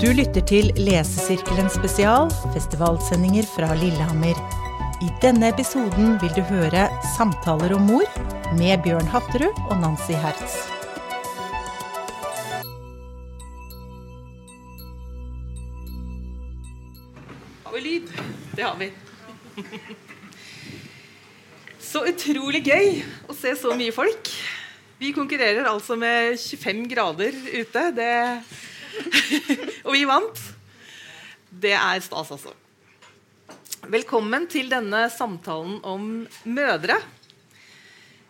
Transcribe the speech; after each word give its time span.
Du 0.00 0.06
lytter 0.16 0.40
til 0.48 0.70
Lesesirkelen 0.80 1.66
spesial, 1.68 2.30
festivalsendinger 2.54 3.44
fra 3.44 3.66
Lillehammer. 3.76 4.38
I 5.04 5.10
denne 5.20 5.50
episoden 5.52 6.14
vil 6.22 6.32
du 6.32 6.40
høre 6.48 6.86
Samtaler 7.18 7.74
om 7.76 7.84
mor 7.84 8.06
med 8.56 8.80
Bjørn 8.80 9.10
Hatterud 9.12 9.58
og 9.66 9.74
Nancy 9.82 10.16
Hertz. 10.16 10.54
Har 17.66 17.76
vi 17.76 17.84
lyd? 17.84 18.08
Det 18.56 18.64
har 18.64 18.80
vi. 18.80 18.88
Så 21.90 22.06
utrolig 22.08 22.64
gøy 22.64 23.02
å 23.28 23.36
se 23.36 23.52
så 23.52 23.76
mye 23.76 23.92
folk. 23.92 24.32
Vi 24.96 25.12
konkurrerer 25.12 25.68
altså 25.68 26.00
med 26.00 26.40
25 26.40 26.88
grader 26.88 27.36
ute. 27.52 27.86
Det 28.00 28.10
og 29.86 29.92
vi 29.94 30.02
vant. 30.08 30.42
Det 31.50 31.74
er 31.76 32.02
stas, 32.04 32.32
altså. 32.34 32.54
Velkommen 33.90 34.46
til 34.50 34.68
denne 34.70 35.06
samtalen 35.12 35.78
om 35.86 36.10
mødre. 36.44 36.98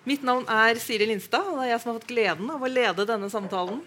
Mitt 0.08 0.22
navn 0.24 0.46
er 0.48 0.78
Siri 0.80 1.08
Lindstad, 1.10 1.44
og 1.44 1.58
det 1.58 1.66
er 1.66 1.72
jeg 1.74 1.82
som 1.82 1.90
har 1.90 1.98
fått 1.98 2.12
gleden 2.12 2.52
av 2.52 2.62
å 2.62 2.70
lede 2.70 3.08
denne 3.08 3.28
samtalen. 3.32 3.82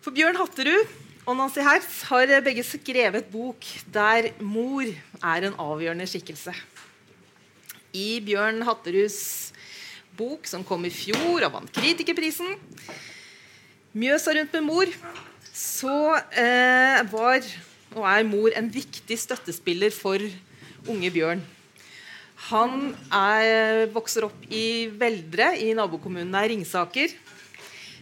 For 0.00 0.14
Bjørn 0.16 0.38
Hatterud 0.38 0.92
og 1.26 1.36
Nancy 1.36 1.64
Hertz 1.64 2.02
har 2.08 2.30
begge 2.44 2.64
skrevet 2.64 3.26
bok 3.32 3.66
der 3.92 4.30
mor 4.40 4.86
er 4.86 5.48
en 5.48 5.58
avgjørende 5.60 6.06
skikkelse. 6.08 6.54
I 7.92 8.20
Bjørn 8.24 8.62
Hatteruds 8.64 9.20
bok, 10.16 10.46
som 10.48 10.64
kom 10.66 10.84
i 10.86 10.92
fjor 10.94 11.46
og 11.46 11.52
vant 11.56 11.72
Kritikerprisen, 11.74 12.54
'Mjøsa 13.90 14.30
rundt 14.36 14.52
med 14.54 14.62
mor', 14.62 14.92
så 15.50 16.14
eh, 16.38 17.00
var 17.10 17.42
og 17.96 18.04
er 18.06 18.22
mor 18.28 18.54
en 18.54 18.68
viktig 18.70 19.16
støttespiller 19.18 19.90
for 19.90 20.22
unge 20.86 21.10
Bjørn. 21.10 21.42
Han 22.50 22.94
er, 23.12 23.90
vokser 23.90 24.28
opp 24.28 24.46
i 24.46 24.86
Veldre 24.94 25.50
i 25.58 25.72
nabokommunen 25.74 26.34
er 26.38 26.48
Ringsaker. 26.52 27.12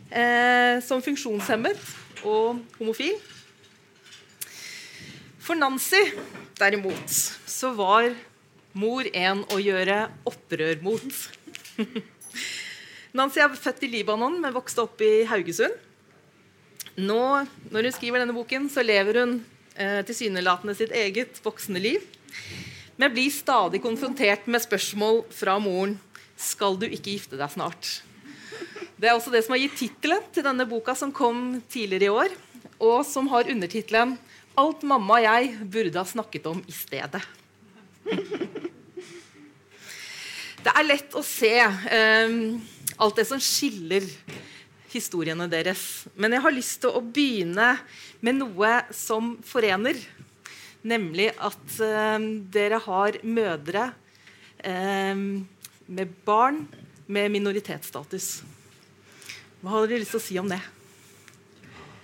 Eh, 0.08 0.76
som 0.84 1.02
funksjonshemmet 1.04 1.80
og 2.24 2.60
homofil. 2.78 3.16
For 5.40 5.56
Nancy, 5.56 6.00
derimot, 6.60 7.16
så 7.48 7.72
var 7.76 8.12
mor 8.76 9.08
en 9.16 9.44
å 9.52 9.58
gjøre 9.60 10.04
opprør 10.28 10.84
mot. 10.84 11.20
Nancy 13.16 13.40
er 13.40 13.54
født 13.56 13.84
i 13.86 13.92
Libanon, 13.92 14.40
men 14.42 14.54
vokste 14.54 14.84
opp 14.84 15.00
i 15.04 15.24
Haugesund. 15.28 15.76
Nå, 16.98 17.22
når 17.70 17.88
hun 17.88 17.94
skriver 17.94 18.20
denne 18.20 18.34
boken, 18.36 18.66
så 18.72 18.82
lever 18.84 19.20
hun 19.22 19.38
eh, 19.78 20.00
tilsynelatende 20.06 20.74
sitt 20.76 20.92
eget 20.92 21.38
voksne 21.44 21.80
liv, 21.80 22.02
men 22.98 23.14
blir 23.14 23.30
stadig 23.30 23.80
konfrontert 23.84 24.48
med 24.50 24.64
spørsmål 24.64 25.22
fra 25.30 25.56
moren 25.62 25.96
skal 26.38 26.76
du 26.78 26.88
ikke 26.88 27.14
gifte 27.14 27.38
deg 27.38 27.50
snart. 27.54 28.00
Det 28.98 29.06
er 29.06 29.14
også 29.14 29.30
det 29.30 29.44
som 29.46 29.54
har 29.54 29.62
gitt 29.62 29.78
tittelen 29.78 30.24
til 30.34 30.44
denne 30.46 30.66
boka 30.68 30.94
som 30.98 31.14
kom 31.14 31.60
tidligere 31.70 32.08
i 32.08 32.14
år, 32.24 32.34
og 32.82 33.06
som 33.06 33.30
har 33.30 33.50
undertittelen 33.50 34.18
'Alt 34.58 34.82
mamma 34.82 35.20
og 35.20 35.22
jeg 35.22 35.70
burde 35.70 35.98
ha 36.00 36.04
snakket 36.04 36.46
om 36.50 36.58
i 36.66 36.74
stedet'. 36.74 37.22
Det 40.58 40.72
er 40.74 40.88
lett 40.88 41.14
å 41.14 41.22
se 41.22 41.52
um, 41.62 42.58
alt 42.98 43.18
det 43.18 43.26
som 43.28 43.40
skiller 43.42 44.04
historiene 44.92 45.48
deres. 45.50 46.06
Men 46.16 46.34
jeg 46.36 46.44
har 46.44 46.54
lyst 46.54 46.80
til 46.82 46.94
å 46.94 47.02
begynne 47.04 47.74
med 48.24 48.40
noe 48.40 48.72
som 48.94 49.36
forener. 49.46 49.98
Nemlig 50.88 51.30
at 51.34 51.78
eh, 51.84 52.18
dere 52.54 52.78
har 52.84 53.18
mødre 53.26 53.88
eh, 54.62 55.24
med 55.88 56.14
barn 56.26 56.62
med 57.08 57.32
minoritetsstatus. 57.34 58.28
Hva 59.58 59.74
har 59.74 59.88
dere 59.88 60.04
lyst 60.04 60.14
til 60.14 60.20
å 60.20 60.26
si 60.26 60.38
om 60.40 60.50
det? 60.50 60.60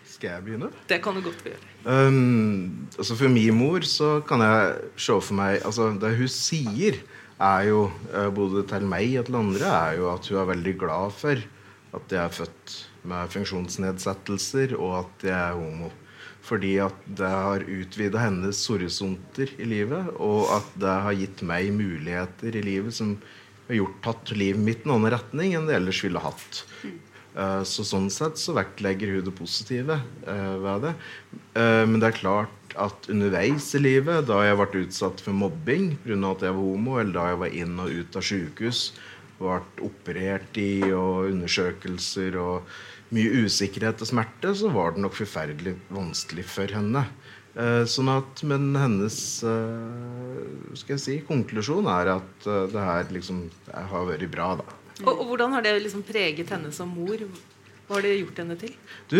Skal 0.09 0.37
jeg 0.37 0.47
begynne? 0.47 0.71
Det 0.89 1.01
kan 1.05 1.17
du 1.17 1.23
godt 1.25 1.45
gjøre. 1.47 1.71
Um, 1.85 2.89
altså 2.97 3.17
For 3.19 3.29
min 3.29 3.55
mor 3.59 3.85
så 3.85 4.17
kan 4.25 4.41
jeg 4.41 4.93
se 4.97 5.17
for 5.21 5.37
meg 5.37 5.59
altså 5.69 5.91
Det 6.01 6.15
hun 6.17 6.31
sier, 6.33 6.97
er 7.43 7.67
jo 7.69 7.89
uh, 8.15 8.31
både 8.35 8.65
til 8.71 8.87
meg 8.89 9.19
og 9.21 9.29
til 9.29 9.39
andre, 9.41 9.75
er 9.91 9.99
jo 9.99 10.09
at 10.13 10.31
hun 10.31 10.41
er 10.41 10.51
veldig 10.55 10.75
glad 10.81 11.15
for 11.17 11.45
at 11.95 12.15
jeg 12.15 12.21
er 12.23 12.35
født 12.35 12.75
med 13.11 13.31
funksjonsnedsettelser, 13.35 14.75
og 14.79 14.97
at 15.03 15.29
jeg 15.29 15.37
er 15.37 15.59
homo. 15.59 15.91
Fordi 16.45 16.75
at 16.85 17.07
det 17.07 17.31
har 17.31 17.65
utvida 17.65 18.21
hennes 18.21 18.59
horisonter 18.69 19.53
i 19.57 19.69
livet, 19.69 20.11
og 20.21 20.51
at 20.59 20.75
det 20.81 20.97
har 21.07 21.17
gitt 21.17 21.45
meg 21.47 21.71
muligheter 21.73 22.59
i 22.59 22.65
livet 22.65 22.97
som 22.97 23.15
har 23.69 23.79
gjort 23.79 24.03
tatt 24.05 24.35
livet 24.37 24.61
mitt 24.61 24.83
i 24.85 24.89
en 24.89 24.99
annen 24.99 25.15
retning 25.15 25.55
enn 25.57 25.71
det 25.71 25.79
ellers 25.79 26.03
ville 26.05 26.21
hatt. 26.21 26.65
Uh, 27.35 27.63
så 27.67 27.87
sånn 27.87 28.11
sett 28.13 28.39
så 28.39 28.55
vektlegger 28.57 29.15
hun 29.15 29.25
det 29.27 29.37
positive 29.39 29.97
uh, 30.27 30.57
ved 30.63 30.89
det. 30.89 30.95
Men 31.55 32.01
det 32.03 32.11
er 32.11 32.19
klart 32.19 32.64
at 32.81 33.09
underveis 33.13 33.69
i 33.77 33.83
livet, 33.83 34.27
da 34.29 34.41
jeg 34.45 34.59
ble 34.61 34.85
utsatt 34.85 35.23
for 35.25 35.37
mobbing 35.37 35.95
pga. 36.05 36.17
at 36.31 36.47
jeg 36.49 36.57
var 36.57 36.63
homo, 36.63 36.99
eller 37.01 37.13
da 37.13 37.29
jeg 37.31 37.43
var 37.43 37.59
inn 37.63 37.79
og 37.81 37.91
ut 37.91 38.17
av 38.17 38.27
sykehus, 38.31 38.81
ble 39.39 39.61
operert 39.85 40.59
i 40.61 40.83
og 40.93 41.31
undersøkelser 41.31 42.37
og 42.41 42.75
mye 43.15 43.45
usikkerhet 43.45 44.03
og 44.03 44.11
smerte, 44.11 44.55
så 44.57 44.71
var 44.75 44.95
det 44.95 45.05
nok 45.05 45.17
forferdelig 45.19 45.77
vanskelig 45.93 46.47
for 46.51 46.71
henne. 46.75 47.05
Eh, 47.55 47.85
sånn 47.87 48.11
at, 48.11 48.43
Men 48.43 48.73
hennes 48.75 49.17
eh, 49.47 50.75
skal 50.75 50.97
jeg 50.97 51.03
si, 51.03 51.19
konklusjon 51.27 51.87
er 51.87 52.17
at 52.17 52.49
eh, 52.51 52.65
det 52.73 52.83
her 52.83 53.13
liksom 53.15 53.45
det 53.69 53.85
har 53.93 54.09
vært 54.09 54.27
bra. 54.33 54.55
da. 54.59 54.67
Og, 55.05 55.13
og 55.13 55.27
Hvordan 55.31 55.55
har 55.55 55.67
det 55.67 55.77
liksom 55.85 56.03
preget 56.07 56.51
henne 56.51 56.73
som 56.75 56.91
mor? 56.91 57.23
Hva 57.87 57.99
har 57.99 58.07
det 58.07 58.17
gjort 58.17 58.41
henne 58.43 58.57
til? 58.59 58.75
Du, 59.13 59.19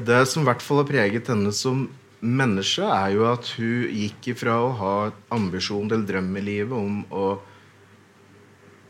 Det 0.00 0.20
som 0.30 0.42
i 0.42 0.48
hvert 0.48 0.62
fall 0.64 0.80
har 0.80 0.88
preget 0.88 1.28
henne 1.28 1.52
som 1.54 1.84
menneske, 2.22 2.86
er 2.86 3.16
jo 3.16 3.26
at 3.32 3.48
hun 3.58 3.88
gikk 3.90 4.32
ifra 4.36 4.60
å 4.62 4.70
ha 4.78 4.94
ambisjon 5.34 5.90
eller 5.90 6.06
drøm 6.06 6.30
i 6.38 6.44
livet 6.46 6.78
om 6.78 7.02
å 7.10 7.26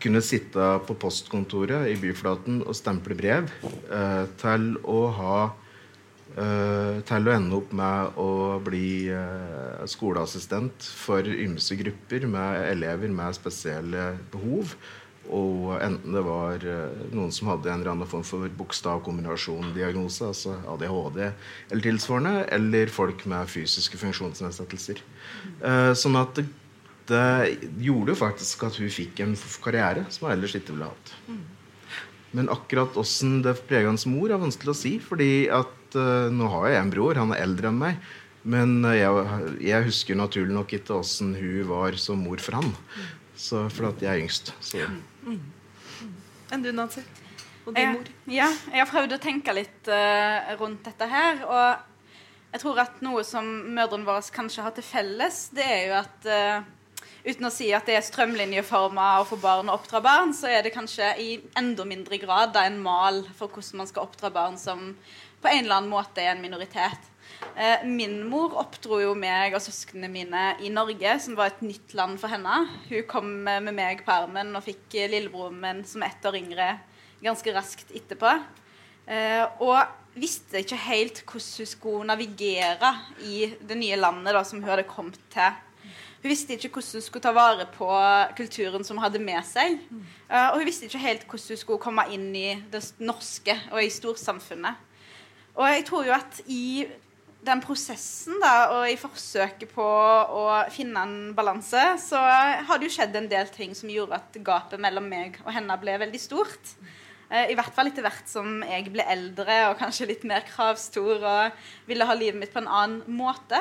kunne 0.02 0.22
sitte 0.24 0.68
på 0.86 0.96
postkontoret 0.98 1.88
i 1.92 1.96
byflaten 2.00 2.62
og 2.66 2.76
stemple 2.76 3.16
brev, 3.18 3.50
eh, 3.62 4.24
til 4.40 4.72
å 4.82 5.00
ha 5.16 5.36
eh, 6.34 6.98
til 7.06 7.28
å 7.28 7.34
ende 7.36 7.58
opp 7.60 7.72
med 7.76 8.18
å 8.20 8.32
bli 8.64 9.08
eh, 9.12 9.84
skoleassistent 9.90 10.88
for 11.04 11.22
ymse 11.22 11.78
grupper 11.78 12.26
med 12.30 12.66
elever 12.72 13.14
med 13.14 13.38
spesielle 13.38 14.10
behov. 14.32 14.74
Og 15.30 15.76
enten 15.78 16.16
det 16.16 16.22
var 16.26 16.64
eh, 16.66 17.04
noen 17.14 17.30
som 17.34 17.52
hadde 17.52 17.70
en 17.70 17.80
eller 17.80 17.92
annen 17.92 18.10
form 18.10 18.24
for 18.26 18.48
bokstav-kombinasjon-diagnose, 18.58 20.26
altså 20.32 20.56
ADHD 20.74 21.20
eller 21.28 21.84
tilsvarende, 21.84 22.34
eller 22.56 22.90
folk 22.92 23.22
med 23.30 23.50
fysiske 23.52 24.00
funksjonsnedsettelser. 24.00 25.02
Eh, 25.62 25.92
sånn 25.98 26.18
at 26.18 26.42
det 27.10 27.26
gjorde 27.82 28.14
jo 28.14 28.18
faktisk 28.18 28.66
at 28.66 28.78
hun 28.80 28.90
fikk 28.92 29.22
en 29.22 29.36
karriere 29.62 30.04
som 30.10 30.26
hun 30.26 30.34
ellers 30.34 30.56
ikke 30.58 30.74
ville 30.74 30.90
hatt. 30.90 31.14
Men 32.32 32.48
akkurat 32.48 32.96
åssen 32.96 33.40
det 33.44 33.58
prega 33.68 33.90
hans 33.90 34.06
mor, 34.08 34.30
er 34.30 34.40
vanskelig 34.40 34.72
å 34.72 34.78
si. 34.78 34.92
fordi 35.02 35.50
at 35.52 35.96
uh, 35.98 36.30
nå 36.32 36.48
har 36.54 36.70
jeg 36.70 36.80
en 36.80 36.92
bror, 36.94 37.18
han 37.20 37.34
er 37.34 37.42
eldre 37.44 37.68
enn 37.68 37.80
meg. 37.82 38.12
Men 38.48 38.80
jeg, 38.96 39.26
jeg, 39.62 39.86
husker 39.86 40.18
naturlig 40.18 40.54
nok 40.56 40.72
ikke 40.78 40.96
åssen 40.96 41.34
hun 41.36 41.66
var 41.68 41.98
som 42.00 42.22
mor 42.24 42.40
for 42.42 42.62
han. 42.62 42.72
Så, 43.36 43.66
for 43.74 43.90
at 43.90 44.00
jeg 44.02 44.10
er 44.14 44.22
yngst. 44.24 44.54
Så. 44.64 44.80
Mm. 45.22 45.40
Mm. 46.02 46.12
Enn 46.52 46.66
du, 46.66 46.72
Nancy? 46.76 47.04
Og 47.66 47.76
din 47.76 47.94
mor? 47.94 48.12
Ja, 48.26 48.50
jeg 48.72 48.82
har 48.82 48.90
prøvd 48.90 49.16
å 49.16 49.22
tenke 49.22 49.54
litt 49.54 49.88
uh, 49.90 50.52
rundt 50.60 50.84
dette 50.88 51.08
her. 51.08 51.42
Og 51.46 52.54
jeg 52.54 52.64
tror 52.64 52.82
at 52.82 53.02
noe 53.04 53.24
som 53.26 53.46
mødrene 53.46 54.08
våre 54.08 54.22
kanskje 54.34 54.66
har 54.66 54.74
til 54.76 54.86
felles, 54.86 55.44
det 55.54 55.66
er 55.66 55.82
jo 55.86 55.98
at 56.02 56.30
uten 57.22 57.46
å 57.46 57.52
si 57.54 57.70
at 57.74 57.86
det 57.86 57.96
er 57.96 58.04
strømlinjeforma 58.04 59.08
å 59.20 59.26
få 59.26 59.38
barn 59.40 59.70
og 59.70 59.80
oppdra 59.80 60.02
barn, 60.04 60.32
så 60.34 60.50
er 60.50 60.64
det 60.64 60.74
kanskje 60.74 61.12
i 61.22 61.28
enda 61.58 61.86
mindre 61.86 62.18
grad 62.22 62.56
en 62.58 62.80
mal 62.82 63.22
for 63.38 63.48
hvordan 63.52 63.82
man 63.82 63.90
skal 63.90 64.08
oppdra 64.08 64.32
barn 64.34 64.58
som 64.60 64.90
på 65.42 65.50
en 65.50 65.64
eller 65.64 65.80
annen 65.80 65.92
måte 65.92 66.22
er 66.22 66.32
en 66.32 66.42
minoritet. 66.42 67.08
Eh, 67.56 67.82
min 67.88 68.20
mor 68.30 68.54
oppdro 68.60 69.00
jo 69.02 69.14
meg 69.18 69.56
og 69.56 69.62
søsknene 69.64 70.10
mine 70.12 70.44
i 70.62 70.70
Norge, 70.72 71.16
som 71.24 71.36
var 71.38 71.50
et 71.50 71.64
nytt 71.66 71.96
land 71.98 72.20
for 72.22 72.32
henne. 72.32 72.62
Hun 72.88 73.08
kom 73.10 73.32
med 73.48 73.72
meg 73.74 74.04
på 74.06 74.14
armen 74.14 74.54
og 74.56 74.64
fikk 74.66 74.98
lillebroren 75.12 75.58
min, 75.62 75.82
som 75.88 76.04
er 76.04 76.14
ett 76.14 76.28
år 76.28 76.38
yngre, 76.38 76.68
ganske 77.24 77.56
raskt 77.56 77.90
etterpå. 77.94 78.36
Eh, 79.10 79.42
og 79.64 79.82
visste 80.14 80.62
ikke 80.62 80.78
helt 80.86 81.24
hvordan 81.24 81.58
hun 81.58 81.70
skulle 81.70 82.08
navigere 82.12 82.94
i 83.26 83.50
det 83.60 83.78
nye 83.80 83.98
landet 83.98 84.36
da, 84.36 84.44
som 84.46 84.62
hun 84.62 84.70
hadde 84.70 84.88
kommet 84.88 85.20
til 85.32 85.52
hun 86.22 86.30
visste 86.30 86.54
ikke 86.54 86.68
hvordan 86.76 87.00
hun 87.00 87.02
skulle 87.02 87.24
ta 87.24 87.32
vare 87.34 87.64
på 87.74 87.88
kulturen 88.38 88.84
som 88.86 88.98
hun 88.98 89.02
hadde 89.02 89.18
med 89.18 89.42
seg. 89.42 89.80
Uh, 90.30 90.52
og 90.52 90.60
hun 90.60 90.68
visste 90.68 90.86
ikke 90.86 91.02
helt 91.02 91.24
hvordan 91.26 91.50
hun 91.50 91.60
skulle 91.64 91.82
komme 91.82 92.04
inn 92.14 92.28
i 92.38 92.52
det 92.70 92.82
norske 93.02 93.56
og 93.72 93.82
i 93.82 93.90
storsamfunnet. 93.90 94.78
Og 95.58 95.68
jeg 95.68 95.84
tror 95.88 96.06
jo 96.08 96.14
at 96.16 96.40
i 96.48 96.86
den 97.42 97.60
prosessen 97.62 98.38
da, 98.42 98.54
og 98.76 98.86
i 98.86 98.98
forsøket 98.98 99.72
på 99.74 99.84
å 99.84 100.44
finne 100.72 101.02
en 101.02 101.16
balanse, 101.36 101.80
så 101.98 102.20
har 102.22 102.78
det 102.78 102.88
jo 102.88 102.94
skjedd 102.94 103.18
en 103.18 103.30
del 103.30 103.50
ting 103.52 103.74
som 103.74 103.90
gjorde 103.90 104.20
at 104.20 104.38
gapet 104.46 104.80
mellom 104.80 105.08
meg 105.10 105.40
og 105.42 105.50
henne 105.56 105.78
ble 105.82 105.98
veldig 106.04 106.20
stort. 106.22 106.74
Eh, 107.32 107.50
I 107.50 107.56
hvert 107.58 107.74
fall 107.74 107.90
etter 107.90 108.06
hvert 108.06 108.30
som 108.30 108.60
jeg 108.62 108.92
ble 108.94 109.04
eldre 109.10 109.58
og 109.70 109.78
kanskje 109.80 110.10
litt 110.12 110.26
mer 110.28 110.46
kravstor 110.46 111.18
og 111.18 111.64
ville 111.90 112.06
ha 112.06 112.16
livet 112.16 112.38
mitt 112.38 112.54
på 112.54 112.62
en 112.62 112.70
annen 112.70 113.18
måte. 113.18 113.58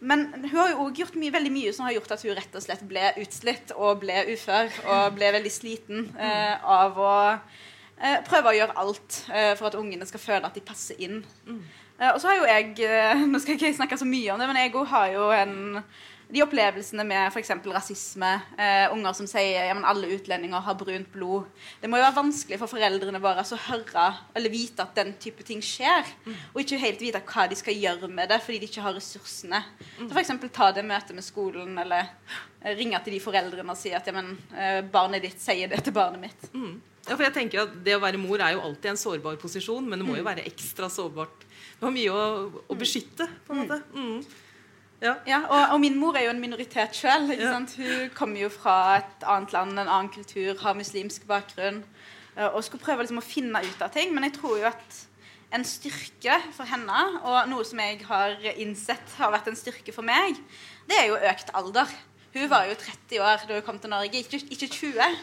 Men 0.00 0.30
hun 0.32 0.56
har 0.56 0.70
jo 0.72 0.84
også 0.86 1.02
gjort 1.02 1.18
mye, 1.20 1.32
veldig 1.34 1.52
mye 1.52 1.72
som 1.76 1.84
har 1.86 1.96
gjort 1.96 2.14
at 2.16 2.22
hun 2.24 2.36
rett 2.36 2.54
og 2.56 2.64
slett 2.64 2.84
ble 2.88 3.10
utslitt 3.20 3.74
og 3.76 4.00
ble 4.04 4.22
ufør 4.32 4.78
og 4.88 5.16
ble 5.16 5.32
veldig 5.36 5.52
sliten 5.52 6.06
eh, 6.20 6.56
av 6.56 7.00
å 7.00 7.16
eh, 8.00 8.20
prøve 8.26 8.52
å 8.52 8.56
gjøre 8.56 8.78
alt 8.82 9.20
eh, 9.28 9.52
for 9.58 9.70
at 9.70 9.78
ungene 9.78 10.08
skal 10.08 10.22
føle 10.22 10.48
at 10.48 10.56
de 10.56 10.64
passer 10.64 11.00
inn. 11.02 11.20
Eh, 11.46 12.10
og 12.10 12.20
så 12.20 12.30
har 12.30 12.40
jo 12.40 12.48
jeg 12.48 12.86
eh, 12.86 13.26
Nå 13.30 13.40
skal 13.40 13.54
jeg 13.54 13.60
ikke 13.60 13.80
snakke 13.82 14.00
så 14.00 14.08
mye 14.08 14.32
om 14.34 14.40
det, 14.40 14.48
men 14.50 14.62
jeg 14.62 14.74
òg 14.74 14.88
har 14.94 15.12
jo 15.14 15.28
en 15.36 15.60
de 16.30 16.42
opplevelsene 16.44 17.04
med 17.06 17.30
f.eks. 17.30 17.50
rasisme, 17.74 18.28
eh, 18.58 18.86
unger 18.94 19.14
som 19.16 19.26
sier 19.26 19.66
ja, 19.66 19.74
alle 19.74 20.12
utlendinger 20.14 20.62
har 20.62 20.76
brunt 20.78 21.08
blod. 21.12 21.48
Det 21.82 21.90
må 21.90 21.98
jo 21.98 22.04
være 22.04 22.18
vanskelig 22.20 22.58
for 22.60 22.70
foreldrene 22.70 23.20
våre 23.22 23.42
å 23.42 23.58
høre 23.66 24.06
eller 24.38 24.52
vite 24.52 24.84
at 24.84 24.94
den 24.98 25.14
type 25.22 25.42
ting 25.46 25.62
skjer. 25.64 26.06
Og 26.52 26.62
ikke 26.62 26.80
helt 26.82 27.02
vite 27.02 27.22
hva 27.26 27.48
de 27.50 27.58
skal 27.58 27.78
gjøre 27.78 28.10
med 28.12 28.30
det 28.30 28.40
fordi 28.44 28.60
de 28.62 28.70
ikke 28.70 28.84
har 28.84 28.94
ressursene. 28.96 29.62
Så 29.98 30.10
F.eks. 30.12 30.32
ta 30.54 30.70
det 30.76 30.86
møtet 30.86 31.16
med 31.18 31.26
skolen 31.26 31.74
eller 31.82 32.12
eh, 32.62 32.76
ringe 32.78 33.00
til 33.04 33.16
de 33.16 33.24
foreldrene 33.24 33.74
og 33.74 33.80
si 33.80 33.94
at 33.96 34.06
ja, 34.06 34.14
men, 34.14 34.36
eh, 34.54 34.80
barnet 34.86 35.26
ditt 35.26 35.42
sier 35.42 35.70
det 35.72 35.82
til 35.82 35.96
barnet 35.96 36.28
mitt. 36.28 36.50
Mm. 36.54 36.78
Ja, 37.10 37.16
for 37.18 37.26
jeg 37.26 37.34
tenker 37.34 37.64
at 37.64 37.72
Det 37.84 37.96
å 37.96 38.02
være 38.02 38.20
mor 38.22 38.38
er 38.38 38.54
jo 38.54 38.60
alltid 38.62 38.92
en 38.92 39.00
sårbar 39.00 39.36
posisjon, 39.42 39.88
men 39.90 39.98
det 39.98 40.06
må 40.06 40.14
jo 40.20 40.22
være 40.26 40.44
ekstra 40.46 40.86
sårbart. 40.92 41.42
Du 41.80 41.88
har 41.88 41.92
mye 41.94 42.12
å, 42.14 42.62
å 42.70 42.76
beskytte, 42.78 43.26
på 43.48 43.56
en 43.56 43.64
måte. 43.64 43.80
Mm. 43.96 44.22
Ja. 45.00 45.14
Ja, 45.26 45.38
og, 45.48 45.74
og 45.74 45.80
min 45.80 45.96
mor 45.98 46.14
er 46.18 46.26
jo 46.28 46.32
en 46.34 46.42
minoritet 46.42 46.94
sjøl. 46.94 47.30
Ja. 47.34 47.54
Hun 47.56 48.10
kommer 48.14 48.42
jo 48.44 48.50
fra 48.52 48.74
et 49.00 49.24
annet 49.24 49.54
land, 49.56 49.72
en 49.80 49.88
annen 49.88 50.10
kultur, 50.12 50.52
har 50.60 50.76
muslimsk 50.76 51.24
bakgrunn. 51.26 51.82
eh, 52.36 52.46
Og 52.52 52.62
skulle 52.66 52.84
prøve 52.84 53.02
liksom 53.06 53.18
å 53.22 53.24
finne 53.24 53.62
ut 53.64 53.82
av 53.82 53.90
ting. 53.96 54.12
Men 54.14 54.28
jeg 54.28 54.36
tror 54.36 54.58
jo 54.60 54.68
at 54.68 55.00
en 55.56 55.64
styrke 55.66 56.36
for 56.54 56.68
henne, 56.70 57.00
og 57.26 57.48
noe 57.50 57.64
som 57.66 57.80
jeg 57.82 58.04
har 58.06 58.36
innsett 58.54 59.16
har 59.18 59.32
vært 59.34 59.48
en 59.50 59.58
styrke 59.58 59.90
for 59.96 60.06
meg, 60.06 60.36
det 60.86 61.00
er 61.00 61.08
jo 61.10 61.16
økt 61.32 61.50
alder. 61.58 61.90
Hun 62.36 62.46
var 62.52 62.68
jo 62.68 62.76
30 62.78 63.24
år 63.24 63.48
da 63.48 63.56
hun 63.56 63.64
kom 63.66 63.80
til 63.82 63.90
Norge, 63.90 64.20
ikke, 64.20 64.38
ikke 64.52 64.68
20. 64.70 65.16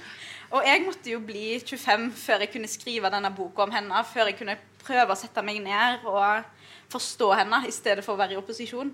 Og 0.55 0.63
jeg 0.63 0.83
måtte 0.85 1.11
jo 1.11 1.19
bli 1.23 1.57
25 1.59 2.11
før 2.15 2.43
jeg 2.45 2.51
kunne 2.53 2.69
skrive 2.71 3.11
denne 3.11 3.31
boka 3.35 3.65
om 3.65 3.73
henne. 3.73 4.03
Før 4.07 4.29
jeg 4.29 4.37
kunne 4.39 4.55
prøve 4.83 5.11
å 5.11 5.19
sette 5.19 5.43
meg 5.43 5.59
ned 5.63 6.05
og 6.07 6.45
forstå 6.91 7.31
henne 7.41 7.65
i 7.67 7.73
stedet 7.75 8.05
for 8.05 8.15
å 8.15 8.21
være 8.21 8.37
i 8.37 8.39
opposisjon. 8.39 8.93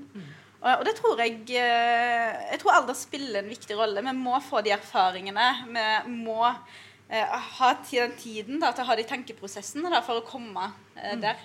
Og, 0.64 0.70
og 0.72 0.84
det 0.88 0.96
tror 0.98 1.20
jeg 1.22 1.42
eh, 1.60 2.42
Jeg 2.54 2.62
tror 2.62 2.78
alder 2.78 2.98
spiller 2.98 3.44
en 3.44 3.52
viktig 3.54 3.78
rolle. 3.78 4.02
Vi 4.06 4.16
må 4.18 4.40
få 4.42 4.64
de 4.66 4.74
erfaringene. 4.74 5.50
Vi 5.68 6.18
må 6.26 6.40
eh, 6.50 7.40
ha 7.60 7.74
den 7.92 8.16
tiden 8.18 8.62
da, 8.64 8.72
til 8.74 8.86
å 8.86 8.90
ha 8.90 8.98
de 8.98 9.10
tankeprosessene 9.10 9.94
da, 9.94 10.02
for 10.06 10.22
å 10.22 10.28
komme 10.28 10.72
eh, 10.98 11.18
der. 11.22 11.44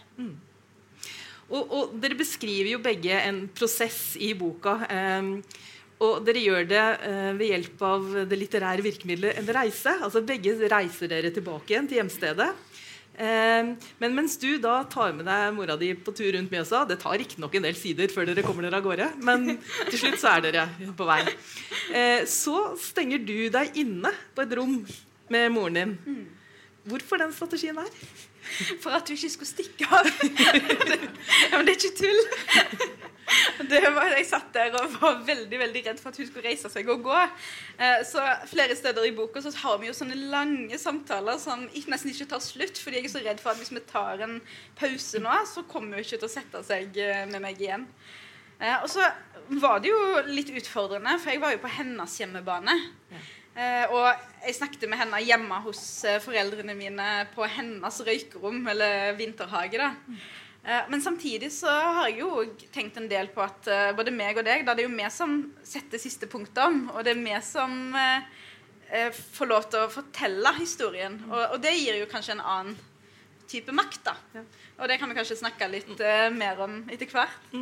Og, 1.49 1.63
og 1.65 1.97
dere 2.01 2.17
beskriver 2.17 2.75
jo 2.75 2.81
begge 2.85 3.21
en 3.25 3.47
prosess 3.57 4.17
i 4.21 4.35
boka. 4.37 4.79
ehm, 4.89 5.35
og 5.99 6.23
dere 6.27 6.43
gjør 6.43 6.67
det 6.71 6.83
eh, 7.09 7.31
ved 7.39 7.51
hjelp 7.53 7.83
av 7.89 8.05
det 8.31 8.39
litterære 8.39 8.85
virkemidlet 8.85 9.41
en 9.41 9.51
reise. 9.57 9.97
Altså 9.99 10.23
Begge 10.27 10.55
reiser 10.71 11.11
dere 11.11 11.33
tilbake 11.35 11.75
igjen 11.75 11.89
til 11.91 11.99
hjemstedet. 11.99 12.49
Eh, 13.19 13.73
men 13.99 14.15
mens 14.15 14.37
du 14.39 14.61
da 14.63 14.77
tar 14.87 15.11
med 15.17 15.27
deg 15.27 15.51
mora 15.57 15.75
di 15.81 15.91
på 15.99 16.15
tur 16.15 16.31
rundt 16.37 16.53
Mjøsa 16.55 16.85
Det 16.87 17.01
tar 17.03 17.17
riktignok 17.19 17.57
en 17.59 17.67
del 17.67 17.75
sider 17.75 18.13
før 18.15 18.29
dere 18.31 18.45
kommer 18.47 18.63
dere 18.63 18.79
av 18.79 18.87
gårde, 18.87 19.09
men 19.27 19.57
til 19.91 19.99
slutt 20.05 20.21
så 20.23 20.37
er 20.37 20.47
dere 20.47 20.69
på 20.95 21.09
vei. 21.09 21.25
Eh, 21.91 22.23
så 22.31 22.77
stenger 22.79 23.25
du 23.27 23.49
deg 23.55 23.75
inne 23.83 24.15
på 24.37 24.47
et 24.47 24.55
rom 24.61 24.79
med 25.35 25.51
moren 25.53 25.81
din. 25.81 25.95
Hvorfor 26.89 27.19
den 27.21 27.35
strategien 27.35 27.77
der? 27.77 27.91
For 28.83 28.91
at 28.97 29.07
du 29.09 29.15
ikke 29.15 29.31
skulle 29.31 29.51
stikke 29.51 29.89
av. 29.91 30.09
ja, 31.51 31.57
men 31.57 31.67
det 31.69 31.75
er 31.75 31.79
ikke 31.79 31.97
tull. 32.01 32.25
Det 33.69 33.83
var, 33.93 34.07
jeg 34.17 34.25
satt 34.25 34.47
der 34.55 34.73
og 34.79 34.95
var 35.03 35.19
veldig 35.27 35.59
veldig 35.61 35.81
redd 35.85 35.99
for 36.01 36.09
at 36.09 36.17
hun 36.17 36.25
skulle 36.31 36.47
reise 36.49 36.71
seg 36.73 36.87
og 36.89 37.03
gå. 37.05 37.17
Eh, 37.77 37.99
Så 38.09 38.23
Flere 38.49 38.73
steder 38.79 39.05
i 39.05 39.11
boka 39.13 39.43
så 39.45 39.53
har 39.67 39.77
vi 39.83 39.91
jo 39.91 39.97
sånne 39.99 40.17
lange 40.33 40.79
samtaler 40.81 41.37
som 41.43 41.67
nesten 41.93 42.09
ikke 42.15 42.29
tar 42.31 42.41
slutt. 42.41 42.81
Fordi 42.81 43.03
jeg 43.03 43.11
er 43.11 43.13
så 43.13 43.23
redd 43.27 43.43
for 43.43 43.53
at 43.53 43.61
hvis 43.61 43.75
vi 43.77 43.83
tar 43.91 44.25
en 44.25 44.39
pause 44.81 45.21
nå, 45.21 45.35
så 45.53 45.67
kommer 45.69 45.99
hun 46.01 46.07
ikke 46.07 46.23
til 46.23 46.31
å 46.31 46.33
sette 46.39 46.65
seg 46.71 46.97
eh, 47.05 47.27
med 47.29 47.45
meg 47.45 47.61
igjen. 47.61 47.85
Eh, 48.63 48.79
Og 48.81 48.89
så 48.97 49.05
var 49.61 49.85
det 49.85 49.93
jo 49.93 50.01
litt 50.33 50.49
utfordrende, 50.63 51.19
for 51.21 51.35
jeg 51.35 51.45
var 51.45 51.53
jo 51.53 51.61
på 51.67 51.75
hennes 51.77 52.17
hjemmebane. 52.23 52.79
Eh, 53.59 53.91
og 53.91 54.45
jeg 54.45 54.55
snakket 54.55 54.85
med 54.87 55.01
henne 55.01 55.21
hjemme 55.27 55.57
hos 55.65 55.81
eh, 56.07 56.21
foreldrene 56.23 56.77
mine 56.79 57.07
på 57.33 57.47
hennes 57.51 58.03
røykerom, 58.07 58.61
eller 58.71 59.17
vinterhage. 59.19 59.81
da. 59.81 59.91
Eh, 60.63 60.85
men 60.93 61.03
samtidig 61.03 61.51
så 61.57 61.73
har 61.73 62.11
jeg 62.11 62.21
jo 62.23 62.45
tenkt 62.75 63.01
en 63.01 63.09
del 63.11 63.33
på 63.35 63.43
at 63.43 63.67
både 63.99 64.15
meg 64.15 64.39
og 64.39 64.47
deg, 64.47 64.63
da 64.67 64.77
det 64.77 64.85
er 64.85 64.91
jo 64.91 64.95
vi 64.95 65.09
som 65.11 65.41
setter 65.67 66.03
siste 66.03 66.31
punktum, 66.31 66.87
og 66.95 67.03
det 67.07 67.17
er 67.17 67.25
vi 67.25 67.41
som 67.43 67.75
får 68.89 69.49
lov 69.51 69.67
til 69.69 69.83
å 69.85 69.91
fortelle 69.93 70.53
historien. 70.57 71.19
Og, 71.29 71.57
og 71.57 71.59
det 71.61 71.75
gir 71.77 71.99
jo 71.99 72.09
kanskje 72.09 72.39
en 72.39 72.45
annen 72.45 72.79
type 73.49 73.73
makt, 73.75 74.07
da. 74.07 74.45
Og 74.79 74.89
det 74.89 74.97
kan 75.01 75.11
vi 75.11 75.17
kanskje 75.19 75.41
snakke 75.41 75.69
litt 75.73 76.01
eh, 76.05 76.29
mer 76.33 76.61
om 76.65 76.81
etter 76.93 77.11
hvert. 77.11 77.53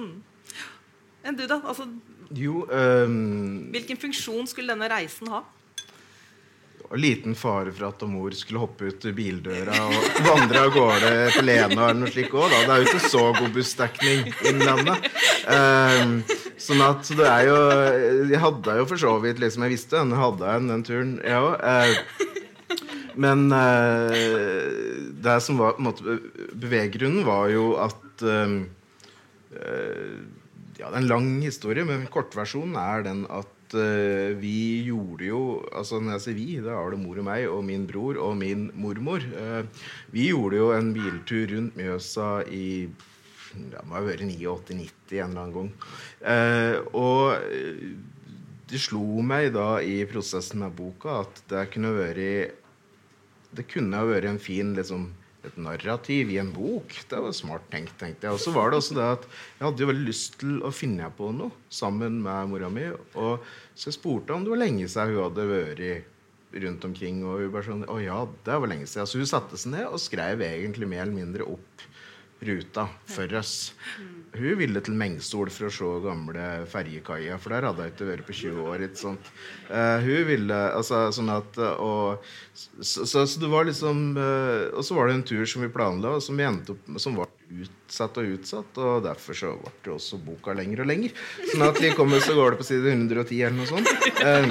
Enn 1.26 1.38
du, 1.38 1.46
da? 1.48 1.58
Altså, 1.64 1.88
Jo, 2.36 2.64
um... 2.70 3.70
hvilken 3.74 3.98
funksjon 4.02 4.48
skulle 4.50 4.74
denne 4.74 4.90
reisen 4.90 5.30
ha? 5.30 5.44
Og 6.86 6.98
liten 7.00 7.34
fare 7.38 7.72
for 7.74 7.88
at 7.88 8.02
mor 8.06 8.34
skulle 8.36 8.62
hoppe 8.62 8.90
ut 8.90 9.06
bildøra 9.16 9.78
og 9.88 10.20
vandre 10.26 10.62
av 10.66 10.74
gårde 10.74 11.12
på 11.34 11.42
Lena 11.46 11.88
eller 11.88 11.98
noe 12.02 12.12
slikt 12.12 12.36
òg. 12.36 12.52
Det 12.52 12.60
er 12.70 12.82
jo 12.82 12.90
ikke 12.90 13.10
så 13.10 13.24
god 13.36 13.50
bussdekning 13.56 14.28
innlandet. 14.50 15.08
Um, 15.46 16.14
sånn 16.62 16.84
at 16.86 17.10
det 17.18 17.26
er 17.30 17.44
jo 17.46 17.58
Jeg 18.32 18.40
hadde 18.42 18.72
jo 18.80 18.86
for 18.90 18.98
så 18.98 19.12
vidt 19.22 19.38
liksom 19.38 19.62
Jeg 19.62 19.76
visste 19.76 20.00
den 20.00 20.16
hadde 20.18 20.48
jeg 20.48 20.64
den 20.66 20.86
turen, 20.86 21.12
jeg 21.22 21.50
òg. 21.50 22.00
men 23.26 23.44
uh, 23.50 24.14
det 25.26 25.36
som 25.42 25.58
var 25.62 25.76
en 25.76 25.88
måte 25.88 26.18
beveggrunnen, 26.54 27.26
var 27.26 27.50
jo 27.54 27.74
at 27.82 28.26
um, 28.26 28.58
uh, 29.58 30.16
Ja, 30.76 30.86
det 30.90 30.94
er 30.94 31.02
en 31.02 31.10
lang 31.10 31.30
historie, 31.42 31.86
men 31.88 32.06
kortversjonen 32.12 32.78
er 32.78 33.06
den 33.06 33.26
at 33.32 33.55
eh, 33.74 34.36
vi 34.38 34.84
gjorde 34.86 35.26
jo 35.26 35.40
altså 35.74 35.98
Når 36.00 36.16
jeg 36.16 36.24
sier 36.24 36.36
vi, 36.38 36.46
da 36.62 36.76
er 36.78 36.94
det 36.94 37.00
mor 37.02 37.18
og 37.18 37.26
meg 37.26 37.48
og 37.50 37.64
min 37.66 37.86
bror 37.88 38.20
og 38.22 38.36
min 38.38 38.68
mormor. 38.78 39.24
Uh, 39.34 39.66
vi 40.14 40.28
gjorde 40.30 40.60
jo 40.60 40.70
en 40.76 40.92
biltur 40.94 41.50
rundt 41.54 41.76
Mjøsa 41.78 42.30
i 42.46 42.88
det 43.56 43.80
må 43.88 43.96
ha 43.96 44.02
vært 44.04 44.20
89-90 44.20 45.16
en 45.16 45.30
eller 45.30 45.40
annen 45.40 45.54
gang. 45.54 45.70
Uh, 46.20 46.76
og 46.92 47.38
det 48.68 48.80
slo 48.82 49.22
meg 49.24 49.52
da 49.54 49.78
i 49.80 50.02
prosessen 50.10 50.60
med 50.60 50.74
boka 50.76 51.22
at 51.22 51.42
det 51.48 51.68
kunne 51.72 51.94
vært 51.96 52.56
det 53.56 53.64
kunne 53.70 53.96
ha 53.96 54.06
vært 54.08 54.28
en 54.28 54.40
fin 54.42 54.74
liksom, 54.76 55.08
et 55.48 55.60
narrativ 55.60 56.32
i 56.32 56.40
en 56.42 56.50
bok. 56.54 56.92
Det 57.10 57.20
var 57.22 57.36
smart 57.36 57.68
tenkt, 57.72 57.94
tenkte 58.00 58.28
jeg. 58.28 58.36
Og 58.36 58.42
så 58.42 58.52
var 58.54 58.70
det 58.70 58.80
også 58.80 58.96
det 58.98 59.06
at 59.14 59.26
jeg 59.28 59.66
hadde 59.66 59.84
jo 59.84 59.90
veldig 59.92 60.08
lyst 60.08 60.38
til 60.42 60.58
å 60.66 60.72
finne 60.74 61.08
på 61.16 61.30
noe 61.36 61.54
sammen 61.72 62.20
med 62.24 62.52
mora 62.52 62.70
mi. 62.72 62.88
Og 63.14 63.46
så 63.74 63.90
jeg 63.90 63.98
spurte 63.98 64.34
om 64.34 64.46
det 64.46 64.54
var 64.54 64.62
lenge 64.64 64.88
siden 64.90 65.14
hun 65.14 65.24
hadde 65.28 65.48
vært 65.52 66.62
rundt 66.66 66.88
omkring. 66.88 67.22
Og 67.26 67.44
hun 67.44 67.52
bare 67.54 67.68
sånn 67.68 67.86
Å 67.90 67.98
ja, 68.02 68.22
det 68.46 68.60
var 68.62 68.72
lenge 68.72 68.88
siden. 68.90 69.10
Så 69.10 69.22
hun 69.22 69.30
satte 69.30 69.60
seg 69.60 69.74
ned 69.76 69.86
og 69.90 70.02
skrev 70.02 70.44
egentlig 70.46 70.90
mer 70.90 71.06
eller 71.06 71.18
mindre 71.18 71.48
opp 71.56 71.86
ruta 72.44 72.88
for 73.08 73.32
oss. 73.38 73.72
Hun 74.36 74.58
ville 74.60 74.82
til 74.84 74.96
Mengstol 74.98 75.48
for 75.52 75.68
å 75.68 75.72
se 75.72 75.90
gamle 76.04 76.48
ferjekaia, 76.68 77.38
for 77.40 77.54
der 77.54 77.68
hadde 77.68 77.86
hun 77.86 77.92
ikke 77.94 78.08
vært 78.10 78.26
på 78.28 78.36
20 78.36 78.66
år. 78.68 78.84
ikke 78.84 79.00
sant? 79.00 79.30
Uh, 79.70 79.96
hun 80.04 80.26
ville 80.28 80.58
altså 80.76 81.06
sånn 81.16 81.32
at 81.32 81.56
og, 81.62 82.26
så, 82.52 83.06
så, 83.06 83.24
så 83.24 83.40
det 83.40 83.48
var 83.52 83.66
liksom 83.68 84.12
uh, 84.16 84.76
Og 84.76 84.84
så 84.86 84.94
var 84.96 85.08
det 85.08 85.16
en 85.16 85.24
tur 85.26 85.44
som 85.48 85.64
vi 85.64 85.72
planla, 85.72 86.16
og 86.18 86.24
som 86.24 86.36
vi 86.36 86.46
endte 86.46 86.76
opp 86.76 87.00
som 87.00 87.16
var 87.16 87.32
utsatt 87.46 88.20
og 88.20 88.36
utsatt. 88.36 88.82
Og 88.82 89.00
derfor 89.06 89.38
så 89.38 89.54
ble 89.60 89.72
det 89.86 89.94
også 89.96 90.20
boka 90.26 90.56
lenger 90.56 90.84
og 90.84 90.90
lenger. 90.92 91.16
Sånn 91.52 91.66
at 91.68 91.80
vi 91.80 91.94
kommer, 91.96 92.20
så 92.20 92.36
går 92.36 92.54
det 92.54 92.60
på 92.60 92.68
side 92.68 92.92
110 92.92 93.40
eller 93.40 93.58
noe 93.60 93.70
sånt. 93.70 93.92
Eh, 94.26 94.48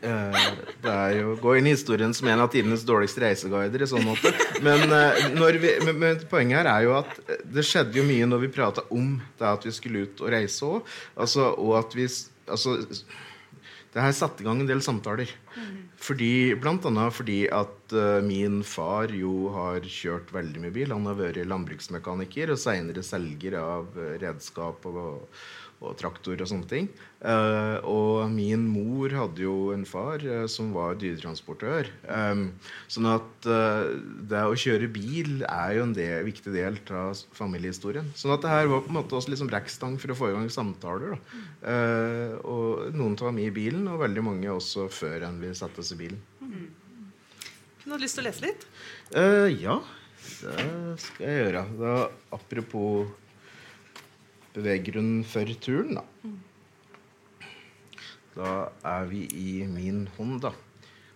det 0.00 0.92
er 0.92 1.14
jo 1.18 1.34
gå 1.40 1.56
inn 1.58 1.68
i 1.68 1.74
historien 1.74 2.14
som 2.16 2.28
en 2.32 2.40
av 2.40 2.50
tidenes 2.52 2.84
dårligste 2.88 3.20
reiseguider 3.24 3.84
i 3.84 3.88
sånn 3.90 4.06
måte. 4.06 4.32
Men, 4.64 4.86
eh, 4.96 5.58
vi, 5.60 5.74
men, 5.84 5.98
men 6.00 6.22
poenget 6.30 6.62
her 6.62 6.70
er 6.72 6.86
jo 6.86 6.94
at 7.02 7.18
eh, 7.26 7.42
det 7.44 7.66
skjedde 7.68 8.00
jo 8.00 8.06
mye 8.08 8.28
når 8.28 8.46
vi 8.46 8.54
prata 8.54 8.86
om 8.88 9.18
det 9.40 9.50
at 9.50 9.66
vi 9.68 9.74
skulle 9.76 10.06
ut 10.06 10.22
og 10.24 10.32
reise 10.32 10.68
òg. 10.68 10.94
Altså, 11.20 11.50
og 11.52 11.76
at 11.82 11.96
vi 11.98 12.08
altså, 12.48 12.78
det 13.90 14.04
her 14.04 14.12
satte 14.14 14.44
i 14.44 14.46
gang 14.46 14.62
en 14.62 14.68
del 14.70 14.82
samtaler. 14.84 15.30
Fordi, 16.00 16.54
blant 16.56 16.86
annet 16.88 17.12
fordi 17.12 17.40
at 17.52 17.92
uh, 17.92 18.22
min 18.24 18.60
far 18.64 19.10
jo 19.12 19.50
har 19.52 19.84
kjørt 19.84 20.30
veldig 20.32 20.62
mye 20.62 20.74
bil. 20.74 20.94
Han 20.94 21.08
har 21.10 21.18
vært 21.18 21.42
landbruksmekaniker 21.50 22.54
og 22.54 22.60
seinere 22.62 23.02
selger 23.04 23.58
av 23.60 23.98
eh, 23.98 24.14
redskap 24.22 24.86
og, 24.88 25.00
og 25.02 25.42
traktor 25.96 26.40
og 26.42 26.48
sånne 26.48 26.68
ting. 26.68 26.88
Uh, 27.20 27.76
og 27.88 28.32
min 28.32 28.62
mor 28.68 29.12
hadde 29.12 29.42
jo 29.44 29.70
en 29.74 29.86
far 29.88 30.22
uh, 30.24 30.44
som 30.48 30.70
var 30.76 30.98
dyretransportør. 31.00 31.88
Um, 32.04 32.46
sånn 32.92 33.08
at 33.08 33.48
uh, 33.48 33.88
det 34.28 34.42
å 34.44 34.58
kjøre 34.60 34.90
bil 34.92 35.44
er 35.48 35.78
jo 35.78 35.86
en 35.86 35.94
del, 35.96 36.24
viktig 36.28 36.52
del 36.52 36.76
av 36.96 37.22
familiehistorien. 37.36 38.10
Sånn 38.16 38.34
at 38.36 38.44
det 38.44 38.52
her 38.52 38.68
var 38.72 38.84
på 38.84 38.92
en 38.92 38.98
måte 39.00 39.16
også 39.16 39.32
liksom 39.32 39.48
brekkstang 39.52 39.96
for 40.00 40.12
å 40.12 40.18
få 40.18 40.30
i 40.30 40.36
gang 40.36 40.50
samtaler. 40.52 41.16
Og 42.44 42.90
noen 42.96 43.16
tar 43.20 43.32
med 43.36 43.48
i 43.48 43.54
bilen, 43.54 43.88
og 43.88 44.02
veldig 44.04 44.24
mange 44.24 44.52
også 44.52 44.88
før 44.92 45.28
enn 45.28 45.40
vi 45.42 45.54
satte 45.56 45.80
oss 45.82 45.92
i 45.96 46.00
bilen. 46.00 46.20
Du 47.84 47.92
har 47.92 48.00
lyst 48.00 48.18
til 48.18 48.24
å 48.24 48.28
lese 48.28 48.44
litt? 48.44 48.68
Ja, 49.60 49.80
det 50.20 51.00
skal 51.00 51.26
jeg 51.26 51.44
gjøre. 51.44 51.64
Da, 51.80 51.94
apropos 52.36 53.10
beveggrunn 54.54 55.22
for 55.26 55.50
turen, 55.62 55.98
da. 56.00 56.04
Da 58.34 58.50
er 58.86 59.08
vi 59.10 59.24
i 59.36 59.66
min 59.68 60.04
Honda, 60.16 60.52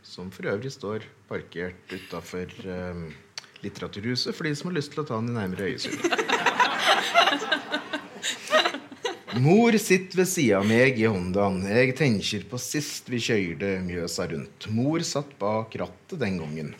som 0.02 0.30
for 0.34 0.50
øvrig 0.50 0.72
står 0.74 1.06
parkert 1.30 1.94
utafor 1.94 2.50
um, 2.66 3.06
Litteraturhuset 3.64 4.34
for 4.36 4.44
de 4.44 4.52
som 4.58 4.68
har 4.68 4.76
lyst 4.76 4.92
til 4.92 5.00
å 5.00 5.06
ta 5.08 5.16
den 5.20 5.32
i 5.32 5.38
nærmere 5.38 5.70
øyesyn. 5.72 5.96
Mor 9.44 9.74
sitter 9.82 10.20
ved 10.20 10.28
sida 10.30 10.60
av 10.60 10.66
meg 10.68 11.00
i 11.00 11.08
Hondaen. 11.10 11.64
Jeg 11.66 11.96
tenker 11.98 12.44
på 12.50 12.60
sist 12.62 13.08
vi 13.10 13.18
kjørte 13.24 13.72
Mjøsa 13.82 14.28
rundt. 14.30 14.68
Mor 14.70 15.02
satt 15.02 15.32
bak 15.40 15.74
rattet 15.80 16.20
den 16.20 16.38
gangen. 16.38 16.74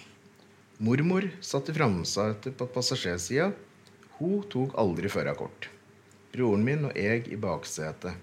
Mormor 0.78 1.26
satt 1.42 1.72
i 1.72 1.74
framsetet 1.74 2.54
på 2.58 2.68
passasjersida. 2.70 3.50
Hun 4.20 4.44
tok 4.52 4.76
aldri 4.78 5.10
førerkort. 5.10 5.73
Broren 6.34 6.64
min 6.66 6.88
og 6.88 6.96
jeg 6.98 7.28
i 7.30 7.38
baksetet. 7.38 8.18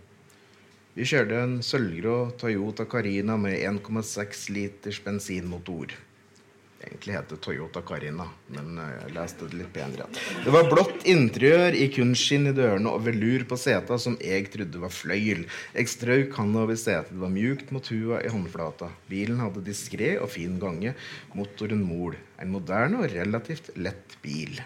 Vi 0.91 1.05
kjørte 1.07 1.37
en 1.39 1.59
sølvgrå 1.63 2.15
Toyota 2.39 2.83
Carina 2.83 3.37
med 3.39 3.55
1,6 3.63 4.49
liters 4.51 4.97
bensinmotor. 5.05 5.93
Egentlig 6.81 7.13
heter 7.13 7.37
det 7.37 7.43
Toyota 7.45 7.81
Carina, 7.85 8.25
men 8.51 8.73
eh, 8.81 8.89
jeg 8.97 9.13
leste 9.15 9.47
det 9.47 9.59
litt 9.59 9.69
penere. 9.71 10.07
Det 10.43 10.51
var 10.51 10.67
blått 10.67 11.05
interiør 11.07 11.77
i 11.77 11.85
kunstskinn 11.93 12.49
i 12.49 12.53
dørene 12.57 12.91
og 12.91 13.05
velur 13.05 13.45
på 13.47 13.59
seta 13.61 13.99
som 14.01 14.17
jeg 14.19 14.49
trodde 14.51 14.81
var 14.81 14.91
fløyel. 14.91 15.45
Jeg 15.77 15.91
strøk 15.93 16.35
handa 16.41 16.65
over 16.65 16.79
setet. 16.81 17.13
Det 17.13 17.21
var 17.21 17.31
mjukt 17.31 17.71
mot 17.71 17.91
hua 17.93 18.19
i 18.25 18.33
håndflata. 18.33 18.89
Bilen 19.11 19.39
hadde 19.43 19.63
diskré 19.67 20.15
og 20.17 20.33
fin 20.33 20.57
gange. 20.59 20.95
Motoren 21.37 21.85
mol. 21.85 22.17
En 22.41 22.51
moderne 22.57 23.05
og 23.05 23.13
relativt 23.13 23.71
lett 23.77 24.17
bil. 24.25 24.57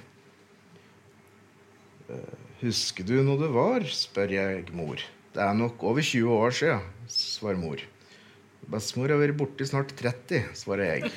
Eh, 2.10 2.45
Husker 2.62 3.04
du 3.04 3.18
når 3.20 3.42
det 3.44 3.52
var? 3.52 3.84
spør 3.92 4.32
jeg 4.32 4.68
mor. 4.76 5.02
Det 5.36 5.42
er 5.44 5.56
nok 5.58 5.82
over 5.84 6.00
20 6.00 6.32
år 6.32 6.54
sia, 6.56 6.78
svarer 7.12 7.60
mor. 7.60 7.82
Bestemor 8.72 9.12
har 9.12 9.20
vært 9.20 9.36
borte 9.38 9.66
i 9.66 9.68
snart 9.68 9.92
30, 10.00 10.46
svarer 10.56 10.94
jeg. 10.94 11.12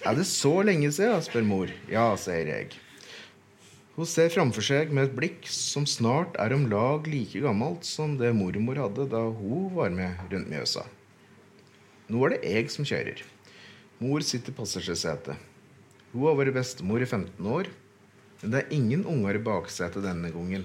Er 0.00 0.16
det 0.16 0.24
så 0.26 0.54
lenge 0.64 0.88
siden? 0.96 1.20
spør 1.22 1.44
mor. 1.44 1.72
Ja, 1.92 2.06
sier 2.18 2.48
jeg. 2.48 2.72
Hun 3.98 4.08
ser 4.08 4.32
framfor 4.32 4.64
seg 4.64 4.94
med 4.96 5.10
et 5.10 5.16
blikk 5.18 5.44
som 5.52 5.84
snart 5.84 6.38
er 6.40 6.54
om 6.56 6.64
lag 6.72 7.04
like 7.10 7.42
gammelt 7.44 7.84
som 7.84 8.14
det 8.16 8.30
mormor 8.32 8.80
hadde 8.80 9.04
da 9.12 9.26
hun 9.28 9.68
var 9.76 9.92
med 9.92 10.24
rundt 10.32 10.48
Mjøsa. 10.48 10.86
Nå 12.08 12.24
er 12.24 12.32
det 12.38 12.40
jeg 12.48 12.72
som 12.72 12.88
kjører. 12.88 13.20
Mor 14.00 14.24
sitter 14.24 14.54
i 14.54 14.56
passasjersetet. 14.56 15.36
Hun 16.14 16.24
har 16.30 16.38
vært 16.40 16.56
bestemor 16.56 17.04
i 17.04 17.06
15 17.06 17.52
år, 17.52 17.68
men 18.42 18.52
det 18.54 18.60
er 18.62 18.72
ingen 18.76 19.02
unger 19.04 19.36
i 19.36 19.42
baksetet 19.44 20.04
denne 20.04 20.30
gangen. 20.32 20.62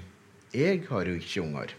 Jeg 0.55 0.85
har 0.89 1.09
jo 1.09 1.15
ikke 1.19 1.41
unger. 1.43 1.73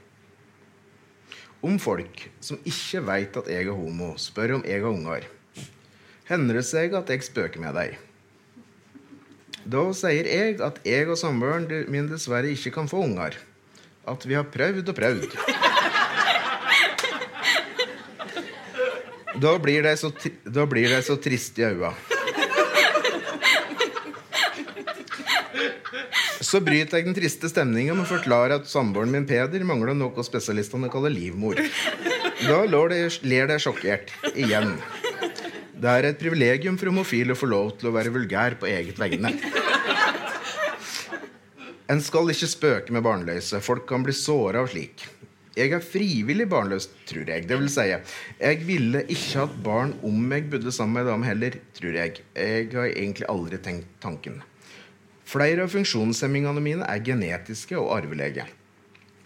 Om 1.65 1.79
folk 1.81 2.26
som 2.45 2.59
ikke 2.69 3.00
veit 3.07 3.37
at 3.41 3.49
jeg 3.49 3.65
er 3.71 3.75
homo, 3.79 4.12
spør 4.21 4.59
om 4.59 4.65
jeg 4.69 4.83
har 4.85 4.93
unger, 4.93 5.25
hender 6.29 6.59
det 6.61 6.67
seg 6.69 6.93
at 6.99 7.09
jeg 7.11 7.25
spøker 7.25 7.62
med 7.65 7.75
dem. 7.79 7.97
Da 9.67 9.83
sier 9.99 10.29
jeg 10.31 10.61
at 10.62 10.83
jeg 10.87 11.09
og 11.11 11.17
samboeren 11.19 11.65
min 11.91 12.07
dessverre 12.12 12.53
ikke 12.53 12.75
kan 12.76 12.91
få 12.93 13.00
unger. 13.09 13.35
At 14.07 14.23
vi 14.29 14.37
har 14.38 14.47
prøvd 14.47 14.93
og 14.93 14.95
prøvd. 15.00 15.33
Da 19.37 19.57
blir 19.61 19.83
de 19.85 19.97
så, 19.99 20.12
tri- 20.15 21.03
så 21.05 21.17
triste 21.21 21.61
i 21.61 21.67
øya. 21.67 21.91
Så 26.47 26.61
bryter 26.62 27.00
jeg 27.00 27.09
den 27.09 27.17
triste 27.17 27.49
stemninga 27.50 27.95
med 27.97 28.05
å 28.05 28.11
forklare 28.12 28.61
at 28.61 28.69
samboeren 28.71 29.11
min 29.11 29.25
Peder 29.26 29.65
mangler 29.67 29.97
noe 29.99 30.25
spesialistene 30.26 30.91
kaller 30.93 31.11
livmor. 31.11 31.59
Da 32.45 32.61
ler 32.69 33.50
de 33.50 33.57
sjokkert. 33.62 34.12
Igjen. 34.38 34.76
Det 35.76 35.91
er 35.91 36.09
et 36.09 36.21
privilegium 36.21 36.79
for 36.79 36.93
homofile 36.93 37.35
å 37.35 37.41
få 37.41 37.50
lov 37.50 37.75
til 37.81 37.91
å 37.91 37.95
være 37.97 38.15
vulgær 38.15 38.59
på 38.61 38.71
eget 38.71 39.00
vegne. 39.00 39.35
En 41.91 42.00
skal 42.03 42.31
ikke 42.31 42.50
spøke 42.50 42.95
med 42.95 43.05
barnløse. 43.07 43.61
Folk 43.62 43.87
kan 43.91 44.07
bli 44.07 44.15
såra 44.15 44.62
av 44.62 44.71
slik. 44.71 45.05
Jeg 45.57 45.73
er 45.73 45.83
frivillig 45.83 46.47
barnløs, 46.53 46.91
tror 47.09 47.31
jeg. 47.31 47.47
Det 47.49 47.59
vil 47.59 47.71
si, 47.73 47.88
jeg 47.91 48.67
ville 48.69 49.03
ikke 49.09 49.47
hatt 49.47 49.55
barn 49.65 49.95
om 50.07 50.35
jeg 50.35 50.50
bodde 50.53 50.75
sammen 50.75 50.99
med 50.99 51.07
ei 51.07 51.12
dame 51.15 51.31
heller, 51.31 51.57
tror 51.79 51.97
jeg. 51.97 52.21
Jeg 52.37 52.69
har 52.75 52.93
egentlig 52.93 53.31
aldri 53.33 53.62
tenkt 53.65 53.97
tanken. 54.05 54.45
Flere 55.26 55.64
av 55.66 55.73
funksjonshemmingene 55.75 56.62
mine 56.62 56.87
er 56.87 57.02
genetiske 57.02 57.75
og 57.80 57.90
arvelige. 57.97 58.45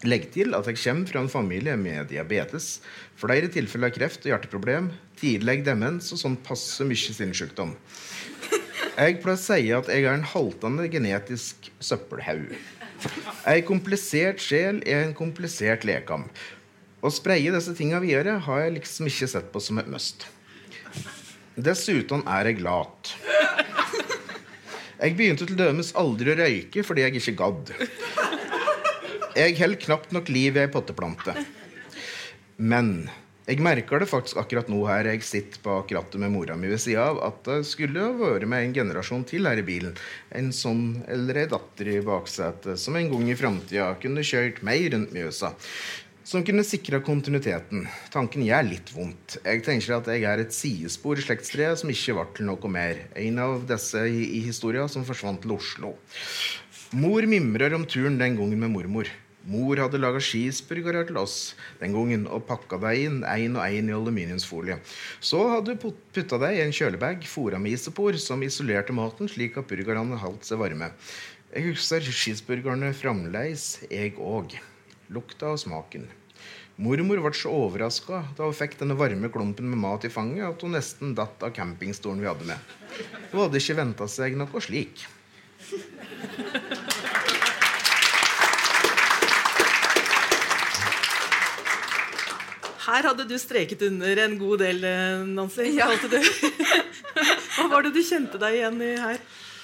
Legg 0.01 0.31
til 0.33 0.55
at 0.57 0.65
jeg 0.65 0.79
kommer 0.81 1.11
fra 1.11 1.21
en 1.21 1.29
familie 1.29 1.75
med 1.77 2.07
diabetes, 2.09 2.79
flere 3.21 3.51
tilfeller 3.53 3.91
av 3.91 3.99
kreft 3.99 4.25
og 4.25 4.31
hjerteproblem, 4.31 4.87
tidlig 5.19 5.59
demens 5.67 6.09
og 6.09 6.17
sånn 6.23 6.39
passe 6.41 6.87
mye 6.89 7.13
sinnssykdom. 7.13 7.75
Jeg 8.97 9.19
pleier 9.21 9.37
å 9.37 9.39
si 9.39 9.69
at 9.77 9.91
jeg 9.93 10.07
er 10.07 10.17
en 10.17 10.25
haltende 10.33 10.87
genetisk 10.89 11.69
søppelhaug. 11.77 12.49
Ei 13.49 13.61
komplisert 13.65 14.41
sjel 14.41 14.81
er 14.89 15.05
en 15.05 15.13
komplisert 15.17 15.85
lekam. 15.85 16.25
Å 17.01 17.13
spreie 17.13 17.53
disse 17.53 17.73
tinga 17.77 18.01
videre 18.01 18.39
har 18.45 18.65
jeg 18.65 18.79
liksom 18.79 19.09
ikke 19.09 19.29
sett 19.29 19.53
på 19.53 19.61
som 19.61 19.77
et 19.81 19.89
must. 19.89 20.25
Dessuten 21.61 22.25
er 22.25 22.49
jeg 22.49 22.65
lat. 22.65 23.13
Jeg 25.01 25.15
begynte 25.17 25.47
til 25.49 25.57
dømes 25.57 25.95
aldri 25.97 26.29
å 26.29 26.37
røyke 26.37 26.83
fordi 26.85 27.07
jeg 27.07 27.17
ikke 27.17 27.39
gadd. 27.39 27.73
Jeg 29.33 29.55
holder 29.57 29.79
knapt 29.81 30.13
nok 30.13 30.29
liv 30.29 30.59
i 30.59 30.61
ei 30.61 30.69
potteplante. 30.69 31.33
Men 32.61 33.07
jeg 33.47 33.63
merker 33.65 34.03
det 34.03 34.09
faktisk 34.11 34.37
akkurat 34.37 34.69
nå 34.69 34.83
her 34.85 35.09
jeg 35.09 35.23
sitter 35.25 35.63
bak 35.65 35.89
rattet 35.95 36.21
med 36.21 36.29
mora 36.35 36.53
mi 36.59 36.69
ved 36.69 36.83
sida 36.83 37.07
av, 37.09 37.17
at 37.25 37.39
det 37.47 37.63
skulle 37.65 38.11
vært 38.19 38.45
med 38.51 38.67
en 38.67 38.75
generasjon 38.75 39.25
til 39.27 39.49
her 39.49 39.57
i 39.57 39.65
bilen. 39.65 39.97
En 40.37 40.51
sånn 40.53 41.01
eller 41.09 41.41
ei 41.41 41.47
datter 41.49 41.89
i 41.95 41.97
baksetet 42.05 42.79
som 42.79 42.99
en 42.99 43.09
gang 43.09 43.31
i 43.31 43.39
framtida 43.39 43.89
kunne 44.03 44.27
kjørt 44.27 44.61
meg 44.67 44.91
rundt 44.93 45.15
Mjøsa. 45.17 45.55
Som 46.23 46.43
kunne 46.45 46.61
sikra 46.61 46.99
kontinuiteten. 47.01 47.87
Tanken 48.13 48.43
gjør 48.45 48.67
litt 48.67 48.91
vondt. 48.93 49.39
Jeg 49.41 49.63
tenker 49.65 49.95
at 49.95 50.09
jeg 50.13 50.27
er 50.29 50.43
et 50.43 50.53
sidespor 50.53 51.17
i 51.17 51.23
slektstreet 51.25 51.81
som 51.81 51.89
ikke 51.89 52.13
ble 52.13 52.25
til 52.37 52.45
noe 52.45 52.69
mer. 52.69 52.99
En 53.17 53.41
av 53.41 53.65
disse 53.69 54.03
i, 54.05 54.27
i 54.37 54.43
historia 54.45 54.85
som 54.91 55.07
forsvant 55.07 55.41
til 55.41 55.55
Oslo. 55.57 55.95
Mor 56.93 57.25
mimrer 57.25 57.73
om 57.73 57.87
turen 57.89 58.21
den 58.21 58.37
gangen 58.37 58.61
med 58.61 58.69
mormor. 58.69 59.09
Mor 59.49 59.81
hadde 59.81 59.97
laga 59.97 60.21
skisburgere 60.21 61.01
til 61.09 61.17
oss 61.17 61.55
den 61.81 61.95
gangen 61.97 62.27
og 62.29 62.45
pakka 62.45 62.77
deg 62.83 63.07
inn 63.07 63.19
én 63.25 63.57
og 63.57 63.65
én 63.65 63.89
i 63.89 63.97
aluminiumsfolie. 63.97 64.77
Så 65.17 65.41
hadde 65.55 65.73
du 65.73 65.89
putta 66.13 66.37
deg 66.43 66.59
i 66.59 66.65
en 66.67 66.75
kjølebag 66.77 67.25
fora 67.25 67.57
med 67.57 67.79
isopor 67.79 68.21
som 68.21 68.45
isolerte 68.45 68.93
maten 68.93 69.31
slik 69.31 69.57
at 69.57 69.71
burgerne 69.71 70.21
holdt 70.21 70.45
seg 70.45 70.61
varme. 70.61 70.93
Jeg 71.49 71.71
husker 71.71 72.05
skisburgerne 72.05 72.93
fremdeles, 72.93 73.79
jeg 73.89 74.13
òg. 74.21 74.61
Lukta 75.11 75.49
og 75.51 75.59
smaken. 75.59 76.05
Mormor 76.81 77.19
ble 77.19 77.31
så 77.35 77.51
overraska 77.51 78.21
da 78.37 78.47
hun 78.47 78.55
fikk 78.55 78.77
denne 78.79 78.95
varme 78.95 79.27
klumpen 79.33 79.67
med 79.67 79.81
mat 79.83 80.05
i 80.07 80.11
fanget 80.13 80.47
at 80.47 80.63
hun 80.63 80.71
nesten 80.77 81.11
datt 81.17 81.43
av 81.43 81.51
campingstolen 81.53 82.23
vi 82.23 82.29
hadde 82.29 82.47
med. 82.47 82.71
Hun 83.33 83.43
hadde 83.43 83.59
ikke 83.59 83.75
venta 83.81 84.07
seg 84.07 84.37
noe 84.39 84.63
slik. 84.63 85.03
Her 92.81 93.11
hadde 93.11 93.27
du 93.27 93.37
streket 93.39 93.83
under 93.85 94.23
en 94.23 94.39
god 94.39 94.63
del, 94.63 94.81
eh, 94.87 95.27
Nancy. 95.27 95.67
Ja. 95.75 95.91
Hva 97.55 97.67
var 97.67 97.83
det 97.83 97.93
du 97.93 98.01
kjente 98.03 98.39
deg 98.41 98.57
igjen 98.57 98.79
i 98.81 98.95
her? 98.95 99.21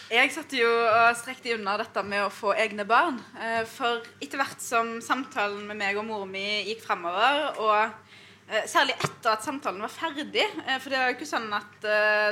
Jeg 0.07 0.31
satt 0.31 0.53
jo 0.55 0.67
og 0.71 1.17
strekte 1.19 1.57
unna 1.57 1.73
dette 1.81 1.99
med 2.07 2.21
å 2.23 2.31
få 2.31 2.53
egne 2.55 2.85
barn. 2.87 3.17
Eh, 3.43 3.65
For 3.67 4.05
etter 4.23 4.39
hvert 4.39 4.61
som 4.63 4.97
samtalen 5.03 5.65
med 5.67 5.75
meg 5.81 5.99
og 5.99 6.05
mor 6.07 6.23
mi 6.29 6.63
gikk 6.69 6.85
framover, 6.85 7.57
og 7.59 8.03
Eh, 8.47 8.63
Særlig 8.63 8.93
etter 9.03 9.33
at 9.33 9.43
samtalen 9.43 9.81
var 9.83 9.91
ferdig. 9.91 10.45
Eh, 10.63 10.77
For 10.79 10.89
det 10.89 10.99
var 11.01 11.09
jo 11.09 11.15
ikke 11.17 11.27
sånn 11.27 11.49
at 11.51 11.83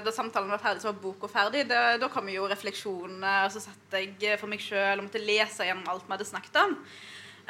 da 0.05 0.11
samtalen 0.15 0.47
var 0.47 0.61
ferdig, 0.63 0.79
så 0.79 0.87
var 0.93 1.01
boka 1.01 1.27
ferdig. 1.27 1.65
Det, 1.67 1.81
da 1.99 2.07
kom 2.07 2.29
jo 2.31 2.47
refleksjonene, 2.47 3.33
og 3.43 3.51
så 3.51 3.59
satt 3.65 3.97
jeg 3.99 4.39
for 4.39 4.47
meg 4.47 4.63
sjøl 4.63 5.01
og 5.01 5.09
måtte 5.09 5.19
lese 5.19 5.67
gjennom 5.67 5.89
alt 5.91 6.07
vi 6.07 6.15
hadde 6.15 6.29
snakket 6.29 6.61
om. 6.61 6.77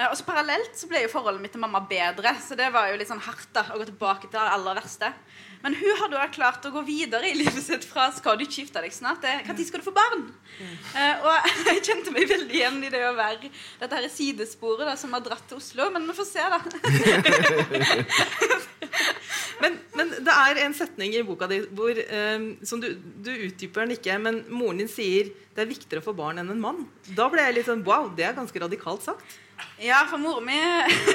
Og 0.10 0.15
så 0.17 0.25
Parallelt 0.25 0.74
så 0.75 0.89
ble 0.89 1.03
jo 1.05 1.12
forholdet 1.13 1.44
mitt 1.44 1.53
til 1.53 1.62
mamma 1.62 1.79
bedre, 1.88 2.34
så 2.41 2.58
det 2.58 2.72
var 2.74 2.89
jo 2.89 2.98
litt 2.98 3.08
sånn 3.08 3.22
hardt 3.22 3.53
da, 3.53 3.67
å 3.70 3.77
gå 3.77 3.86
tilbake 3.86 4.25
til 4.27 4.39
det 4.39 4.55
aller 4.58 4.82
verste. 4.82 5.13
Men 5.65 5.74
hun 5.79 5.95
har 5.98 6.12
da 6.13 6.27
klart 6.29 6.65
å 6.67 6.69
gå 6.69 6.84
videre 6.86 7.25
i 7.25 7.34
livet 7.34 7.63
sitt 7.65 7.86
fra 7.89 8.12
'skal 8.13 8.38
du 8.38 8.43
ikke 8.45 8.62
gifte 8.62 8.81
deg 8.84 8.93
snart' 8.93 9.24
til 9.24 9.34
'når 9.50 9.65
skal 9.65 9.81
du 9.81 9.86
få 9.88 9.95
barn'? 9.95 10.27
Eh, 10.93 11.15
og 11.25 11.34
jeg 11.74 11.81
kjente 11.88 12.13
meg 12.13 12.29
veldig 12.29 12.53
igjen 12.53 12.77
i 12.86 12.91
det 12.93 13.01
å 13.01 13.15
være 13.17 13.50
dette 13.79 13.95
her 13.95 14.05
sidesporet 14.13 14.86
da, 14.86 14.93
som 14.95 15.13
har 15.17 15.25
dratt 15.25 15.41
til 15.50 15.57
Oslo, 15.57 15.89
men 15.89 16.05
vi 16.05 16.13
får 16.13 16.27
se, 16.29 16.43
da. 16.53 16.60
Men, 19.63 19.77
men 19.95 20.10
det 20.19 20.34
er 20.36 20.57
en 20.65 20.74
setning 20.75 21.13
i 21.15 21.24
boka 21.24 21.48
di 21.48 21.62
hvor, 21.77 21.95
um, 21.95 22.57
som 22.67 22.81
du, 22.84 22.89
du 23.24 23.31
utdyper 23.31 23.86
den 23.86 23.95
ikke, 23.95 24.17
men 24.19 24.41
moren 24.51 24.81
din 24.81 24.91
sier 24.91 25.31
det 25.55 25.63
er 25.63 25.69
viktigere 25.69 26.03
å 26.03 26.07
få 26.10 26.13
barn 26.17 26.41
enn 26.41 26.51
en 26.51 26.60
mann. 26.60 26.81
Da 27.15 27.29
ble 27.31 27.45
jeg 27.45 27.55
litt 27.55 27.69
sånn 27.69 27.86
Wow, 27.88 28.10
det 28.17 28.27
er 28.27 28.36
ganske 28.36 28.60
radikalt 28.60 29.05
sagt. 29.07 29.38
Ja, 29.77 30.05
for 30.09 30.17
mora 30.17 30.41
mi 30.41 30.55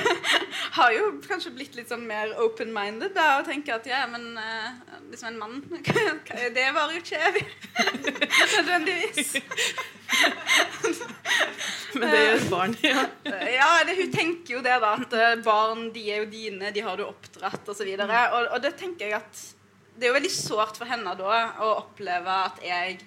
har 0.77 0.93
jo 0.93 1.07
kanskje 1.25 1.53
blitt 1.57 1.77
litt 1.79 1.89
sånn 1.89 2.05
mer 2.09 2.33
open-minded 2.45 3.15
da, 3.17 3.39
og 3.41 3.47
tenker 3.49 3.79
at 3.79 3.87
ja, 3.89 4.03
men 4.09 4.37
eh, 4.41 4.97
liksom 5.11 5.31
en 5.33 5.39
mann 5.41 5.63
Det 6.57 6.67
varer 6.77 6.97
jo 6.97 7.01
ikke 7.01 7.21
evig. 7.31 7.45
Nødvendigvis. 8.57 9.33
Men 11.95 12.13
det 12.13 12.21
gjør 12.21 12.45
barn. 12.53 12.77
Ja. 12.85 13.07
Ja, 13.51 13.71
det, 13.87 13.97
hun 13.99 14.13
tenker 14.13 14.59
jo 14.59 14.65
det, 14.65 14.77
da. 14.83 14.93
At 15.07 15.17
eh, 15.17 15.39
barn 15.45 15.89
de 15.95 16.05
er 16.13 16.23
jo 16.25 16.29
dine, 16.33 16.73
de 16.75 16.85
har 16.85 17.01
du 17.01 17.07
oppdratt, 17.09 17.65
osv. 17.65 17.89
Og, 17.97 18.13
og, 18.13 18.51
og 18.57 18.61
det 18.65 18.75
tenker 18.81 19.09
jeg 19.09 19.19
at 19.21 19.47
Det 19.97 20.07
er 20.07 20.13
jo 20.15 20.19
veldig 20.21 20.33
sårt 20.33 20.79
for 20.81 20.89
henne 20.89 21.13
da 21.19 21.41
å 21.61 21.73
oppleve 21.83 22.37
at 22.47 22.61
jeg 22.65 23.01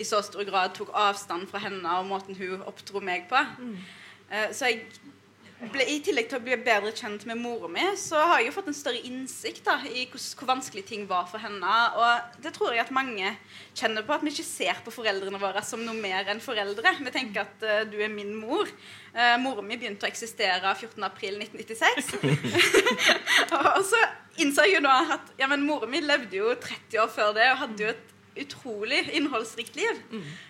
i 0.00 0.04
så 0.08 0.22
stor 0.24 0.44
grad 0.48 0.72
tok 0.76 0.92
avstand 0.96 1.50
fra 1.50 1.60
henne 1.60 1.98
og 1.98 2.06
måten 2.08 2.36
hun 2.38 2.62
oppdro 2.68 3.02
meg 3.04 3.26
på. 3.28 3.40
Eh, 3.40 3.98
Så 4.56 4.70
jeg 4.70 4.86
ble, 5.70 5.84
I 5.86 5.98
tillegg 6.02 6.28
til 6.30 6.40
å 6.40 6.42
bli 6.42 6.56
bedre 6.64 6.90
kjent 6.96 7.24
med 7.28 7.38
mora 7.40 7.68
mi, 7.70 7.84
så 8.00 8.18
har 8.18 8.40
jeg 8.40 8.48
jo 8.48 8.54
fått 8.56 8.70
en 8.72 8.76
større 8.76 9.02
innsikt 9.06 9.62
da, 9.66 9.76
i 9.86 10.06
hvor, 10.10 10.22
hvor 10.38 10.50
vanskelig 10.50 10.84
ting 10.88 11.04
var 11.10 11.28
for 11.30 11.42
henne. 11.42 11.74
Og 11.98 12.42
det 12.42 12.54
tror 12.56 12.74
jeg 12.74 12.82
at 12.82 12.94
mange 12.94 13.34
kjenner 13.78 14.06
på, 14.06 14.16
at 14.16 14.24
vi 14.24 14.32
ikke 14.34 14.46
ser 14.48 14.82
på 14.84 14.94
foreldrene 14.94 15.40
våre 15.42 15.62
som 15.66 15.84
noe 15.86 15.96
mer 15.98 16.30
enn 16.32 16.42
foreldre. 16.42 16.96
Vi 16.98 17.14
tenker 17.14 17.44
at 17.44 17.66
uh, 17.66 17.82
du 17.90 17.98
er 18.02 18.12
min 18.12 18.34
mor. 18.34 18.70
Uh, 19.14 19.36
Mora 19.42 19.64
mi 19.64 19.78
begynte 19.78 20.08
å 20.08 20.10
eksistere 20.10 20.74
14.4.1996. 20.82 22.14
og 23.58 23.82
så 23.86 24.00
innså 24.42 24.66
jeg 24.66 24.80
jo 24.80 24.86
da 24.86 24.96
at 25.18 25.34
ja, 25.38 25.50
men 25.50 25.66
mora 25.68 25.86
mi 25.90 26.00
levde 26.02 26.40
jo 26.40 26.54
30 26.56 27.04
år 27.04 27.12
før 27.12 27.36
det 27.36 27.50
og 27.52 27.60
hadde 27.66 27.84
jo 27.84 27.92
et 27.92 28.08
utrolig 28.42 29.04
innholdsrikt 29.12 29.76
liv. 29.78 30.00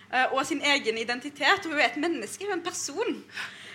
Uh, 0.09 0.31
og 0.31 0.45
sin 0.47 0.63
egen 0.73 0.97
identitet. 0.97 1.67
Hun 1.67 1.77
er 1.77 1.91
et 1.91 1.99
menneske, 2.01 2.47
en 2.49 2.63
person. 2.65 3.19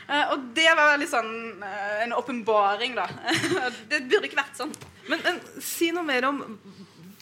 Eh, 0.08 0.30
og 0.32 0.50
det 0.56 0.68
var 0.72 0.94
veldig 0.94 1.08
sånn 1.10 1.32
eh, 1.64 1.96
en 2.06 2.14
åpenbaring, 2.16 2.96
da. 2.96 3.06
det 3.90 4.06
burde 4.08 4.28
ikke 4.28 4.40
vært 4.40 4.56
sånn. 4.56 4.72
Men, 5.08 5.20
men 5.24 5.40
si 5.64 5.90
noe 5.92 6.06
mer 6.06 6.28
om 6.30 6.42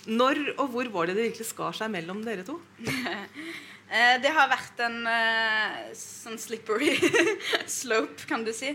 når 0.06 0.38
og 0.54 0.68
hvor 0.70 0.90
var 0.94 1.08
det 1.10 1.16
det 1.18 1.24
virkelig 1.32 1.48
skar 1.48 1.74
seg 1.74 1.90
mellom 1.94 2.22
dere 2.26 2.46
to? 2.46 2.60
Eh, 3.86 4.16
det 4.18 4.32
har 4.34 4.48
vært 4.50 4.80
en 4.82 4.96
sånn 5.94 6.40
slippery 6.42 6.96
slope, 7.70 8.24
kan 8.26 8.42
du 8.42 8.50
si. 8.50 8.72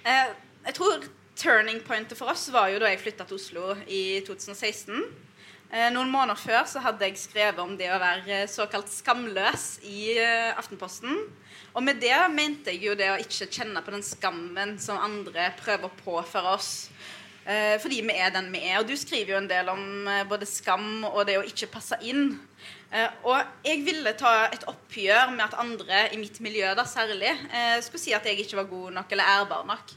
Jeg 0.00 0.72
tror 0.78 1.04
turning 1.36 1.82
pointet 1.84 2.16
for 2.16 2.32
oss 2.32 2.46
var 2.54 2.70
jo 2.72 2.78
da 2.80 2.88
jeg 2.88 3.02
flytta 3.02 3.26
til 3.28 3.36
Oslo 3.36 3.74
i 3.84 4.22
2016. 4.24 5.04
Eh, 5.66 5.88
noen 5.90 6.12
måneder 6.12 6.38
før 6.38 6.62
så 6.70 6.80
hadde 6.84 7.08
jeg 7.08 7.18
skrevet 7.18 7.58
om 7.58 7.72
det 7.78 7.88
å 7.90 7.98
være 7.98 8.44
såkalt 8.50 8.90
skamløs 8.92 9.80
i 9.88 10.14
eh, 10.14 10.52
Aftenposten. 10.54 11.24
Og 11.76 11.82
med 11.84 11.98
det 12.00 12.14
mente 12.32 12.72
jeg 12.72 12.86
jo 12.86 12.94
det 12.96 13.10
å 13.12 13.20
ikke 13.20 13.50
kjenne 13.50 13.82
på 13.84 13.92
den 13.92 14.04
skammen 14.06 14.76
som 14.80 15.02
andre 15.02 15.50
prøver 15.58 15.90
å 15.90 15.96
påføre 16.04 16.54
oss. 16.54 16.70
Eh, 17.46 17.76
fordi 17.82 18.00
vi 18.06 18.14
er 18.14 18.30
den 18.34 18.48
vi 18.54 18.62
er. 18.64 18.78
Og 18.80 18.88
du 18.88 18.94
skriver 18.98 19.34
jo 19.34 19.40
en 19.42 19.50
del 19.50 19.68
om 19.70 19.82
eh, 20.10 20.24
både 20.30 20.48
skam 20.48 21.04
og 21.10 21.24
det 21.28 21.36
å 21.40 21.44
ikke 21.46 21.70
passe 21.74 21.98
inn. 22.06 22.38
Eh, 22.94 23.10
og 23.26 23.66
jeg 23.66 23.82
ville 23.86 24.14
ta 24.18 24.48
et 24.48 24.66
oppgjør 24.70 25.34
med 25.34 25.44
at 25.48 25.58
andre 25.58 26.06
i 26.14 26.18
mitt 26.20 26.38
miljø 26.42 26.70
da 26.78 26.86
særlig 26.86 27.32
eh, 27.34 27.78
skulle 27.82 28.02
si 28.02 28.14
at 28.14 28.26
jeg 28.26 28.38
ikke 28.42 28.62
var 28.62 28.70
god 28.70 29.00
nok 29.00 29.14
eller 29.14 29.34
ærbar 29.36 29.66
nok. 29.66 29.94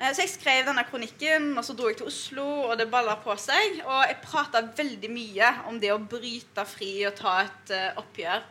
Eh, 0.00 0.14
Så 0.14 0.24
jeg 0.24 0.32
skrev 0.32 0.64
denne 0.64 0.84
kronikken, 0.88 1.52
og 1.58 1.64
så 1.66 1.76
dro 1.76 1.90
jeg 1.90 2.00
til 2.00 2.08
Oslo, 2.08 2.46
og 2.70 2.78
det 2.80 2.88
balla 2.90 3.18
på 3.20 3.36
seg. 3.36 3.82
Og 3.84 4.04
jeg 4.08 4.20
prata 4.24 4.62
veldig 4.76 5.10
mye 5.12 5.54
om 5.68 5.80
det 5.80 5.92
å 5.92 6.00
bryte 6.00 6.64
fri 6.68 7.04
og 7.08 7.18
ta 7.20 7.40
et 7.44 7.74
eh, 7.76 8.00
oppgjør. 8.00 8.46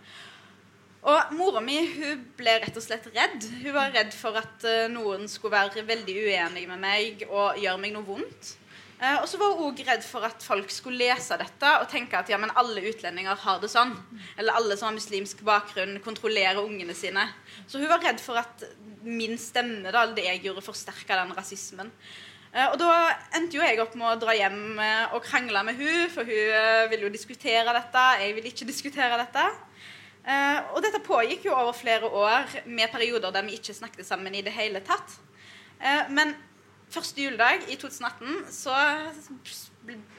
Og 1.09 1.31
mora 1.31 1.62
mi 1.63 1.77
hun 1.95 2.25
ble 2.38 2.57
rett 2.59 2.75
og 2.75 2.83
slett 2.83 3.07
redd. 3.15 3.45
Hun 3.63 3.73
var 3.73 3.93
redd 3.95 4.13
for 4.13 4.35
at 4.38 4.65
eh, 4.67 4.88
noen 4.91 5.25
skulle 5.31 5.57
være 5.57 5.88
veldig 5.88 6.17
uenig 6.27 6.67
med 6.69 6.83
meg 6.83 7.25
og 7.29 7.57
gjøre 7.57 7.81
meg 7.81 7.95
noe 7.95 8.05
vondt. 8.05 8.55
Og 8.99 9.29
så 9.31 9.38
var 9.39 9.53
hun 9.55 9.69
òg 9.69 9.77
redd 9.88 10.01
for 10.03 10.25
at 10.27 10.43
folk 10.43 10.67
skulle 10.75 10.99
lese 10.99 11.38
dette 11.39 11.69
og 11.79 11.85
tenke 11.88 12.19
at 12.19 12.27
ja, 12.27 12.35
men 12.35 12.51
alle 12.59 12.81
utlendinger 12.83 13.38
har 13.45 13.62
det 13.63 13.69
sånn. 13.71 13.93
Eller 14.35 14.57
alle 14.59 14.75
som 14.75 14.89
har 14.89 14.97
muslimsk 14.97 15.39
bakgrunn, 15.47 16.01
kontrollerer 16.03 16.59
ungene 16.59 16.91
sine. 16.91 17.23
Så 17.63 17.79
hun 17.79 17.88
var 17.88 18.03
redd 18.03 18.19
for 18.19 18.41
at 18.41 18.65
min 19.05 19.38
stemme, 19.39 19.91
da, 19.93 20.05
det 20.13 20.25
jeg 20.25 20.43
gjorde, 20.47 20.65
forsterka 20.65 21.17
den 21.21 21.35
rasismen. 21.38 21.91
Eh, 22.49 22.65
og 22.71 22.79
da 22.81 22.91
endte 23.38 23.59
jo 23.59 23.62
jeg 23.62 23.77
opp 23.81 23.93
med 23.99 24.09
å 24.09 24.19
dra 24.21 24.33
hjem 24.33 24.79
eh, 24.81 25.13
og 25.13 25.25
krangle 25.25 25.62
med 25.67 25.77
hun, 25.77 26.07
for 26.09 26.25
hun 26.25 26.53
eh, 26.57 26.88
ville 26.89 27.05
jo 27.05 27.13
diskutere 27.13 27.75
dette. 27.75 28.05
Jeg 28.23 28.38
ville 28.38 28.53
ikke 28.53 28.69
diskutere 28.73 29.19
dette. 29.21 29.49
Og 30.75 30.83
dette 30.83 30.99
pågikk 31.01 31.47
jo 31.47 31.55
over 31.55 31.73
flere 31.73 32.05
år 32.05 32.51
med 32.69 32.91
perioder 32.91 33.31
der 33.33 33.45
vi 33.47 33.55
ikke 33.57 33.73
snakket 33.73 34.05
sammen 34.05 34.35
i 34.35 34.43
det 34.45 34.51
hele 34.53 34.81
tatt. 34.85 35.15
Men 36.13 36.35
første 36.91 37.23
juledag 37.23 37.63
i 37.71 37.77
2018 37.79 38.43
så 38.53 38.75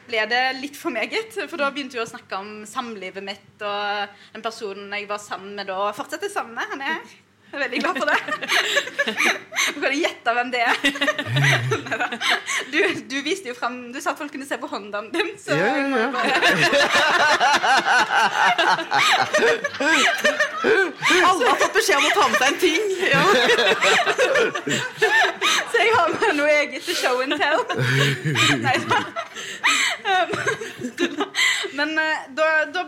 ble 0.08 0.24
det 0.32 0.40
litt 0.56 0.80
for 0.80 0.90
meget. 0.90 1.36
For 1.44 1.60
da 1.60 1.68
begynte 1.70 2.00
vi 2.00 2.02
å 2.02 2.08
snakke 2.10 2.40
om 2.42 2.64
samlivet 2.66 3.22
mitt 3.22 3.62
og 3.62 4.18
den 4.34 4.42
personen 4.42 4.90
jeg 4.96 5.06
var 5.12 5.22
sammen 5.22 5.54
med 5.60 5.70
da. 5.70 5.78
Og 5.84 5.94
fortsetter 6.00 6.32
sammen 6.32 6.58
med. 6.58 6.74
Han 6.74 6.82
er 6.88 7.68
veldig 7.68 7.84
glad 7.84 8.02
for 8.02 8.10
det. 8.10 8.49
Du 9.74 9.80
kan 9.82 9.92
gjette 9.94 10.32
hvem 10.36 10.50
det 10.52 10.60
er. 10.64 10.74
Du, 12.72 12.78
du 13.10 13.16
viste 13.26 13.48
jo 13.50 13.54
frem 13.56 13.74
Du 13.92 13.98
sa 14.00 14.10
at 14.14 14.18
folk 14.20 14.32
kunne 14.32 14.46
se 14.48 14.56
på 14.60 14.66
hånda 14.70 15.00
din. 15.12 15.30
Så 15.40 15.50
Ja, 15.56 15.76
ja, 15.76 15.86
ja. 15.98 16.10
Alle 21.24 21.48
har 21.48 21.56
fått 21.60 21.72
beskjed 21.74 21.96
om 21.98 22.04
å 22.06 22.10
ta 22.14 22.28
med 22.28 22.38
seg 22.40 22.48
en 22.48 22.58
ting. 22.60 22.80
Ja. 23.10 23.24
Så 25.70 25.76
jeg 25.80 25.90
har 25.96 26.08
med 26.14 26.34
noe 26.38 26.50
eget 26.60 26.82
til 26.86 26.96
show 26.98 27.16
and 27.24 27.34
tell. 27.40 27.60
Nei 28.64 28.76
da. 28.90 28.98
Men 31.78 31.92
eh, 31.98 32.24
da, 32.36 32.46
da, 32.72 32.84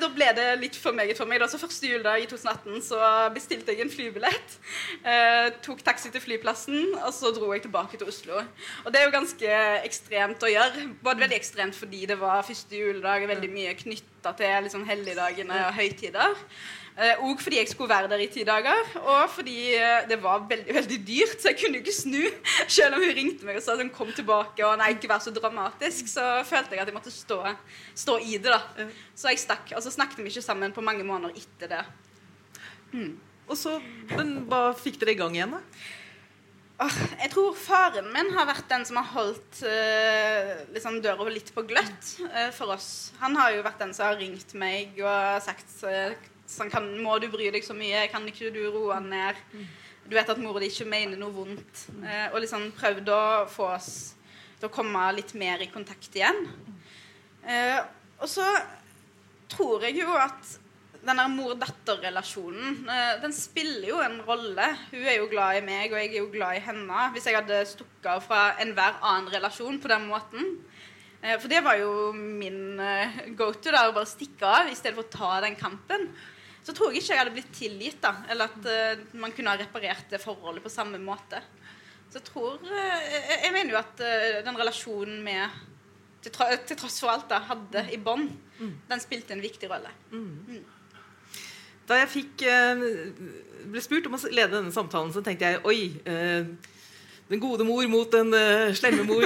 da 0.00 0.08
ble 0.12 0.28
det 0.36 0.46
litt 0.60 0.78
for 0.80 0.96
meget 0.96 1.18
for 1.18 1.28
meg. 1.30 1.42
Da. 1.42 1.48
Så 1.50 1.60
Første 1.60 1.88
juledag 1.88 2.22
i 2.22 2.28
2018 2.30 2.84
så 2.86 3.00
bestilte 3.34 3.74
jeg 3.74 3.84
en 3.84 3.92
flybillett. 3.92 4.56
Eh, 5.02 5.50
tok 5.64 5.82
taxi 5.86 6.12
til 6.14 6.22
flyplassen, 6.24 6.94
og 7.00 7.10
så 7.16 7.32
dro 7.36 7.50
jeg 7.54 7.64
tilbake 7.66 8.00
til 8.00 8.10
Oslo. 8.10 8.42
Og 8.84 8.92
det 8.92 9.00
er 9.00 9.08
jo 9.08 9.16
ganske 9.16 9.58
ekstremt 9.84 10.44
å 10.44 10.52
gjøre. 10.52 10.88
Både 11.04 11.26
veldig 11.26 11.38
ekstremt 11.40 11.78
fordi 11.78 12.04
det 12.10 12.18
var 12.20 12.46
første 12.46 12.78
juledag, 12.78 13.26
og 13.26 13.34
veldig 13.34 13.52
mye 13.52 13.76
knytta 13.78 14.34
til 14.38 14.68
liksom, 14.68 14.88
helligdagene 14.88 15.66
og 15.68 15.76
høytider. 15.78 16.40
Eh, 16.94 17.18
og 17.26 17.40
fordi 17.42 17.58
jeg 17.58 17.68
skulle 17.72 17.90
være 17.90 18.06
der 18.12 18.20
i 18.22 18.28
ti 18.30 18.44
dager, 18.46 18.92
og 19.00 19.30
fordi 19.34 19.74
eh, 19.74 20.04
det 20.06 20.20
var 20.22 20.44
veldig 20.46 20.74
veldig 20.76 20.98
dyrt. 21.06 21.40
Så 21.42 21.50
jeg 21.50 21.58
kunne 21.58 21.80
jo 21.80 21.82
ikke 21.82 21.96
snu. 21.96 22.20
Selv 22.76 22.94
om 22.94 23.02
hun 23.02 23.16
ringte 23.16 23.46
meg 23.46 23.58
og 23.58 23.64
sa 23.64 23.74
at 23.74 23.82
hun 23.82 23.90
kom 23.94 24.12
tilbake 24.14 24.62
og 24.66 24.76
nei, 24.78 24.92
ikke 24.94 25.10
vær 25.10 25.22
så 25.24 25.32
dramatisk, 25.34 26.06
så 26.12 26.44
følte 26.46 26.76
jeg 26.76 26.84
at 26.84 26.92
jeg 26.92 26.94
måtte 26.94 27.14
stå, 27.14 27.40
stå 27.98 28.18
i 28.22 28.38
det. 28.38 28.54
da. 28.54 28.86
Så 29.18 29.32
jeg 29.32 29.42
stakk. 29.42 29.74
Og 29.74 29.82
så 29.82 29.90
snakket 29.94 30.22
vi 30.22 30.30
ikke 30.30 30.46
sammen 30.46 30.74
på 30.74 30.84
mange 30.86 31.06
måneder 31.06 31.34
etter 31.40 31.72
det. 31.72 31.82
Og 33.50 33.58
så, 33.58 33.80
Men 34.14 34.44
hva 34.46 34.68
fikk 34.78 35.00
dere 35.00 35.16
i 35.16 35.18
gang 35.18 35.34
igjen, 35.34 35.56
da? 35.58 35.62
Jeg 36.84 37.30
tror 37.30 37.54
faren 37.58 38.06
min 38.12 38.32
har 38.34 38.46
vært 38.48 38.68
den 38.70 38.82
som 38.86 38.98
har 38.98 39.06
holdt 39.12 39.60
eh, 39.66 40.62
liksom 40.74 40.98
døra 41.02 41.26
litt 41.30 41.52
på 41.54 41.62
gløtt 41.66 42.08
for 42.54 42.74
oss. 42.74 42.88
Han 43.22 43.38
har 43.38 43.54
jo 43.54 43.66
vært 43.66 43.82
den 43.82 43.94
som 43.94 44.08
har 44.10 44.18
ringt 44.18 44.54
meg 44.58 44.98
og 45.02 45.42
sagt 45.46 45.70
eh, 45.86 46.16
sånn, 46.50 46.70
kan, 46.72 46.86
Må 47.02 47.18
du 47.22 47.28
bry 47.32 47.50
deg 47.54 47.64
så 47.66 47.76
mye? 47.76 48.06
Kan 48.12 48.26
ikke 48.30 48.52
du 48.54 48.62
roe 48.74 48.98
ned? 49.04 49.40
Du 50.04 50.16
vet 50.16 50.28
at 50.28 50.40
mora 50.40 50.60
di 50.60 50.68
ikke 50.68 50.88
mener 50.88 51.20
noe 51.20 51.32
vondt. 51.32 51.86
Eh, 52.04 52.26
og 52.32 52.42
liksom 52.44 52.70
prøvd 52.76 53.08
å 53.14 53.22
få 53.48 53.70
oss 53.72 53.92
til 54.58 54.68
å 54.68 54.74
komme 54.74 55.04
litt 55.16 55.32
mer 55.38 55.64
i 55.64 55.70
kontakt 55.72 56.12
igjen. 56.16 56.44
Eh, 57.44 57.80
og 58.20 58.28
så 58.30 58.44
tror 59.52 59.84
jeg 59.86 60.02
jo 60.02 60.12
at 60.16 60.58
denne 61.04 61.24
mor-datter-relasjonen 61.34 62.84
eh, 62.88 63.14
den 63.22 63.34
spiller 63.36 63.88
jo 63.90 63.98
en 64.04 64.20
rolle. 64.24 64.68
Hun 64.90 65.02
er 65.02 65.18
jo 65.18 65.28
glad 65.32 65.58
i 65.58 65.64
meg, 65.64 65.92
og 65.92 66.00
jeg 66.00 66.12
er 66.12 66.20
jo 66.22 66.30
glad 66.32 66.58
i 66.58 66.64
henne. 66.64 67.08
Hvis 67.14 67.28
jeg 67.28 67.36
hadde 67.36 67.64
stukket 67.68 68.08
av 68.14 68.24
fra 68.24 68.44
enhver 68.62 69.00
annen 69.00 69.32
relasjon 69.34 69.80
på 69.82 69.90
den 69.92 70.08
måten. 70.08 70.54
Eh, 71.20 71.36
for 71.40 71.50
det 71.52 71.60
var 71.64 71.78
jo 71.80 72.12
min 72.14 72.80
eh, 72.80 73.20
go-to, 73.36 73.72
da, 73.72 73.86
å 73.88 73.96
bare 73.96 74.08
stikke 74.08 74.48
av 74.48 74.70
i 74.70 74.78
stedet 74.78 74.96
for 74.96 75.06
å 75.06 75.12
ta 75.12 75.42
den 75.44 75.58
kampen. 75.60 76.08
Så 76.64 76.72
tror 76.72 76.92
jeg 76.92 77.02
ikke 77.02 77.12
jeg 77.12 77.20
hadde 77.20 77.34
blitt 77.34 77.52
tilgitt, 77.52 78.00
da. 78.00 78.14
Eller 78.32 78.48
at 78.48 79.12
man 79.20 79.34
kunne 79.36 79.52
ha 79.52 79.60
reparert 79.60 80.08
det 80.10 80.22
forholdet 80.22 80.64
på 80.64 80.72
samme 80.72 81.00
måte. 81.02 81.42
Så 82.08 82.20
jeg 82.20 82.26
tror 82.30 82.62
Jeg 82.70 83.50
mener 83.52 83.74
jo 83.74 83.80
at 83.80 84.00
den 84.46 84.56
relasjonen 84.56 85.18
med 85.24 85.58
til, 86.24 86.76
tross 86.78 87.00
for 87.02 87.12
alt 87.12 87.28
da, 87.28 87.42
hadde 87.50 87.82
i 87.92 87.98
bånd, 88.00 88.30
mm. 88.56 88.72
den 88.88 89.02
spilte 89.02 89.36
en 89.36 89.44
viktig 89.44 89.68
rolle. 89.70 89.92
Mm. 90.12 90.30
mm. 90.48 90.62
Da 91.84 91.98
jeg 92.00 92.08
fikk, 92.14 92.46
ble 93.68 93.80
spurt 93.84 94.06
om 94.08 94.16
å 94.16 94.20
lede 94.32 94.54
denne 94.54 94.72
samtalen, 94.72 95.10
så 95.12 95.20
tenkte 95.20 95.50
jeg 95.52 95.60
oi 95.68 95.92
Den 97.30 97.40
gode 97.40 97.64
mor 97.66 97.86
mot 97.88 98.10
den 98.12 98.34
uh, 98.36 98.72
slemme 98.76 99.06
mor. 99.08 99.24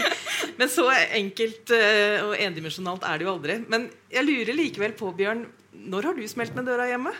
Men 0.58 0.70
så 0.70 0.88
enkelt 0.90 1.70
og 1.70 2.32
endimensjonalt 2.34 3.04
er 3.06 3.18
det 3.18 3.26
jo 3.26 3.30
aldri. 3.30 3.58
Men 3.70 3.84
jeg 4.10 4.26
lurer 4.26 4.56
likevel 4.58 4.94
på, 4.98 5.12
Bjørn, 5.14 5.44
når 5.86 6.08
har 6.08 6.18
du 6.18 6.24
smelt 6.30 6.56
med 6.56 6.66
døra 6.66 6.88
hjemme? 6.90 7.12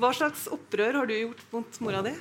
Hva 0.00 0.14
slags 0.16 0.46
opprør 0.52 0.96
har 1.02 1.10
du 1.10 1.12
gjort 1.12 1.42
mot 1.52 1.80
mora 1.84 2.00
di? 2.06 2.14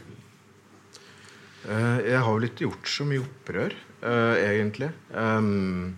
Jeg 1.64 2.20
har 2.26 2.28
vel 2.28 2.50
ikke 2.50 2.66
gjort 2.66 2.92
så 2.92 3.08
mye 3.08 3.24
opprør, 3.24 3.76
egentlig. 4.04 4.92
Um, 5.16 5.94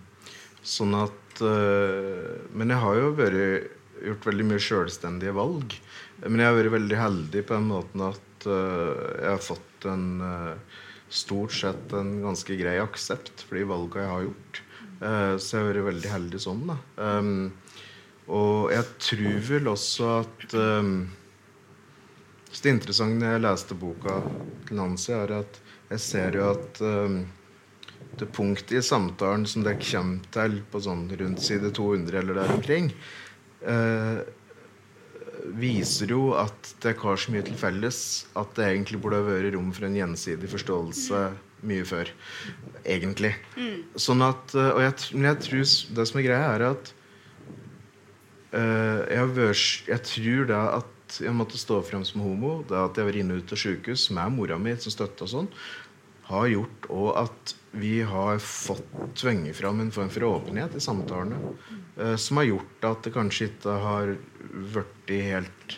sånn 0.61 0.93
at 0.99 1.41
Men 1.41 2.69
jeg 2.69 2.81
har 2.83 2.99
jo 2.99 3.13
vært 3.17 3.71
gjort 4.03 4.27
veldig 4.29 4.45
mye 4.47 4.61
sjølstendige 4.61 5.35
valg. 5.35 5.75
Men 6.23 6.41
jeg 6.41 6.49
har 6.49 6.57
vært 6.57 6.75
veldig 6.77 6.99
heldig 6.99 7.43
på 7.47 7.57
den 7.57 7.69
måten 7.69 8.05
at 8.07 8.47
uh, 8.47 8.91
jeg 9.19 9.29
har 9.29 9.43
fått 9.43 9.87
en 9.91 10.07
uh, 10.23 10.81
stort 11.13 11.53
sett 11.55 11.93
en 11.95 12.15
ganske 12.23 12.57
grei 12.59 12.77
aksept 12.81 13.45
for 13.45 13.59
de 13.59 13.65
valga 13.69 14.03
jeg 14.03 14.13
har 14.13 14.25
gjort. 14.27 14.61
Uh, 15.03 15.33
så 15.37 15.57
jeg 15.57 15.65
har 15.65 15.69
vært 15.69 15.89
veldig 15.91 16.13
heldig 16.13 16.41
sånn. 16.41 16.63
da. 16.71 16.77
Um, 16.97 17.51
og 18.33 18.71
jeg 18.71 18.87
tror 19.03 19.39
vel 19.49 19.67
også 19.67 20.09
at 20.21 20.53
um, 20.55 20.93
Det 22.53 22.71
interessante 22.71 23.19
når 23.19 23.33
jeg 23.33 23.43
leste 23.43 23.75
boka 23.75 24.19
til 24.67 24.77
Nancy, 24.79 25.11
er 25.11 25.39
at 25.41 25.57
jeg 25.89 26.03
ser 26.03 26.37
jo 26.37 26.51
at 26.53 26.79
um, 26.85 27.17
det 28.19 28.29
punktet 28.35 28.77
i 28.77 28.81
samtalen 28.85 29.45
som 29.49 29.65
dere 29.65 29.81
kommer 29.81 30.21
til 30.33 30.59
på 30.71 30.81
sånn 30.85 31.07
rundt 31.19 31.41
side 31.43 31.71
200 31.73 32.19
eller 32.19 32.37
der 32.37 32.53
omkring, 32.53 32.91
eh, 33.65 34.19
viser 35.59 36.13
jo 36.13 36.33
at 36.39 36.73
det 36.83 36.95
har 37.01 37.19
så 37.19 37.33
mye 37.33 37.43
til 37.45 37.57
felles 37.59 37.99
at 38.39 38.53
det 38.57 38.69
egentlig 38.69 39.01
burde 39.03 39.19
ha 39.19 39.25
vært 39.27 39.53
rom 39.55 39.73
for 39.75 39.87
en 39.87 39.97
gjensidig 39.97 40.49
forståelse 40.51 41.23
mye 41.67 41.83
før. 41.87 42.09
Egentlig. 42.83 43.33
Mm. 43.55 43.83
Sånn 43.99 44.23
at, 44.25 44.55
og 44.55 44.81
jeg, 44.83 44.95
men 45.15 45.29
jeg 45.31 45.41
tror 45.45 45.69
det 45.97 46.07
som 46.09 46.19
er 46.19 46.25
greia, 46.27 46.49
er 46.55 46.65
at 46.73 46.91
uh, 48.55 48.99
jeg, 49.07 49.29
vært, 49.37 49.87
jeg, 49.91 50.01
tror 50.09 50.49
da 50.51 50.63
at 50.79 51.19
jeg 51.23 51.35
måtte 51.35 51.59
stå 51.61 51.79
frem 51.87 52.03
som 52.07 52.23
homo, 52.25 52.57
da 52.69 52.87
at 52.87 52.99
jeg 52.99 53.07
var 53.07 53.19
inne 53.19 53.39
ut 53.39 53.55
av 53.55 53.59
sjukehus 53.59 54.09
med 54.15 54.35
mora 54.35 54.59
mi 54.59 54.75
som 54.79 54.95
støtta 54.95 55.27
sånn, 55.29 55.49
har 56.29 56.47
gjort 56.51 56.87
òg 56.93 57.09
at 57.23 57.53
vi 57.73 57.95
har 58.05 58.39
fått 58.43 58.89
tvinge 59.17 59.53
fram 59.57 59.81
en 59.81 59.91
form 59.91 60.11
for 60.13 60.27
åpenhet 60.27 60.75
i 60.77 60.83
samtalene 60.83 61.55
eh, 61.97 62.15
som 62.21 62.39
har 62.39 62.49
gjort 62.51 62.87
at 62.89 63.07
det 63.07 63.15
kanskje 63.15 63.49
ikke 63.49 63.77
har 63.83 64.15
blitt 64.53 65.13
helt 65.31 65.77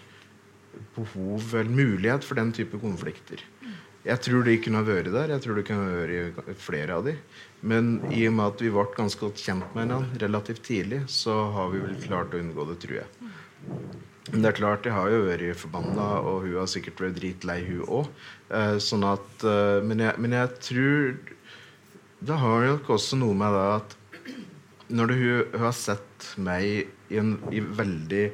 behov 0.95 1.55
eller 1.55 1.71
mulighet 1.71 2.27
for 2.27 2.39
den 2.39 2.51
type 2.55 2.79
konflikter. 2.81 3.41
Jeg 4.05 4.21
tror 4.21 4.43
de 4.45 4.57
kunne 4.61 4.83
ha 4.83 4.85
vært 4.85 5.09
der. 5.15 5.31
Jeg 5.33 5.41
tror 5.41 5.57
det 5.57 5.65
kunne 5.65 5.85
ha 5.89 6.01
vært 6.05 6.61
flere 6.61 6.97
av 6.99 7.07
de. 7.07 7.15
Men 7.65 7.95
i 8.13 8.27
og 8.29 8.35
med 8.37 8.51
at 8.51 8.61
vi 8.61 8.69
ble 8.73 8.85
ganske 8.93 9.23
godt 9.23 9.41
kjent 9.41 9.71
med 9.73 9.89
hverandre 9.89 10.21
relativt 10.21 10.61
tidlig, 10.67 10.99
så 11.09 11.33
har 11.55 11.71
vi 11.73 11.81
vel 11.81 11.95
klart 12.03 12.35
å 12.35 12.41
unngå 12.43 12.67
det, 12.69 12.77
tror 12.83 12.99
jeg. 12.99 13.31
Men 14.31 14.41
det 14.41 14.49
er 14.49 14.57
klart, 14.57 14.87
jeg 14.87 14.95
har 14.95 15.11
jo 15.11 15.25
vært 15.27 15.59
forbanna, 15.59 16.05
og 16.25 16.47
hun 16.47 16.55
har 16.57 16.69
sikkert 16.71 17.03
vært 17.03 17.19
dritlei, 17.19 17.59
hun 17.67 17.83
òg. 17.99 18.07
Eh, 18.49 18.77
sånn 18.81 19.05
at, 19.05 19.45
eh, 19.45 19.83
men, 19.85 20.01
jeg, 20.01 20.17
men 20.21 20.33
jeg 20.33 20.53
tror 20.65 21.35
det 22.25 22.39
har 22.41 22.65
nok 22.65 22.89
også 22.95 23.19
noe 23.21 23.37
med 23.37 23.53
det 23.53 23.65
at 23.75 23.95
når 24.95 25.11
du, 25.11 25.15
hun 25.53 25.61
har 25.61 25.75
sett 25.77 26.29
meg 26.41 26.65
i, 26.65 27.19
en, 27.19 27.35
i 27.53 27.61
veldig 27.61 28.25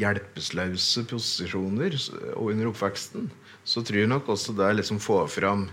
hjelpeløse 0.00 1.04
posisjoner 1.08 1.96
og 2.34 2.50
under 2.50 2.70
oppveksten, 2.72 3.30
så 3.64 3.80
tror 3.84 4.02
jeg 4.02 4.10
nok 4.12 4.28
også 4.34 4.56
det 4.58 4.72
liksom 4.80 5.00
får 5.00 5.28
fram 5.32 5.68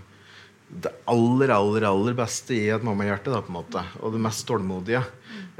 det 0.72 0.92
aller, 1.10 1.52
aller 1.52 1.84
aller 1.84 2.14
beste 2.16 2.56
i 2.56 2.70
et 2.72 2.84
mammahjerte. 2.86 3.34
Og 4.00 4.14
det 4.14 4.22
mest 4.24 4.46
tålmodige. 4.48 5.02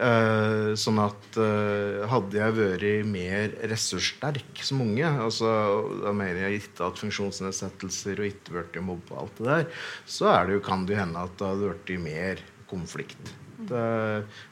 Eh, 0.00 0.72
sånn 0.80 0.96
at 1.02 1.36
uh, 1.36 2.06
hadde 2.08 2.38
jeg 2.38 2.54
vært 2.56 3.08
mer 3.12 3.52
ressurssterk 3.68 4.62
som 4.64 4.80
unge, 4.80 5.04
altså, 5.04 5.50
da 6.00 6.14
mener 6.16 6.46
jeg 6.46 6.62
ikke 6.62 6.86
at 6.86 7.00
funksjonsnedsettelser 7.02 8.22
og 8.22 8.30
ikke 8.30 8.54
blitt 8.54 8.78
mobba 8.86 9.18
og 9.18 9.20
alt 9.26 9.42
det 9.42 9.50
der, 9.50 9.82
så 10.08 10.32
det 10.48 10.56
jo, 10.56 10.62
kan 10.64 10.86
det 10.88 10.96
jo 10.96 11.02
hende 11.02 11.24
at 11.28 11.34
det 11.36 11.50
hadde 11.50 11.74
blitt 11.84 12.04
mer 12.06 12.40
konflikt. 12.70 13.34
Det, 13.68 13.82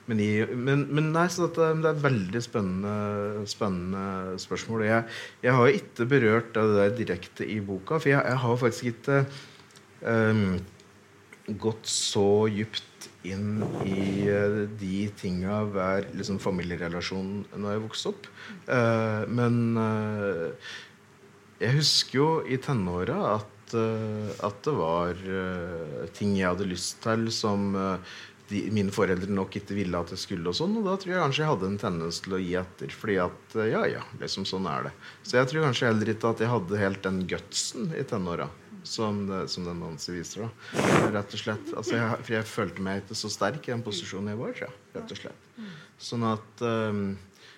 men, 0.06 0.20
i, 0.20 0.28
men, 0.44 0.84
men, 0.92 1.08
nei, 1.14 1.24
det, 1.32 1.48
det 1.56 1.88
er 1.88 2.04
veldig 2.04 2.42
spennende, 2.44 3.46
spennende 3.48 4.36
spørsmål. 4.38 4.84
Jeg, 4.86 5.08
jeg 5.42 5.56
har 5.56 5.78
ikke 5.80 6.06
berørt 6.12 6.52
det 6.54 6.66
der 6.76 6.92
direkte 7.00 7.48
i 7.48 7.62
boka, 7.64 7.96
for 7.96 8.12
jeg, 8.12 8.20
jeg 8.20 8.42
har 8.44 8.60
faktisk 8.60 8.92
ikke 8.92 9.24
um, 10.04 10.60
gått 11.58 11.88
så 11.90 12.46
djupt 12.52 13.08
inn 13.26 13.60
i 13.84 14.28
uh, 14.30 14.62
de 14.80 15.08
tinga 15.20 15.62
hver 15.72 16.08
liksom, 16.16 16.40
familierelasjon 16.42 17.32
når 17.56 17.74
jeg 17.74 17.84
vokste 17.84 18.12
opp. 18.14 18.28
Uh, 18.68 19.22
men 19.28 19.60
uh, 19.76 20.74
jeg 21.60 21.76
husker 21.76 22.16
jo 22.16 22.28
i 22.48 22.56
tenåra 22.62 23.18
at, 23.36 23.74
at 23.76 24.62
det 24.64 24.72
var 24.74 25.18
ting 26.16 26.32
jeg 26.38 26.48
hadde 26.48 26.66
lyst 26.66 26.96
til 27.04 27.28
som 27.30 27.68
de, 28.48 28.62
mine 28.72 28.90
foreldre 28.90 29.28
nok 29.30 29.58
ikke 29.60 29.76
ville 29.76 30.00
at 30.00 30.10
jeg 30.14 30.22
skulle. 30.22 30.48
Og 30.48 30.56
sånn, 30.56 30.78
og 30.80 30.88
da 30.88 30.96
tror 30.96 31.12
jeg 31.12 31.20
kanskje 31.20 31.44
jeg 31.44 31.50
hadde 31.52 31.68
en 31.68 31.76
tendens 31.84 32.22
til 32.24 32.34
å 32.34 32.40
gi 32.40 32.56
etter. 32.58 32.96
fordi 32.96 33.18
at, 33.22 33.58
ja, 33.68 33.84
ja, 33.92 34.00
liksom 34.24 34.48
sånn 34.48 34.66
er 34.72 34.88
det. 34.88 34.94
Så 35.20 35.36
jeg 35.36 35.52
tror 35.52 35.68
kanskje 35.68 35.92
heller 35.92 36.14
ikke 36.14 36.32
at 36.32 36.42
jeg 36.42 36.52
hadde 36.54 36.80
helt 36.80 37.04
den 37.04 37.20
gutsen 37.30 37.92
i 37.92 38.06
tenåra 38.08 38.48
som, 38.86 39.24
det, 39.28 39.40
som 39.52 39.64
den 39.66 39.80
Nancy 39.82 40.12
viser. 40.14 40.46
da 40.46 41.10
Rett 41.16 41.34
og 41.34 41.42
slett 41.42 41.72
altså 41.76 41.96
jeg, 41.96 42.20
For 42.26 42.36
jeg 42.36 42.48
følte 42.48 42.84
meg 42.84 43.02
ikke 43.02 43.18
så 43.18 43.30
sterk 43.32 43.68
i 43.68 43.74
den 43.74 43.84
posisjonen 43.86 44.32
jeg 44.32 44.40
var. 44.40 44.54
Ja, 44.66 44.70
rett 44.96 45.16
og 45.16 45.20
slett 45.20 45.48
Sånn 46.00 46.24
at 46.24 46.64
um, 46.64 47.02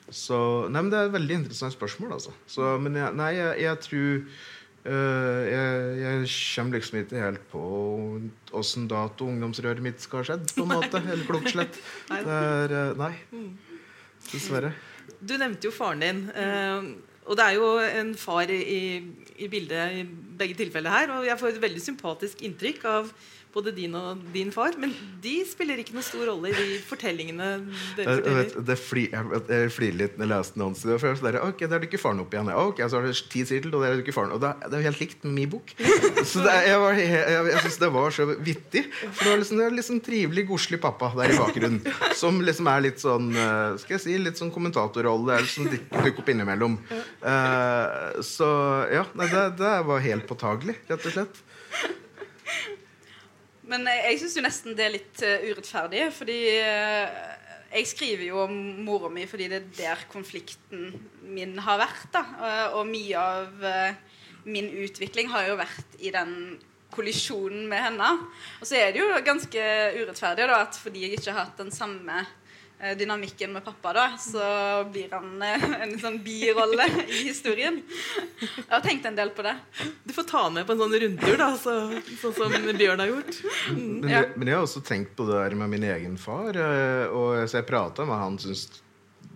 så, 0.09 0.39
Nei, 0.69 0.81
men 0.81 0.91
Det 0.93 0.99
er 0.99 1.11
et 1.11 1.17
veldig 1.17 1.39
interessant 1.43 1.77
spørsmål. 1.77 2.17
altså 2.19 2.35
så, 2.47 2.75
Men 2.83 2.99
jeg, 2.99 3.15
nei, 3.19 3.31
jeg, 3.39 3.61
jeg 3.63 3.83
tror 3.87 4.11
uh, 4.89 5.43
jeg, 5.47 5.85
jeg, 6.03 6.33
kommer 6.57 6.79
liksom 6.79 6.99
ikke 7.03 7.23
helt 7.27 7.47
på 7.53 7.67
åssen 8.63 8.89
dato 8.91 9.29
ungdomsrøret 9.31 9.85
mitt 9.85 10.03
skal 10.03 10.23
ha 10.23 10.31
skjedd. 10.33 10.57
På 10.59 10.67
en 10.67 10.75
måte, 10.75 11.03
Eller 11.07 11.29
klokslett. 11.29 11.79
Det 12.11 12.41
er, 12.41 12.77
uh, 12.93 12.99
nei. 12.99 13.15
Dessverre. 14.33 14.75
Du 15.23 15.37
nevnte 15.39 15.71
jo 15.71 15.75
faren 15.75 16.03
din. 16.03 16.27
Uh, 16.35 17.12
og 17.23 17.39
det 17.39 17.45
er 17.45 17.55
jo 17.55 17.69
en 18.03 18.15
far 18.19 18.51
i, 18.51 18.99
i 19.39 19.49
bildet 19.49 20.01
i 20.01 20.03
begge 20.39 20.57
tilfeller 20.59 20.91
her. 20.91 21.13
Og 21.15 21.27
jeg 21.27 21.39
får 21.39 21.53
et 21.53 21.63
veldig 21.63 21.83
sympatisk 21.85 22.43
inntrykk 22.43 22.87
av 22.91 23.13
både 23.53 23.73
din 23.77 23.95
og 23.99 24.21
din 24.33 24.53
far. 24.55 24.77
Men 24.81 24.95
de 25.23 25.35
spiller 25.49 25.81
ikke 25.83 25.95
noen 25.97 26.07
stor 26.07 26.25
rolle 26.31 26.53
i 26.53 26.57
de 26.57 26.79
fortellingene 26.87 27.49
dere 27.99 28.17
forteller. 28.19 28.53
Det, 28.53 29.43
det 29.49 29.61
jeg 29.63 29.75
flirer 29.77 29.99
litt 29.99 30.19
når 30.19 30.27
jeg 30.27 30.33
leste 30.33 30.59
annonsen. 30.59 30.91
Det 30.93 30.97
er 30.99 31.21
sånn 31.21 31.39
ok, 31.43 31.65
der 31.73 31.85
dukker 31.85 32.03
faren 32.03 32.23
opp 32.25 32.37
igjen. 32.37 32.53
Ok, 32.63 32.83
så 32.89 33.01
er 33.01 33.09
det 33.09 33.15
ti 33.33 33.45
sider 33.49 33.69
til, 33.69 33.77
og 33.79 33.87
der 33.87 33.99
dukker 34.01 34.17
faren. 34.17 34.35
Og 34.37 34.43
det, 34.43 34.53
er 34.69 34.77
jo 34.79 34.89
helt 34.89 35.03
likt 35.03 35.27
med 35.27 35.37
min 35.37 35.53
bok. 35.53 35.75
Så 36.33 36.45
det, 36.45 36.57
jeg, 36.69 36.81
var, 36.83 36.99
jeg, 37.01 37.23
jeg, 37.37 37.63
syns 37.67 37.81
det 37.83 37.93
var 37.97 38.17
så 38.17 38.29
vittig. 38.33 38.85
For 39.03 39.23
det 39.23 39.33
var 39.33 39.43
liksom, 39.43 39.61
det 39.61 39.67
var 39.67 39.77
liksom 39.79 40.03
trivelig, 40.09 40.47
godslig 40.51 40.81
pappa 40.83 41.13
der 41.19 41.35
i 41.35 41.39
bakgrunnen. 41.41 41.81
Som 42.19 42.41
liksom 42.45 42.69
er 42.73 42.85
litt 42.85 43.01
sånn 43.03 43.33
eh, 43.35 43.75
Skal 43.83 43.97
jeg 43.97 44.05
si, 44.05 44.19
litt 44.21 44.39
sånn 44.41 44.53
kommentatorrolle 44.55 45.41
som 45.51 45.69
dukker 45.71 46.23
opp 46.23 46.31
innimellom. 46.33 46.79
Uh, 47.23 48.21
så 48.25 48.49
ja, 48.93 49.05
nei, 49.19 49.29
det, 49.33 49.49
det 49.61 49.75
var 49.89 50.05
helt 50.05 50.29
påtagelig, 50.29 50.79
rett 50.89 51.11
og 51.11 51.17
slett. 51.17 51.43
Men 53.71 53.87
jeg 53.87 54.19
syns 54.21 54.37
jo 54.39 54.45
nesten 54.45 54.77
det 54.79 54.87
er 54.87 54.97
litt 54.97 55.23
uh, 55.27 55.47
urettferdig. 55.51 56.09
Fordi 56.17 56.39
uh, 56.63 57.21
jeg 57.73 57.91
skriver 57.93 58.27
jo 58.27 58.43
om 58.47 58.59
mora 58.85 59.11
mi 59.13 59.29
fordi 59.31 59.49
det 59.53 59.61
er 59.61 59.71
der 59.79 60.05
konflikten 60.13 60.91
min 61.33 61.57
har 61.63 61.81
vært. 61.85 62.11
da. 62.15 62.27
Uh, 62.41 62.67
og 62.81 62.91
mye 62.91 63.23
av 63.23 63.65
min 64.43 64.67
utvikling 64.83 65.31
har 65.31 65.47
jo 65.47 65.59
vært 65.61 66.01
i 66.03 66.11
den 66.15 66.35
kollisjonen 66.93 67.67
med 67.71 67.83
henne. 67.87 68.11
Og 68.61 68.69
så 68.69 68.79
er 68.79 68.93
det 68.93 69.03
jo 69.03 69.09
ganske 69.25 69.67
urettferdig 69.97 70.49
da, 70.49 70.63
at 70.67 70.79
fordi 70.81 71.07
jeg 71.07 71.19
ikke 71.19 71.33
har 71.33 71.47
hatt 71.47 71.61
den 71.61 71.73
samme 71.75 72.21
eh, 72.21 72.33
dynamikken 72.99 73.53
med 73.55 73.63
pappa, 73.65 73.93
da, 73.95 74.05
så 74.19 74.43
blir 74.91 75.13
han 75.15 75.43
eh, 75.47 75.67
en 75.85 75.93
sånn 76.03 76.19
birolle 76.25 76.87
i 77.07 77.21
historien. 77.29 77.79
Jeg 78.43 78.69
har 78.73 78.83
tenkt 78.85 79.07
en 79.07 79.17
del 79.19 79.31
på 79.37 79.45
det. 79.47 79.55
Du 80.05 80.13
får 80.17 80.27
ta 80.33 80.45
med 80.51 80.67
på 80.67 80.75
en 80.75 80.83
sånn 80.83 80.97
rundtur, 81.05 81.37
da, 81.39 81.51
så, 81.57 81.77
sånn 82.21 82.35
som 82.41 82.71
Bjørn 82.79 83.05
har 83.05 83.13
gjort. 83.13 83.39
Mm. 83.71 84.01
Men, 84.03 84.09
Ja. 84.11 84.23
jeg, 84.25 84.33
men 84.37 84.51
jeg 84.51 84.59
har 84.59 84.67
også 84.67 84.83
tenkt 84.87 85.15
på 85.19 85.29
det 85.31 85.39
der 85.39 85.55
med 85.63 85.71
min 85.77 85.87
egen 85.95 86.19
far. 86.19 86.51
eh, 86.59 87.07
Og 87.13 87.45
så 87.49 87.61
jeg 87.61 87.69
prata 87.71 88.05
med 88.09 88.19
han, 88.19 88.39
syns 88.43 88.67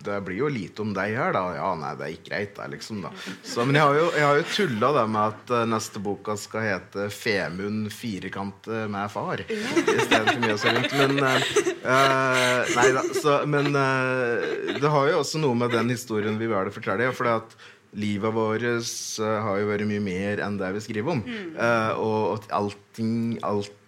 det 0.07 0.17
blir 0.25 0.41
jo 0.41 0.51
lite 0.51 0.83
om 0.83 0.93
deg 0.95 1.15
her, 1.17 1.35
da. 1.35 1.43
Ja, 1.57 1.69
nei, 1.79 1.93
det 1.99 2.11
gikk 2.13 2.25
greit, 2.29 2.53
det, 2.57 2.67
liksom, 2.73 3.03
da. 3.05 3.11
Så, 3.43 3.65
men 3.67 3.77
jeg 3.77 3.85
har 3.85 3.99
jo, 3.99 4.09
jeg 4.15 4.27
har 4.27 4.41
jo 4.41 4.47
tulla 4.55 4.91
det 4.97 5.05
med 5.13 5.21
at 5.35 5.55
eh, 5.59 5.69
neste 5.75 6.03
boka 6.03 6.37
skal 6.39 6.65
hete 6.65 7.07
'Femund 7.13 7.91
firkant 7.93 8.67
med 8.67 9.13
far'. 9.13 9.45
Istedenfor 9.47 10.43
mye 10.43 10.57
så 10.57 10.73
rundt. 10.75 10.97
Men 10.97 11.23
eh, 11.27 11.49
eh, 11.93 12.75
Nei 12.77 12.89
da. 12.95 13.07
Så, 13.17 13.39
men 13.49 13.71
uh, 13.75 14.77
det 14.77 14.91
har 14.93 15.09
jo 15.11 15.23
også 15.23 15.41
noe 15.41 15.57
med 15.57 15.73
den 15.75 15.91
historien 15.93 16.39
vi 16.39 16.49
vil 16.49 16.71
fortelle. 16.73 17.11
For 17.15 17.29
at 17.31 17.57
livet 17.97 18.33
vårt 18.35 18.65
eh, 18.65 19.39
har 19.43 19.61
jo 19.61 19.69
vært 19.69 19.87
mye 19.89 20.03
mer 20.03 20.41
enn 20.43 20.59
det 20.59 20.73
vi 20.75 20.83
skriver 20.85 21.17
om. 21.17 21.23
Eh, 21.27 21.91
og 22.01 22.37
at 22.37 22.49
allting, 22.59 23.37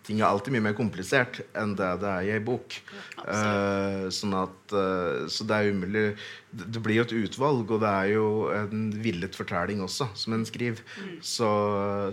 allting 0.10 0.22
er 0.24 0.30
alltid 0.30 0.54
mye 0.56 0.64
mer 0.66 0.76
komplisert 0.78 1.40
enn 1.58 1.76
det 1.78 1.90
det 2.02 2.10
er 2.10 2.26
i 2.26 2.32
ei 2.34 2.42
bok. 2.42 2.74
Uh, 3.20 4.10
sånn 4.10 4.34
at 4.34 4.74
uh, 4.74 5.28
Så 5.30 5.46
det 5.46 5.56
er 5.56 5.70
umulig 5.74 6.16
Det 6.50 6.66
det 6.74 6.82
blir 6.82 6.98
jo 6.98 7.04
et 7.06 7.14
utvalg, 7.14 7.70
og 7.70 7.82
det 7.84 7.90
er 7.90 8.08
jo 8.16 8.50
en 8.50 8.90
villet 9.04 9.36
fortelling 9.36 9.84
også, 9.86 10.10
som 10.16 10.34
en 10.34 10.46
skriver. 10.46 10.82
Så, 11.22 11.50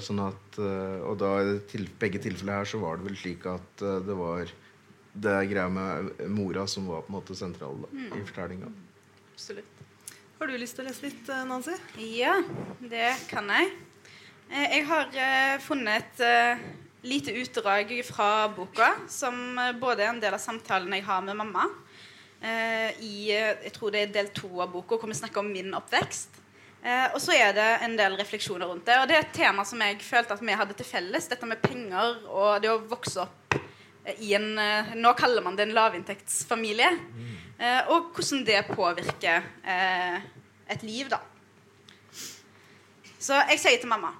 sånn 0.04 0.20
at 0.26 0.58
uh, 0.60 1.00
Og 1.08 1.16
da 1.22 1.32
i 1.40 1.56
til, 1.70 1.88
begge 1.98 2.20
tilfeller 2.20 2.60
her 2.60 2.68
så 2.68 2.80
var 2.82 2.98
det 2.98 3.08
vel 3.08 3.16
slik 3.16 3.46
at 3.48 3.82
eh, 3.82 4.00
det 4.04 4.16
var 4.16 4.50
det 5.16 5.36
greia 5.48 5.68
med 5.72 6.12
mora 6.28 6.66
som 6.68 6.86
var 6.90 7.06
på 7.06 7.08
en 7.08 7.16
måte 7.16 7.36
sentral 7.38 7.78
da, 7.86 7.88
i 7.96 8.20
fortellinga. 8.20 8.68
Absolutt. 9.32 9.84
Har 10.36 10.50
du 10.50 10.58
lyst 10.60 10.76
til 10.76 10.84
å 10.84 10.88
lese 10.90 11.06
litt, 11.06 11.28
eh, 11.32 11.44
Nancy? 11.48 11.76
Ja, 12.18 12.34
det 12.80 13.14
kan 13.30 13.48
jeg. 13.48 13.70
Eh, 14.50 14.66
Jeg 14.76 14.84
har 14.90 15.08
eh, 15.16 15.54
funnet 15.64 16.04
et 16.04 16.20
eh, 16.26 16.66
lite 17.06 17.34
utdrag 17.38 17.92
fra 18.06 18.48
boka, 18.52 18.90
som 19.08 19.58
eh, 19.58 19.74
både 19.78 20.04
er 20.04 20.12
en 20.12 20.22
del 20.22 20.34
av 20.36 20.42
samtalen 20.42 20.92
jeg 20.96 21.06
har 21.06 21.22
med 21.26 21.38
mamma. 21.38 21.68
eh, 22.40 22.90
I 23.00 23.30
eh, 23.34 23.54
jeg 23.68 23.72
tror 23.76 23.94
det 23.94 24.02
er 24.02 24.12
del 24.18 24.32
to 24.34 24.50
av 24.60 24.74
boka, 24.74 24.98
hvor 24.98 25.10
vi 25.10 25.18
snakker 25.18 25.42
om 25.44 25.52
min 25.52 25.74
oppvekst. 25.78 26.42
Eh, 26.82 27.06
og 27.14 27.20
så 27.22 27.34
er 27.34 27.54
det 27.56 27.70
en 27.86 27.96
del 27.98 28.18
refleksjoner 28.18 28.68
rundt 28.68 28.86
det. 28.86 28.98
Og 29.00 29.08
det 29.08 29.16
er 29.16 29.24
et 29.24 29.34
tema 29.38 29.64
som 29.66 29.80
jeg 29.82 30.02
følte 30.04 30.36
at 30.36 30.44
vi 30.44 30.60
hadde 30.60 30.76
til 30.78 30.90
felles. 30.90 31.30
Dette 31.30 31.48
med 31.48 31.62
penger 31.62 32.20
og 32.26 32.60
det 32.62 32.70
å 32.74 32.82
vokse 32.90 33.24
opp 33.24 33.58
i 34.22 34.36
en 34.38 34.52
Nå 34.94 35.10
kaller 35.18 35.42
man 35.42 35.56
det 35.58 35.64
en 35.66 35.74
lavinntektsfamilie. 35.74 36.92
Eh, 37.58 37.88
og 37.88 38.12
hvordan 38.12 38.44
det 38.44 38.66
påvirker 38.68 39.44
eh, 39.64 40.20
et 40.68 40.82
liv, 40.84 41.08
da. 41.08 41.22
Så 43.18 43.38
jeg 43.48 43.58
sier 43.62 43.80
til 43.80 43.90
mamma 43.90 44.12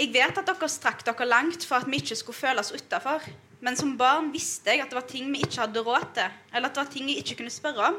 Jeg 0.00 0.14
vet 0.14 0.38
at 0.40 0.46
dere 0.48 0.68
strakk 0.72 1.02
dere 1.04 1.26
langt 1.28 1.66
for 1.68 1.82
at 1.82 1.88
vi 1.90 1.98
ikke 2.00 2.16
skulle 2.16 2.38
føle 2.38 2.62
oss 2.62 2.72
utafor. 2.72 3.24
Men 3.60 3.76
som 3.76 3.92
barn 4.00 4.30
visste 4.32 4.72
jeg 4.72 4.80
at 4.80 4.88
det 4.88 4.96
var 4.96 5.04
ting 5.08 5.26
vi 5.28 5.42
ikke 5.44 5.60
hadde 5.60 5.82
råd 5.84 6.06
til, 6.16 6.36
eller 6.54 6.70
at 6.70 6.76
det 6.76 6.80
var 6.80 6.92
ting 6.94 7.10
jeg 7.10 7.20
ikke 7.20 7.42
kunne 7.42 7.52
spørre 7.52 7.90
om. 7.90 7.98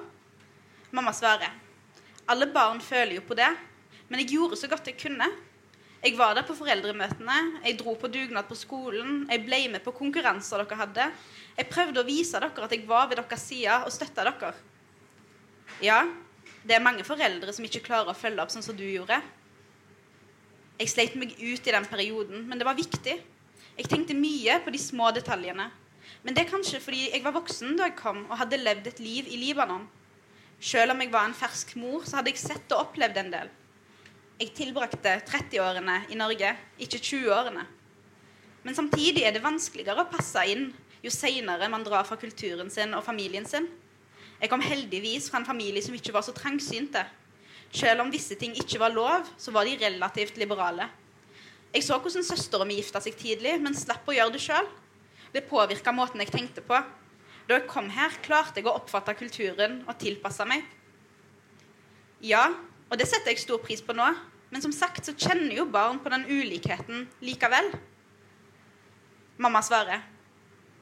Mamma 0.98 1.14
svarer. 1.14 1.52
Alle 2.26 2.48
barn 2.50 2.82
føler 2.82 3.20
jo 3.20 3.24
på 3.28 3.38
det, 3.38 3.50
men 4.10 4.24
jeg 4.24 4.32
gjorde 4.34 4.58
så 4.58 4.70
godt 4.72 4.90
jeg 4.90 4.98
kunne. 4.98 5.28
Jeg 6.02 6.16
var 6.18 6.34
der 6.34 6.48
på 6.48 6.56
foreldremøtene, 6.58 7.36
jeg 7.62 7.78
dro 7.78 7.94
på 7.94 8.10
dugnad 8.10 8.48
på 8.50 8.58
skolen, 8.58 9.28
jeg 9.30 9.44
ble 9.46 9.60
med 9.70 9.84
på 9.86 9.94
konkurranser 9.94 10.64
dere 10.64 10.80
hadde. 10.80 11.06
Jeg 11.60 11.70
prøvde 11.70 12.02
å 12.02 12.08
vise 12.08 12.42
dere 12.42 12.66
at 12.66 12.74
jeg 12.74 12.88
var 12.90 13.06
ved 13.12 13.22
deres 13.22 13.46
side 13.46 13.76
og 13.86 13.94
støtta 13.94 14.26
dere. 14.26 14.56
Ja, 15.86 16.02
det 16.66 16.74
er 16.74 16.82
mange 16.82 17.06
foreldre 17.06 17.54
som 17.54 17.70
ikke 17.70 17.84
klarer 17.86 18.10
å 18.10 18.18
følge 18.18 18.42
opp 18.42 18.50
sånn 18.54 18.66
som 18.66 18.78
du 18.78 18.88
gjorde. 18.88 19.22
Jeg 20.82 20.90
sleit 20.90 21.14
meg 21.20 21.36
ut 21.38 21.68
i 21.68 21.74
den 21.76 21.86
perioden, 21.86 22.48
men 22.50 22.58
det 22.58 22.66
var 22.66 22.74
viktig. 22.74 23.14
Jeg 23.78 23.90
tenkte 23.90 24.18
mye 24.18 24.56
på 24.66 24.74
de 24.74 24.80
små 24.82 25.12
detaljene. 25.14 25.68
Men 26.26 26.34
det 26.34 26.44
er 26.44 26.50
kanskje 26.50 26.82
fordi 26.82 27.04
jeg 27.12 27.22
var 27.22 27.36
voksen 27.36 27.76
da 27.78 27.86
jeg 27.86 28.00
kom 28.00 28.24
og 28.26 28.40
hadde 28.40 28.58
levd 28.58 28.90
et 28.90 29.02
liv 29.02 29.30
i 29.30 29.38
Libanon. 29.44 29.86
Selv 30.62 30.96
om 30.96 31.02
jeg 31.02 31.14
var 31.14 31.30
en 31.30 31.38
fersk 31.38 31.76
mor, 31.78 32.02
så 32.06 32.18
hadde 32.18 32.34
jeg 32.34 32.42
sett 32.42 32.74
og 32.74 32.88
opplevd 32.88 33.22
en 33.22 33.32
del. 33.34 33.54
Jeg 34.42 34.56
tilbrakte 34.58 35.20
30-årene 35.30 36.00
i 36.10 36.18
Norge, 36.18 36.56
ikke 36.82 36.98
20-årene. 36.98 37.68
Men 38.66 38.78
samtidig 38.78 39.26
er 39.26 39.36
det 39.36 39.46
vanskeligere 39.46 40.02
å 40.02 40.10
passe 40.10 40.46
inn 40.50 40.72
jo 41.02 41.14
seinere 41.14 41.70
man 41.70 41.86
drar 41.86 42.06
fra 42.10 42.18
kulturen 42.18 42.70
sin 42.74 42.94
og 42.98 43.06
familien 43.06 43.46
sin. 43.46 43.70
Jeg 44.42 44.50
kom 44.50 44.62
heldigvis 44.66 45.30
fra 45.30 45.42
en 45.42 45.46
familie 45.46 45.82
som 45.86 45.94
ikke 45.94 46.14
var 46.14 46.26
så 46.26 46.34
trangsynte. 46.34 47.06
Selv 47.72 48.04
om 48.04 48.12
visse 48.12 48.36
ting 48.36 48.56
ikke 48.60 48.80
var 48.82 48.92
lov, 48.92 49.28
så 49.40 49.54
var 49.56 49.68
de 49.68 49.78
relativt 49.80 50.38
liberale. 50.40 50.90
Jeg 51.72 51.86
så 51.88 51.96
hvordan 52.04 52.26
søstera 52.28 52.66
mi 52.68 52.76
gifta 52.82 53.00
seg 53.00 53.16
tidlig, 53.16 53.56
men 53.64 53.78
slapp 53.78 54.08
å 54.12 54.16
gjøre 54.16 54.36
det 54.36 54.42
sjøl. 54.44 54.68
Det 55.32 55.46
påvirka 55.48 55.94
måten 55.96 56.20
jeg 56.20 56.34
tenkte 56.34 56.64
på. 56.68 56.76
Da 57.48 57.58
jeg 57.58 57.70
kom 57.72 57.88
her, 57.96 58.18
klarte 58.24 58.60
jeg 58.60 58.68
å 58.68 58.76
oppfatte 58.76 59.16
kulturen 59.16 59.80
og 59.88 59.96
tilpasse 60.02 60.44
meg. 60.48 60.66
Ja, 62.22 62.50
og 62.92 63.00
det 63.00 63.08
setter 63.08 63.32
jeg 63.32 63.42
stor 63.42 63.62
pris 63.64 63.80
på 63.82 63.96
nå, 63.96 64.10
men 64.52 64.64
som 64.64 64.74
sagt 64.76 65.08
så 65.08 65.16
kjenner 65.16 65.56
jo 65.56 65.66
barn 65.72 66.02
på 66.04 66.12
den 66.12 66.28
ulikheten 66.28 67.08
likevel. 67.24 67.72
Mamma 69.42 69.64
svarer. 69.64 70.04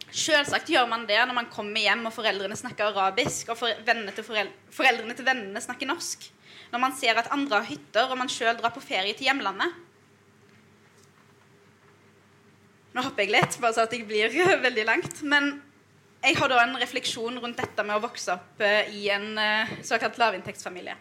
Selvsagt 0.09 0.71
gjør 0.73 0.87
man 0.89 1.05
det 1.05 1.19
når 1.21 1.37
man 1.37 1.51
kommer 1.53 1.85
hjem 1.85 2.01
og 2.09 2.15
foreldrene 2.15 2.57
snakker 2.57 2.89
arabisk, 2.89 3.53
og 3.53 3.61
foreldrene 3.61 5.15
til 5.15 5.27
vennene 5.27 5.61
snakker 5.61 5.89
norsk. 5.89 6.25
Når 6.69 6.81
man 6.81 6.95
ser 6.97 7.17
at 7.17 7.31
andre 7.33 7.61
har 7.61 7.69
hytter, 7.69 8.09
og 8.09 8.19
man 8.19 8.29
sjøl 8.29 8.57
drar 8.59 8.73
på 8.75 8.83
ferie 8.83 9.15
til 9.17 9.29
hjemlandet. 9.29 9.73
Nå 12.93 13.03
hopper 13.05 13.25
jeg 13.25 13.33
litt, 13.33 13.57
bare 13.61 13.75
så 13.77 13.85
at 13.85 13.93
jeg 13.93 14.05
blir 14.09 14.33
veldig 14.67 14.85
langt. 14.85 15.21
Men 15.23 15.55
jeg 16.23 16.37
har 16.37 16.51
da 16.51 16.63
en 16.63 16.77
refleksjon 16.81 17.39
rundt 17.41 17.61
dette 17.61 17.85
med 17.85 17.97
å 17.97 18.03
vokse 18.03 18.33
opp 18.33 18.63
eh, 18.65 18.89
i 18.97 19.07
en 19.13 19.31
eh, 19.39 19.77
såkalt 19.87 20.19
lavinntektsfamilie. 20.19 20.97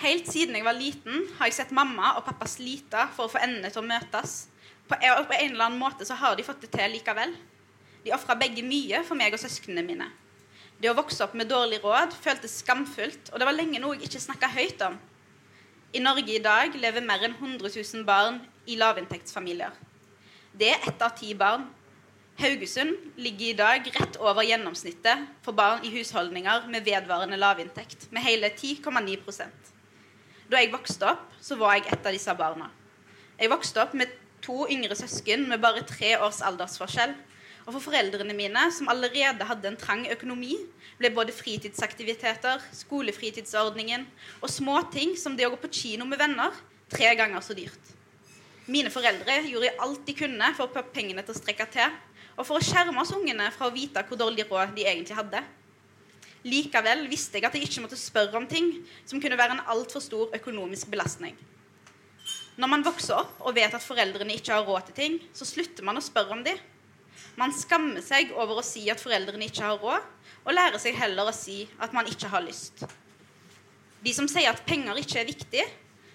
Helt 0.00 0.30
siden 0.32 0.56
jeg 0.56 0.64
var 0.64 0.78
liten, 0.78 1.26
har 1.36 1.50
jeg 1.50 1.58
sett 1.58 1.74
mamma 1.76 2.14
og 2.16 2.24
pappa 2.24 2.48
slite 2.48 3.04
for 3.12 3.26
å 3.26 3.32
få 3.34 3.42
endene 3.44 3.68
til 3.68 3.82
å 3.82 3.88
møtes. 3.90 4.46
På 4.88 4.96
en 4.96 5.26
eller 5.28 5.66
annen 5.66 5.78
måte 5.78 6.06
så 6.08 6.16
har 6.18 6.38
de 6.38 6.46
fått 6.46 6.64
det 6.64 6.70
til 6.72 6.96
likevel. 6.96 7.34
De 8.00 8.14
ofra 8.16 8.34
begge 8.40 8.64
mye 8.64 9.02
for 9.04 9.18
meg 9.20 9.36
og 9.36 9.42
søsknene 9.42 9.84
mine. 9.84 10.08
Det 10.80 10.88
å 10.88 10.96
vokse 10.96 11.20
opp 11.26 11.34
med 11.36 11.50
dårlig 11.50 11.82
råd 11.84 12.14
føltes 12.16 12.60
skamfullt, 12.62 13.28
og 13.32 13.40
det 13.40 13.46
var 13.48 13.56
lenge 13.56 13.80
noe 13.82 13.98
jeg 13.98 14.08
ikke 14.08 14.22
snakka 14.24 14.48
høyt 14.54 14.80
om. 14.86 14.96
I 15.92 16.00
Norge 16.00 16.32
i 16.32 16.40
dag 16.40 16.76
lever 16.78 17.04
mer 17.04 17.26
enn 17.26 17.34
100 17.36 17.68
000 17.68 18.06
barn 18.08 18.38
i 18.70 18.78
lavinntektsfamilier. 18.80 19.74
Det 20.56 20.70
er 20.72 20.88
ett 20.88 21.02
av 21.04 21.12
ti 21.18 21.34
barn. 21.36 21.66
Haugesund 22.40 22.96
ligger 23.20 23.46
i 23.50 23.56
dag 23.58 23.90
rett 23.92 24.16
over 24.22 24.46
gjennomsnittet 24.46 25.26
for 25.44 25.52
barn 25.52 25.84
i 25.84 25.90
husholdninger 25.92 26.70
med 26.72 26.86
vedvarende 26.86 27.36
lavinntekt, 27.36 28.06
med 28.10 28.24
hele 28.24 28.48
10,9% 28.48 29.68
Da 30.48 30.62
jeg 30.62 30.72
vokste 30.72 31.10
opp, 31.12 31.26
så 31.40 31.58
var 31.60 31.76
jeg 31.76 31.90
et 31.92 32.06
av 32.06 32.16
disse 32.16 32.34
barna. 32.38 32.70
Jeg 33.36 33.52
vokste 33.52 33.82
opp 33.82 33.92
med 33.94 34.08
to 34.40 34.64
yngre 34.72 34.96
søsken 34.96 35.44
med 35.50 35.60
bare 35.60 35.84
tre 35.84 36.16
års 36.16 36.40
aldersforskjell. 36.40 37.12
Og 37.66 37.74
for 37.74 37.90
foreldrene 37.90 38.34
mine, 38.36 38.62
som 38.72 38.88
allerede 38.88 39.46
hadde 39.46 39.68
en 39.68 39.78
trang 39.78 40.06
økonomi, 40.10 40.56
ble 41.00 41.10
både 41.14 41.34
fritidsaktiviteter, 41.36 42.62
skolefritidsordningen 42.80 44.06
og 44.40 44.52
småting 44.52 45.14
som 45.20 45.36
det 45.36 45.46
å 45.46 45.52
gå 45.54 45.60
på 45.62 45.72
kino 45.80 46.08
med 46.08 46.20
venner 46.20 46.56
tre 46.90 47.12
ganger 47.16 47.44
så 47.44 47.56
dyrt. 47.56 47.94
Mine 48.70 48.90
foreldre 48.92 49.40
gjorde 49.48 49.74
alt 49.82 50.02
de 50.06 50.14
kunne 50.14 50.52
for 50.56 50.68
å 50.68 50.74
få 50.74 50.84
pengene 50.94 51.24
til 51.26 51.34
å 51.34 51.38
strekke 51.38 51.66
til, 51.72 51.94
og 52.36 52.46
for 52.46 52.58
å 52.58 52.64
skjerme 52.64 53.00
oss 53.02 53.12
ungene 53.14 53.48
fra 53.54 53.68
å 53.68 53.74
vite 53.74 54.02
hvor 54.08 54.18
dårlig 54.20 54.46
råd 54.48 54.76
de 54.76 54.86
egentlig 54.86 55.16
hadde. 55.18 55.42
Likevel 56.46 57.04
visste 57.10 57.36
jeg 57.36 57.48
at 57.48 57.56
jeg 57.56 57.66
ikke 57.66 57.82
måtte 57.84 57.98
spørre 58.00 58.38
om 58.38 58.46
ting 58.48 58.72
som 59.04 59.20
kunne 59.20 59.36
være 59.36 59.58
en 59.58 59.66
altfor 59.74 60.00
stor 60.04 60.36
økonomisk 60.36 60.88
belastning. 60.92 61.34
Når 62.60 62.68
man 62.68 62.84
vokser 62.84 63.18
opp 63.18 63.42
og 63.44 63.56
vet 63.56 63.74
at 63.76 63.84
foreldrene 63.84 64.36
ikke 64.36 64.54
har 64.54 64.64
råd 64.68 64.88
til 64.88 64.96
ting, 64.96 65.18
så 65.36 65.48
slutter 65.48 65.84
man 65.86 66.00
å 66.00 66.04
spørre 66.04 66.36
om 66.36 66.44
dem. 66.44 66.56
Man 67.40 67.54
skammer 67.56 68.02
seg 68.04 68.32
over 68.36 68.60
å 68.60 68.66
si 68.66 68.84
at 68.92 69.00
foreldrene 69.02 69.48
ikke 69.48 69.66
har 69.66 69.78
råd, 69.80 70.08
og 70.44 70.56
lærer 70.56 70.80
seg 70.80 70.96
heller 70.96 71.28
å 71.28 71.36
si 71.36 71.62
at 71.82 71.94
man 71.96 72.08
ikke 72.08 72.30
har 72.32 72.44
lyst. 72.44 72.84
De 74.00 74.12
som 74.16 74.28
sier 74.30 74.48
at 74.48 74.64
penger 74.66 74.96
ikke 75.00 75.20
er 75.20 75.28
viktig, 75.28 75.64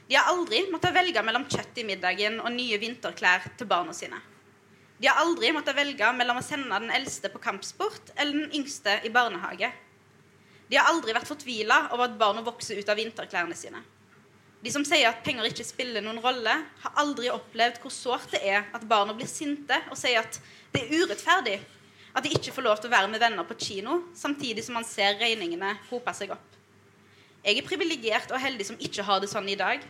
de 0.06 0.18
har 0.18 0.30
aldri 0.30 0.64
måttet 0.70 0.94
velge 0.94 1.22
mellom 1.26 1.48
kjøtt 1.50 1.82
i 1.82 1.86
middagen 1.86 2.40
og 2.42 2.54
nye 2.54 2.78
vinterklær 2.82 3.50
til 3.58 3.70
barna 3.70 3.94
sine. 3.94 4.20
De 5.02 5.10
har 5.10 5.20
aldri 5.22 5.52
måttet 5.54 5.76
velge 5.76 6.12
mellom 6.16 6.40
å 6.40 6.46
sende 6.46 6.78
den 6.80 6.94
eldste 6.94 7.30
på 7.34 7.42
kampsport 7.44 8.14
eller 8.16 8.46
den 8.46 8.54
yngste 8.62 9.00
i 9.04 9.12
barnehage. 9.14 9.72
De 10.70 10.78
har 10.80 10.88
aldri 10.90 11.14
vært 11.14 11.30
fortvila 11.30 11.88
over 11.92 12.08
at 12.08 12.18
barna 12.18 12.46
vokser 12.46 12.80
ut 12.80 12.90
av 12.90 12.98
vinterklærne 12.98 13.58
sine. 13.58 13.82
De 14.66 14.72
som 14.74 14.82
sier 14.88 15.06
at 15.06 15.22
penger 15.22 15.46
ikke 15.46 15.64
spiller 15.68 16.02
noen 16.02 16.18
rolle, 16.24 16.54
har 16.82 16.96
aldri 16.98 17.30
opplevd 17.30 17.78
hvor 17.84 17.94
sårt 17.94 18.32
det 18.34 18.40
er 18.50 18.64
at 18.74 18.88
barna 18.90 19.14
blir 19.14 19.30
sinte 19.30 19.78
og 19.92 20.00
sier 20.00 20.24
at 20.24 20.40
det 20.74 20.82
er 20.82 21.04
urettferdig. 21.04 21.60
At 22.18 22.26
de 22.26 22.32
ikke 22.34 22.54
får 22.56 22.66
lov 22.66 22.80
til 22.80 22.90
å 22.90 22.96
være 22.96 23.12
med 23.12 23.22
venner 23.22 23.46
på 23.46 23.58
kino, 23.62 24.00
samtidig 24.18 24.64
som 24.66 24.80
man 24.80 24.88
ser 24.88 25.20
regningene 25.22 25.76
hope 25.92 26.14
seg 26.18 26.34
opp. 26.34 26.58
Jeg 27.46 27.62
er 27.62 27.68
privilegert 27.68 28.34
og 28.34 28.42
heldig 28.42 28.66
som 28.72 28.82
ikke 28.82 29.06
har 29.06 29.22
det 29.22 29.30
sånn 29.30 29.52
i 29.54 29.60
dag. 29.60 29.84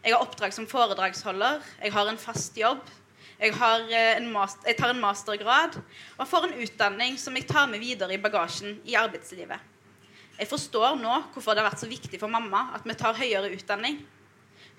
Jeg 0.00 0.14
har 0.14 0.24
oppdrag 0.24 0.54
som 0.56 0.70
foredragsholder, 0.70 1.60
jeg 1.82 1.92
har 1.92 2.08
en 2.08 2.22
fast 2.22 2.56
jobb, 2.56 2.88
jeg, 3.36 3.52
eh, 3.52 4.16
en 4.16 4.32
master, 4.32 4.70
jeg 4.70 4.78
tar 4.78 4.94
en 4.94 5.02
mastergrad 5.02 5.76
og 6.16 6.28
får 6.30 6.46
en 6.46 6.60
utdanning 6.64 7.18
som 7.20 7.36
jeg 7.36 7.44
tar 7.50 7.68
med 7.68 7.84
videre 7.84 8.16
i 8.16 8.22
bagasjen 8.22 8.78
i 8.88 8.96
arbeidslivet. 8.96 9.75
Jeg 10.36 10.50
forstår 10.50 10.98
nå 11.00 11.12
hvorfor 11.32 11.56
det 11.56 11.62
har 11.62 11.70
vært 11.70 11.80
så 11.80 11.88
viktig 11.88 12.20
for 12.20 12.32
mamma 12.32 12.70
at 12.76 12.84
vi 12.84 12.96
tar 12.98 13.16
høyere 13.16 13.52
utdanning. 13.56 14.02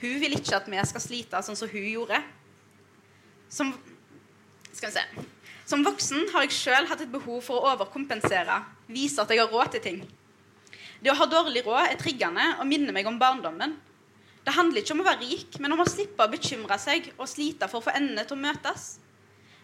Hun 0.01 0.19
vil 0.21 0.37
ikke 0.37 0.59
at 0.59 0.67
vi 0.69 0.81
skal 0.85 1.01
slite 1.01 1.41
sånn 1.41 1.57
som 1.57 1.71
hun 1.71 1.87
gjorde. 1.89 2.19
Som. 3.49 3.73
Som 5.67 5.81
voksen 5.83 6.27
har 6.31 6.45
jeg 6.45 6.53
sjøl 6.53 6.85
hatt 6.87 7.01
et 7.01 7.11
behov 7.11 7.41
for 7.43 7.57
å 7.57 7.71
overkompensere, 7.73 8.59
vise 8.93 9.19
at 9.23 9.31
jeg 9.33 9.41
har 9.41 9.49
råd 9.49 9.73
til 9.73 9.83
ting. 9.83 9.97
Det 11.01 11.09
å 11.11 11.17
ha 11.17 11.25
dårlig 11.29 11.63
råd 11.65 11.89
er 11.89 11.97
triggende 11.99 12.45
og 12.61 12.69
minner 12.69 12.93
meg 12.93 13.09
om 13.09 13.17
barndommen. 13.19 13.73
Det 14.45 14.53
handler 14.55 14.83
ikke 14.83 14.93
om 14.95 15.01
å 15.03 15.07
være 15.09 15.25
rik, 15.25 15.57
men 15.59 15.73
om 15.73 15.81
å 15.83 15.89
slippe 15.89 16.23
å 16.23 16.31
bekymre 16.31 16.77
seg 16.79 17.09
og 17.17 17.27
slite 17.27 17.67
for 17.67 17.81
å 17.81 17.87
få 17.89 17.95
endene 17.97 18.23
til 18.23 18.37
å 18.37 18.43
møtes. 18.45 18.85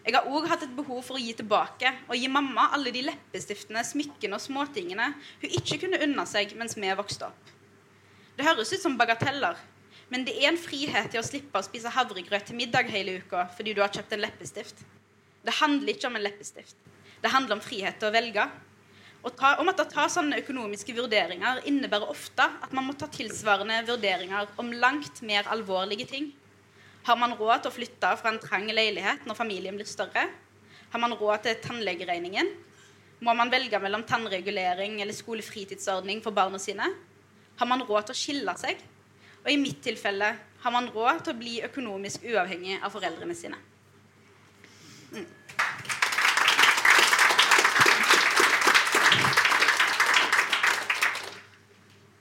Jeg 0.04 0.18
har 0.18 0.26
òg 0.28 0.46
hatt 0.50 0.66
et 0.66 0.72
behov 0.76 0.98
for 1.06 1.16
å 1.16 1.22
gi 1.22 1.32
tilbake 1.32 1.88
og 2.04 2.18
gi 2.18 2.28
mamma 2.28 2.66
alle 2.76 2.90
de 2.92 3.06
leppestiftene, 3.06 3.80
smykkene 3.88 4.36
og 4.36 4.42
småtingene 4.44 5.06
hun 5.40 5.54
ikke 5.60 5.78
kunne 5.86 6.00
unna 6.04 6.26
seg 6.28 6.52
mens 6.60 6.76
vi 6.76 6.90
vokste 6.98 7.30
opp. 7.30 7.52
Det 8.36 8.44
høres 8.44 8.74
ut 8.74 8.82
som 8.82 8.98
bagateller, 9.00 9.56
men 10.12 10.26
det 10.26 10.34
er 10.36 10.50
en 10.50 10.60
frihet 10.60 11.08
til 11.08 11.22
å 11.22 11.24
slippe 11.24 11.56
å 11.56 11.64
spise 11.64 11.92
havregrøt 11.94 12.50
til 12.50 12.58
middag 12.58 12.92
hele 12.92 13.16
uka 13.22 13.46
fordi 13.56 13.72
du 13.72 13.80
har 13.80 13.92
kjøpt 13.94 14.12
en 14.12 14.24
leppestift. 14.26 14.84
Det 15.44 15.56
handler 15.62 15.94
ikke 15.94 16.10
om 16.10 16.20
en 16.20 16.26
leppestift. 16.26 16.76
Det 17.24 17.32
handler 17.32 17.56
om 17.56 17.64
frihet 17.64 17.96
til 17.96 18.10
å 18.10 18.14
velge. 18.14 18.44
Å 19.24 19.30
ta, 19.32 19.54
om 19.56 19.70
at 19.72 19.80
å 19.80 19.88
ta 19.88 20.04
sånne 20.12 20.36
økonomiske 20.42 20.92
vurderinger 20.98 21.62
innebærer 21.70 22.10
ofte 22.12 22.44
at 22.44 22.72
man 22.76 22.90
må 22.90 22.96
ta 23.00 23.08
tilsvarende 23.08 23.80
vurderinger 23.88 24.52
om 24.60 24.68
langt 24.76 25.22
mer 25.24 25.48
alvorlige 25.48 26.10
ting. 26.10 26.28
Har 27.04 27.18
man 27.20 27.34
råd 27.36 27.60
til 27.60 27.68
å 27.68 27.74
flytte 27.74 28.10
fra 28.16 28.30
en 28.32 28.40
trang 28.40 28.64
leilighet 28.72 29.26
når 29.28 29.36
familien 29.36 29.76
blir 29.76 29.88
større? 29.88 30.22
Har 30.88 31.00
man 31.02 31.12
råd 31.12 31.42
til 31.44 31.58
tannlegeregningen? 31.60 32.48
Må 33.24 33.34
man 33.36 33.50
velge 33.52 33.76
mellom 33.80 34.06
tannregulering 34.08 34.96
eller 35.02 35.12
skolefritidsordning 35.12 36.22
for 36.24 36.32
barna 36.32 36.56
sine? 36.58 36.86
Har 37.60 37.68
man 37.68 37.84
råd 37.84 38.08
til 38.08 38.16
å 38.16 38.16
skille 38.16 38.54
seg? 38.56 38.80
Og 39.42 39.50
i 39.52 39.60
mitt 39.60 39.82
tilfelle 39.84 40.30
har 40.62 40.72
man 40.72 40.88
råd 40.94 41.20
til 41.26 41.34
å 41.34 41.40
bli 41.42 41.58
økonomisk 41.66 42.24
uavhengig 42.24 42.78
av 42.80 42.94
foreldrene 42.94 43.36
sine. 43.36 43.58
Mm. 45.12 45.26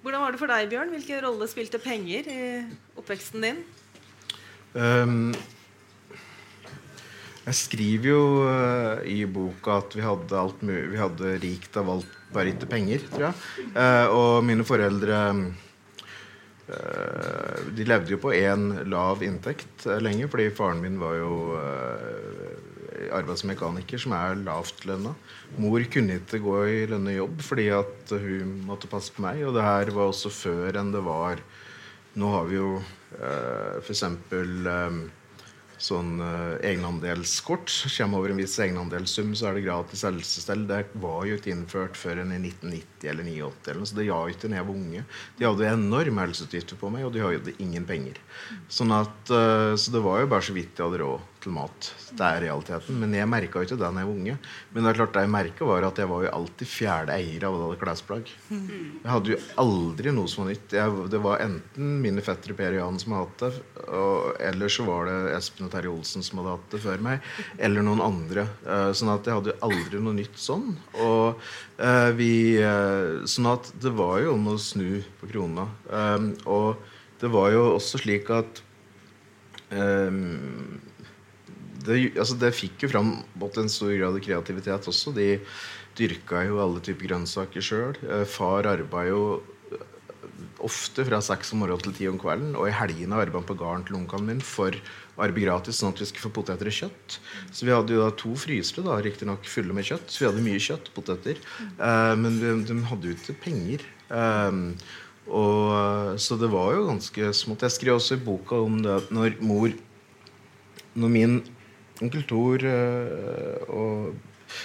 Hvordan 0.03 0.25
var 0.25 0.35
det 0.35 0.43
for 0.43 0.51
deg, 0.51 0.67
Bjørn? 0.75 0.91
Hvilken 0.97 1.23
rolle 1.23 1.47
spilte 1.47 1.79
penger 1.79 2.27
i 2.27 2.43
oppveksten 2.99 3.47
din? 3.47 3.63
Um, 4.73 5.33
jeg 7.43 7.57
skriver 7.59 8.07
jo 8.09 8.21
uh, 8.47 9.03
i 9.05 9.25
boka 9.29 9.77
at 9.81 9.97
vi 9.97 10.03
hadde, 10.05 10.37
alt 10.39 10.63
vi 10.63 10.99
hadde 10.99 11.35
rikt 11.43 11.77
av 11.77 11.91
alt, 11.93 12.17
bare 12.33 12.53
ikke 12.53 12.71
penger, 12.71 13.03
tror 13.11 13.27
jeg. 13.27 13.35
Uh, 13.75 14.07
og 14.15 14.45
mine 14.47 14.65
foreldre 14.65 15.19
uh, 16.71 17.57
De 17.75 17.85
levde 17.85 18.15
jo 18.15 18.21
på 18.23 18.33
én 18.37 18.69
lav 18.89 19.21
inntekt 19.25 19.85
lenge, 20.01 20.29
fordi 20.31 20.49
faren 20.55 20.81
min 20.81 21.01
var 21.01 21.19
jo 21.19 21.33
arbeidsmekaniker 23.13 24.01
som 24.01 24.15
er 24.17 24.39
lavtlønna. 24.41 25.13
Mor 25.61 25.85
kunne 25.91 26.17
ikke 26.19 26.41
gå 26.43 26.57
i 26.69 26.79
lønna 26.89 27.13
jobb 27.13 27.43
fordi 27.45 27.67
at 27.75 28.13
hun 28.23 28.55
måtte 28.67 28.89
passe 28.91 29.13
på 29.13 29.23
meg. 29.25 29.43
Og 29.47 29.55
det 29.57 29.65
her 29.65 29.93
var 29.95 30.09
også 30.09 30.31
før 30.33 30.81
enn 30.81 30.93
det 30.95 31.03
var 31.05 31.43
Nå 32.13 32.27
har 32.29 32.43
vi 32.45 32.59
jo 32.59 32.75
eh, 32.77 33.02
f.eks. 33.81 34.03
Eh, 34.07 35.03
sånn 35.83 36.13
uh, 36.21 36.53
egenandelskort. 36.63 37.67
Kommer 37.97 38.21
over 38.21 38.31
en 38.31 38.39
viss 38.39 38.53
egenandelssum, 38.61 39.33
så 39.35 39.49
er 39.49 39.57
det 39.57 39.65
gratis 39.65 40.05
helsestell. 40.07 40.63
Det 40.69 40.77
var 41.03 41.25
jo 41.27 41.35
ikke 41.35 41.51
innført 41.51 41.99
før 41.99 42.21
en 42.21 42.31
i 42.31 42.39
1990 42.39 43.09
eller 43.11 43.27
1989. 43.27 43.73
Eller 43.73 43.89
så 43.89 43.97
det 43.97 44.07
ga 44.07 44.21
ikke 44.31 44.51
da 44.53 44.61
jeg 44.61 44.69
unge. 44.77 45.03
De 45.39 45.49
hadde 45.49 45.73
enorme 45.73 46.23
helseutgifter 46.23 46.79
på 46.79 46.93
meg, 46.93 47.03
og 47.03 47.11
de 47.17 47.25
hadde 47.25 47.57
ingen 47.57 47.89
penger. 47.89 48.21
Sånn 48.71 48.95
at, 48.95 49.27
så 49.27 49.95
det 49.97 50.05
var 50.05 50.23
jo 50.23 50.31
bare 50.31 50.47
så 50.47 50.55
vidt 50.55 50.71
de 50.77 50.87
hadde 50.87 51.03
råd 51.03 51.32
til 51.43 51.53
mat. 51.55 51.89
Det 52.13 52.23
er 52.25 52.43
realiteten. 52.45 52.97
Men 53.01 53.13
jeg 53.17 53.29
merka 53.29 53.59
jo 53.59 53.67
ikke 53.67 53.75
det 53.75 53.83
da 53.83 53.91
jeg 53.91 54.07
var 54.09 54.13
unge. 54.13 54.35
Men 54.73 54.85
det 54.85 54.91
er 54.91 54.99
klart 54.99 55.15
det 55.15 55.23
jeg 55.25 55.33
merka, 55.33 55.67
var 55.67 55.87
at 55.87 55.99
jeg 56.01 56.09
var 56.11 56.25
jo 56.25 56.31
alltid 56.37 56.69
fjerde 56.69 57.17
eier 57.17 57.45
av 57.47 57.57
alle 57.57 57.79
klesplagg. 57.81 58.31
Jeg 58.49 59.11
hadde 59.11 59.33
jo 59.33 59.39
aldri 59.63 60.13
noe 60.15 60.31
som 60.31 60.43
var 60.43 60.51
nytt. 60.53 60.75
Jeg, 60.77 61.07
det 61.13 61.21
var 61.23 61.43
enten 61.45 61.93
mine 62.03 62.23
fettere 62.25 62.57
Per 62.57 62.77
Jan 62.77 62.99
som 63.01 63.17
hadde 63.17 63.27
hatt 63.27 63.43
det, 63.43 63.83
og, 63.87 64.31
eller 64.49 64.73
så 64.73 64.87
var 64.87 65.09
det 65.09 65.17
Espen 65.37 65.67
og 65.67 65.73
Terje 65.73 65.93
Olsen 65.93 66.25
som 66.25 66.41
hadde 66.41 66.55
hatt 66.57 66.73
det 66.75 66.81
før 66.83 67.05
meg. 67.09 67.29
Eller 67.57 67.85
noen 67.85 68.03
andre. 68.03 68.47
Uh, 68.65 68.89
sånn 68.95 69.13
at 69.13 69.27
jeg 69.27 69.37
hadde 69.39 69.53
jo 69.53 69.69
aldri 69.69 70.03
noe 70.03 70.17
nytt 70.17 70.39
sånn. 70.39 70.73
Og 71.03 71.39
uh, 71.79 72.09
vi 72.17 72.33
uh, 72.63 73.23
Sånn 73.29 73.47
at 73.49 73.69
det 73.81 73.91
var 73.95 74.19
jo 74.23 74.33
om 74.35 74.51
å 74.51 74.57
snu 74.61 75.01
på 75.19 75.27
krona. 75.29 75.65
Og 76.49 76.81
det 77.21 77.29
var 77.31 77.51
jo 77.53 77.63
også 77.75 78.01
slik 78.01 78.29
at 78.33 78.59
um, 79.71 80.79
det, 81.85 81.99
altså 82.17 82.37
det, 82.39 82.53
fikk 82.57 82.85
jo 82.85 82.91
fram 82.93 83.15
en 83.21 83.71
stor 83.71 83.93
grad 83.95 84.17
av 84.17 84.23
kreativitet 84.23 84.89
også. 84.91 85.13
De 85.15 85.29
dyrka 85.97 86.43
jo 86.47 86.61
alle 86.63 86.83
typer 86.83 87.11
grønnsaker 87.11 87.63
sjøl. 87.63 87.97
Eh, 88.07 88.25
far 88.29 88.67
arbeida 88.69 89.09
jo 89.11 89.23
eh, 89.73 89.83
ofte 90.65 91.05
fra 91.07 91.21
seks 91.23 91.53
om 91.53 91.63
morgenen 91.63 91.85
til 91.85 91.95
ti 91.97 92.09
om 92.09 92.19
kvelden. 92.21 92.55
Og 92.57 92.69
i 92.69 92.75
helgene 92.75 93.19
arbeidet 93.19 93.41
han 93.41 93.49
på 93.51 93.59
gården 93.59 93.87
til 93.89 93.99
onkelen 93.99 94.31
min 94.31 94.43
for 94.43 94.73
å 95.13 95.25
arbeide 95.27 95.45
gratis, 95.45 95.77
sånn 95.77 95.93
at 95.93 96.01
vi 96.01 96.09
skulle 96.09 96.25
få 96.25 96.33
poteter 96.39 96.71
og 96.71 96.77
kjøtt. 96.79 97.19
Så 97.53 97.67
vi 97.67 97.75
hadde 97.75 97.95
jo 97.95 98.01
da 98.01 98.09
to 98.17 98.33
frysere, 98.39 98.85
da, 98.87 98.97
riktignok 99.05 99.45
fulle 99.49 99.77
med 99.77 99.87
kjøtt. 99.89 100.09
Så 100.09 100.23
vi 100.23 100.29
hadde 100.31 100.45
mye 100.45 100.61
kjøtt, 100.63 100.89
poteter. 100.95 101.41
Uh, 101.77 102.15
men 102.17 102.39
de 102.65 102.79
hadde 102.89 103.11
jo 103.11 103.17
ikke 103.19 103.37
penger. 103.43 103.85
Um, 104.09 104.71
og, 105.29 106.19
så 106.19 106.35
det 106.39 106.49
var 106.51 106.73
jo 106.75 106.87
ganske 106.89 107.29
smått. 107.37 107.67
Jeg 107.67 107.77
skrev 107.77 107.99
også 107.99 108.17
i 108.17 108.23
boka 108.25 108.57
om 108.59 108.81
det 108.83 108.95
at 109.03 109.11
når 109.13 109.37
mor 109.45 109.71
Når 110.93 111.09
min 111.09 111.39
onkel 112.03 112.25
Thor 112.29 112.65
uh, 112.67 113.73
og 113.73 114.13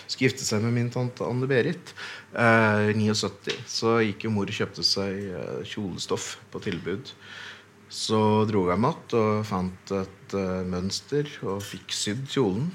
skulle 0.05 0.29
gifte 0.29 0.45
seg 0.45 0.65
med 0.65 0.75
min 0.77 0.91
tante 0.93 1.25
Anne 1.25 1.49
Berit. 1.49 1.95
Uh, 2.35 2.91
79. 2.93 3.55
Så 3.71 3.99
gikk 4.05 4.27
jo 4.27 4.35
mor 4.35 4.51
og 4.51 4.59
kjøpte 4.59 4.85
seg 4.87 5.31
uh, 5.33 5.61
kjolestoff 5.67 6.35
på 6.53 6.63
tilbud. 6.67 7.15
Så 7.89 8.21
dro 8.51 8.67
jeg 8.69 8.83
med 8.85 8.99
igjen 9.09 9.23
og 9.23 9.47
fant 9.49 9.95
et 9.97 10.37
uh, 10.37 10.61
mønster 10.69 11.31
og 11.47 11.65
fikk 11.65 11.95
sydd 11.97 12.27
kjolen. 12.29 12.69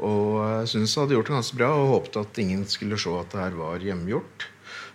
Og 0.00 0.40
jeg 0.40 0.70
syntes 0.72 0.94
jeg 0.94 1.02
hadde 1.02 1.16
gjort 1.18 1.28
det 1.28 1.36
ganske 1.36 1.58
bra 1.58 1.68
og 1.76 1.90
håpet 1.90 2.18
at 2.22 2.40
ingen 2.40 2.64
skulle 2.70 2.98
se 3.00 3.12
at 3.18 3.34
det 3.34 3.42
her 3.42 3.58
var 3.58 3.84
hjemmegjort. 3.84 4.46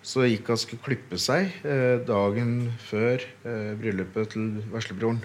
Så 0.02 0.26
gikk 0.26 0.50
og 0.54 0.62
skulle 0.62 0.86
klippe 0.86 1.20
seg 1.22 1.52
eh, 1.68 1.98
dagen 2.08 2.72
før 2.88 3.22
eh, 3.22 3.74
bryllupet 3.78 4.32
til 4.34 4.48
veslebroren. 4.72 5.20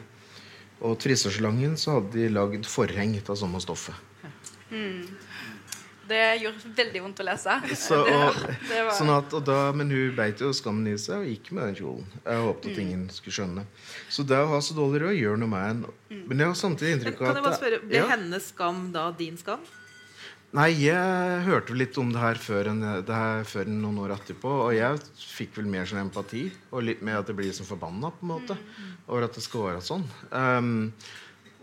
Og 0.82 0.96
til 0.98 1.14
så 1.16 1.30
hadde 1.30 2.10
de 2.14 2.30
lagd 2.32 2.66
forheng 2.66 3.14
av 3.22 3.36
samme 3.38 3.60
stoffet. 3.62 3.94
Mm. 4.72 5.04
Det 6.08 6.22
gjorde 6.42 6.70
veldig 6.76 7.02
vondt 7.04 7.20
å 7.22 7.26
lese. 7.26 7.54
Så, 7.78 7.98
og, 8.02 8.40
var... 8.68 8.90
sånn 8.96 9.12
at, 9.14 9.34
og 9.36 9.44
da, 9.46 9.58
men 9.76 9.92
hun 9.92 10.16
beit 10.16 10.40
jo 10.42 10.50
skammen 10.56 10.88
i 10.90 10.96
seg 11.00 11.22
og 11.22 11.28
gikk 11.30 11.52
med 11.54 11.70
den 11.70 11.76
kjolen. 11.78 12.08
Jeg 12.24 12.46
håpet 12.46 12.66
at 12.72 12.72
mm. 12.72 12.82
ingen 12.82 13.04
skulle 13.14 13.36
skjønne. 13.38 13.64
Så 14.12 14.26
det 14.26 14.40
å 14.42 14.50
ha 14.50 14.58
så 14.64 14.76
dårlig 14.76 15.04
råd 15.04 15.14
gjør 15.20 15.38
noe 15.44 15.52
med 15.52 15.68
en. 15.68 15.84
Mm. 16.10 16.24
Men 16.30 16.42
jeg 16.42 16.52
har 16.52 16.58
samtidig 16.58 16.96
inntrykk 16.96 17.22
av 17.22 17.28
at 17.28 17.30
Kan 17.30 17.40
jeg 17.40 17.46
bare 17.46 17.60
spørre, 17.60 17.80
Ble 17.86 18.02
ja? 18.02 18.08
hennes 18.10 18.50
skam 18.50 18.82
da 18.96 19.06
din 19.22 19.38
skam? 19.40 19.62
Nei, 20.52 20.68
jeg 20.84 21.44
hørte 21.46 21.72
litt 21.72 21.96
om 21.96 22.10
det 22.12 22.20
her 22.20 22.36
før, 22.36 22.68
en, 22.74 22.82
det 23.08 23.16
her 23.16 23.46
før 23.48 23.70
noen 23.72 24.02
år 24.04 24.12
etterpå. 24.18 24.50
Og 24.66 24.74
jeg 24.76 24.98
fikk 25.16 25.56
vel 25.56 25.68
mer 25.72 25.88
sånn 25.88 26.02
empati, 26.02 26.44
og 26.68 26.84
litt 26.84 27.00
mer 27.00 27.22
at 27.22 27.30
det 27.30 27.36
blir 27.38 27.54
sånn 27.56 27.68
forbanna 27.70 28.10
på 28.12 28.26
en 28.26 28.32
måte, 28.34 28.56
over 29.06 29.24
at 29.24 29.38
det 29.38 29.44
skal 29.46 29.70
være 29.70 29.84
sånn. 29.86 30.04
Um, 30.28 30.90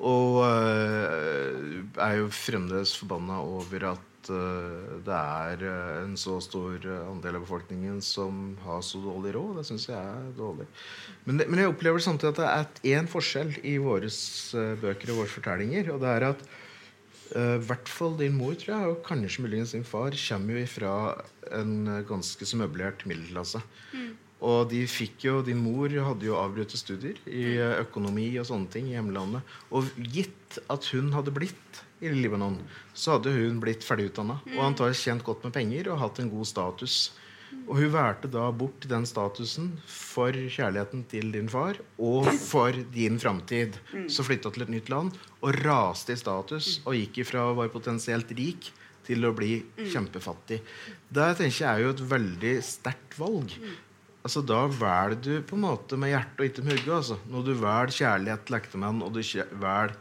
og 0.01 0.39
uh, 0.41 1.75
er 2.01 2.15
jo 2.17 2.31
fremdeles 2.33 2.95
forbanna 2.97 3.37
over 3.45 3.85
at 3.91 4.31
uh, 4.33 4.95
det 5.05 5.19
er 5.19 5.65
uh, 5.67 5.99
en 6.07 6.15
så 6.17 6.39
stor 6.41 6.87
andel 7.03 7.37
av 7.37 7.45
befolkningen 7.45 7.99
som 8.01 8.55
har 8.63 8.81
så 8.87 9.03
dårlig 9.03 9.35
råd. 9.35 9.59
Det 9.59 9.67
syns 9.69 9.85
jeg 9.91 9.99
er 9.99 10.31
dårlig. 10.39 10.65
Men, 11.27 11.43
men, 11.43 11.61
jeg 11.61 11.75
opplever 11.75 12.01
samtidig 12.07 12.33
at 12.33 12.41
det 12.81 12.89
er 12.95 12.97
én 13.03 13.11
forskjell 13.11 13.53
i 13.61 13.75
våre 13.85 14.09
bøker 14.81 15.13
og 15.13 15.21
våre 15.21 15.33
fortellinger. 15.35 15.93
Og 15.93 16.01
det 16.01 16.15
er 16.15 16.27
at 16.31 16.49
Eh, 16.49 16.58
I 17.35 17.59
hvert 17.61 17.89
fall 17.91 18.15
din 18.17 18.37
mor, 18.37 18.55
tror 18.57 18.73
jeg, 18.73 18.93
og 18.93 19.03
kanskje 19.05 19.43
muligens 19.45 19.75
din 19.75 19.85
far, 19.85 20.15
kommer 20.17 20.57
jo 20.57 20.63
ifra 20.65 20.93
en 21.53 21.75
eh, 21.87 22.05
ganske 22.07 22.47
så 22.47 22.57
møblert 22.57 23.05
middelklasse. 23.09 23.61
Mm. 23.93 24.09
Og 24.49 24.69
de 24.71 24.85
fikk 24.87 25.25
jo, 25.27 25.39
din 25.43 25.59
mor 25.59 25.91
hadde 25.91 26.27
jo 26.29 26.37
avbrutt 26.39 26.73
studier 26.79 27.19
i 27.27 27.57
eh, 27.57 27.81
økonomi 27.83 28.31
og 28.39 28.47
sånne 28.47 28.71
ting 28.71 28.87
i 28.89 28.95
hjemlandet. 28.95 29.55
Og 29.75 29.89
gitt 29.99 30.59
at 30.71 30.87
hun 30.93 31.11
hadde 31.13 31.35
blitt 31.35 31.83
i 31.99 32.11
Libanon, 32.15 32.55
så 32.95 33.17
hadde 33.17 33.33
hun 33.35 33.59
blitt 33.59 33.83
ferdigutdanna 33.83 34.37
og 34.55 34.61
antakelig 34.63 35.01
tjent 35.01 35.25
godt 35.27 35.43
med 35.43 35.55
penger 35.57 35.89
og 35.91 35.99
hatt 35.99 36.21
en 36.23 36.31
god 36.31 36.47
status. 36.47 37.09
Og 37.69 37.77
hun 37.77 37.91
valgte 37.93 38.29
da 38.33 38.47
bort 38.49 38.87
den 38.89 39.05
statusen 39.05 39.75
for 39.85 40.33
kjærligheten 40.33 41.03
til 41.11 41.29
din 41.35 41.49
far 41.51 41.77
og 42.01 42.25
for 42.41 42.73
din 42.95 43.19
framtid. 43.21 43.77
Så 44.09 44.25
flytta 44.25 44.49
til 44.55 44.65
et 44.65 44.73
nytt 44.73 44.89
land 44.89 45.13
og 45.39 45.59
raste 45.61 46.15
i 46.15 46.19
status 46.19 46.79
og 46.81 46.97
gikk 46.97 47.21
ifra 47.23 47.45
å 47.45 47.57
være 47.59 47.73
potensielt 47.75 48.33
rik 48.39 48.71
til 49.05 49.25
å 49.25 49.33
bli 49.37 49.59
kjempefattig. 49.77 50.59
Det 51.09 51.29
tenker 51.37 51.61
jeg 51.61 51.69
er 51.69 51.85
jo 51.85 51.93
et 51.93 52.03
veldig 52.15 52.55
sterkt 52.65 53.19
valg. 53.21 53.53
Altså 54.25 54.41
Da 54.43 54.65
velger 54.67 55.21
du 55.21 55.31
på 55.47 55.55
en 55.55 55.65
måte 55.67 55.97
med 55.97 56.11
hjertet 56.11 56.41
og 56.41 56.49
ikke 56.49 56.65
med 56.65 56.75
hodet. 56.79 56.95
Altså. 56.97 57.19
Når 57.29 57.45
du 57.45 57.53
velger 57.53 57.95
kjærlighet 58.01 58.43
til 58.47 58.57
ektemannen, 58.59 59.05
og 59.05 59.13
du 59.13 59.21
velger 59.21 59.95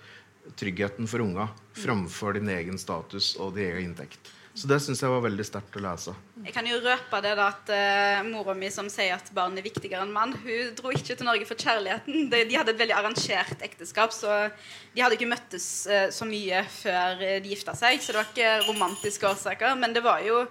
tryggheten 0.58 1.08
for 1.08 1.20
unga 1.20 1.50
framfor 1.76 2.38
din 2.38 2.48
egen 2.48 2.80
status 2.80 3.34
og 3.36 3.54
din 3.56 3.68
egen 3.68 3.90
inntekt. 3.90 4.32
Så 4.54 4.66
det 4.66 4.80
syns 4.82 5.00
jeg 5.02 5.10
var 5.12 5.22
veldig 5.22 5.44
sterkt 5.46 5.76
å 5.78 5.82
lese. 5.82 6.14
Jeg 6.42 6.54
kan 6.54 6.66
jo 6.66 6.78
røpe 6.82 7.20
det 7.22 7.34
da 7.38 7.48
at 7.52 7.70
uh, 7.70 8.26
mora 8.26 8.54
mi 8.58 8.70
som 8.74 8.88
sier 8.90 9.14
at 9.14 9.30
barn 9.34 9.58
er 9.58 9.66
viktigere 9.66 10.02
enn 10.02 10.14
mann, 10.14 10.34
hun 10.42 10.72
dro 10.78 10.92
ikke 10.94 11.14
til 11.14 11.28
Norge 11.28 11.46
for 11.48 11.60
kjærligheten. 11.60 12.26
De, 12.32 12.42
de 12.48 12.58
hadde 12.58 12.74
et 12.74 12.80
veldig 12.80 12.96
arrangert 12.96 13.62
ekteskap, 13.66 14.14
så 14.14 14.48
de 14.94 15.04
hadde 15.04 15.18
ikke 15.18 15.30
møttes 15.30 15.68
uh, 15.90 16.08
så 16.14 16.26
mye 16.28 16.64
før 16.78 17.22
eh, 17.22 17.38
de 17.44 17.54
gifta 17.54 17.76
seg. 17.78 18.02
Så 18.02 18.14
det 18.14 18.20
var 18.22 18.32
ikke 18.32 18.56
romantiske 18.70 19.30
årsaker, 19.30 19.78
men 19.78 19.94
det 19.94 20.02
var 20.06 20.24
jo 20.26 20.42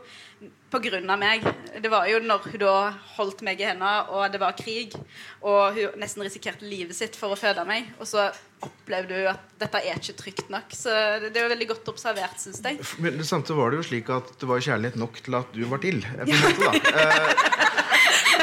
av 1.12 1.18
meg. 1.20 1.46
Det 1.82 1.90
var 1.90 2.08
jo 2.10 2.20
når 2.22 2.44
hun 2.52 2.60
da 2.62 2.74
holdt 3.18 3.42
meg 3.46 3.62
i 3.62 3.66
hendene, 3.70 4.10
og 4.14 4.28
det 4.34 4.40
var 4.42 4.56
krig, 4.58 4.94
og 5.42 5.78
hun 5.78 5.96
nesten 6.02 6.24
risikerte 6.26 6.68
livet 6.68 6.96
sitt 6.98 7.16
for 7.16 7.34
å 7.34 7.40
føde 7.40 7.64
meg, 7.66 7.88
og 8.00 8.08
så 8.10 8.28
opplevde 8.62 9.16
hun 9.18 9.32
at 9.32 9.40
dette 9.62 9.82
er 9.86 9.98
ikke 9.98 10.18
trygt 10.18 10.50
nok. 10.54 10.74
Så 10.76 10.94
det, 11.22 11.32
det 11.34 11.44
var 11.46 11.54
veldig 11.54 11.70
godt 11.74 11.92
observert, 11.94 12.38
syns 12.42 12.62
jeg. 12.66 12.82
Men 13.02 13.24
samtidig 13.26 13.58
var 13.62 13.72
det 13.74 13.82
jo 13.82 13.88
slik 13.90 14.10
at 14.14 14.34
det 14.42 14.50
var 14.50 14.66
kjærlighet 14.68 15.00
nok 15.02 15.22
til 15.26 15.40
at 15.40 15.56
du 15.56 15.64
var 15.72 15.84
til. 15.84 16.02
eh, 16.04 16.26
På 16.26 16.36
en 16.36 16.44
måte, 16.46 16.62
da. 16.68 16.72
Eh, 17.04 17.68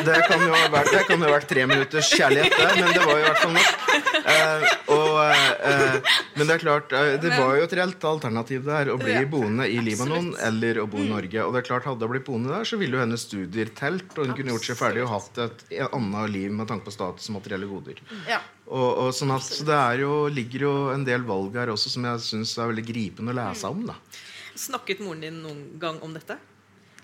det 0.04 0.16
kan 0.26 0.40
vært, 0.72 0.90
det 0.90 1.02
kan 1.06 1.20
jo 1.20 1.28
ha 1.28 1.34
vært 1.36 1.48
tre 1.50 1.64
minutters 1.70 2.08
kjærlighet, 2.18 2.56
det, 2.58 2.70
men 2.80 2.94
det 2.96 3.04
var 3.04 3.14
jo 3.14 3.20
i 3.20 3.26
hvert 3.28 3.42
fall 3.44 3.54
nok. 3.54 3.68
Eh, 4.24 4.64
og, 4.94 5.03
eh, 5.22 5.96
men 6.36 6.48
det 6.48 6.54
er 6.56 6.62
klart, 6.62 6.92
eh, 6.96 7.14
det 7.22 7.30
var 7.34 7.56
jo 7.58 7.64
et 7.66 7.74
reelt 7.78 8.04
alternativ 8.08 8.64
der. 8.66 8.90
Å 8.92 8.96
bli 9.00 9.12
Ja, 9.14 9.24
boende 9.30 9.66
i 9.70 9.78
Libanon 9.84 10.32
absolutt. 10.32 10.42
eller 10.48 10.80
å 10.82 10.86
bo 10.90 10.98
i 11.02 11.08
Norge. 11.08 11.44
Og 11.44 11.52
det 11.54 11.62
er 11.62 11.68
klart, 11.68 11.86
hadde 11.88 12.06
hun 12.06 12.12
blitt 12.14 12.26
boende 12.26 12.52
der, 12.54 12.64
så 12.68 12.78
ville 12.80 12.98
jo 12.98 13.02
hennes 13.04 13.24
studier 13.26 13.70
telt, 13.74 14.10
og 14.18 14.26
hun 14.26 14.34
kunne 14.38 14.54
gjort 14.56 14.68
seg 14.70 14.80
ferdig 14.80 15.04
og 15.06 15.12
hatt 15.14 15.38
et 15.46 15.64
annet 15.90 16.30
liv 16.34 16.50
med 16.52 16.68
tanke 16.70 16.88
på 16.88 16.94
status 16.96 17.28
og 17.30 17.38
materielle 17.40 17.68
goder. 17.70 18.00
Ja. 18.30 18.40
Og, 18.66 18.88
og 19.06 19.10
sånn 19.14 19.34
at 19.34 19.44
så 19.44 19.66
det 19.68 20.00
jo, 20.00 20.26
ligger 20.32 20.66
jo 20.68 20.74
en 20.94 21.04
del 21.04 21.22
valg 21.28 21.54
her 21.60 21.72
også 21.74 21.92
som 21.92 22.06
jeg 22.08 22.24
syns 22.24 22.56
er 22.58 22.72
veldig 22.72 22.86
gripende 22.88 23.34
å 23.34 23.38
lese 23.42 23.68
om. 23.68 23.84
da 23.90 23.98
Snakket 24.54 25.00
moren 25.02 25.20
din 25.20 25.42
noen 25.42 25.64
gang 25.82 25.98
om 26.06 26.12
dette? 26.14 26.38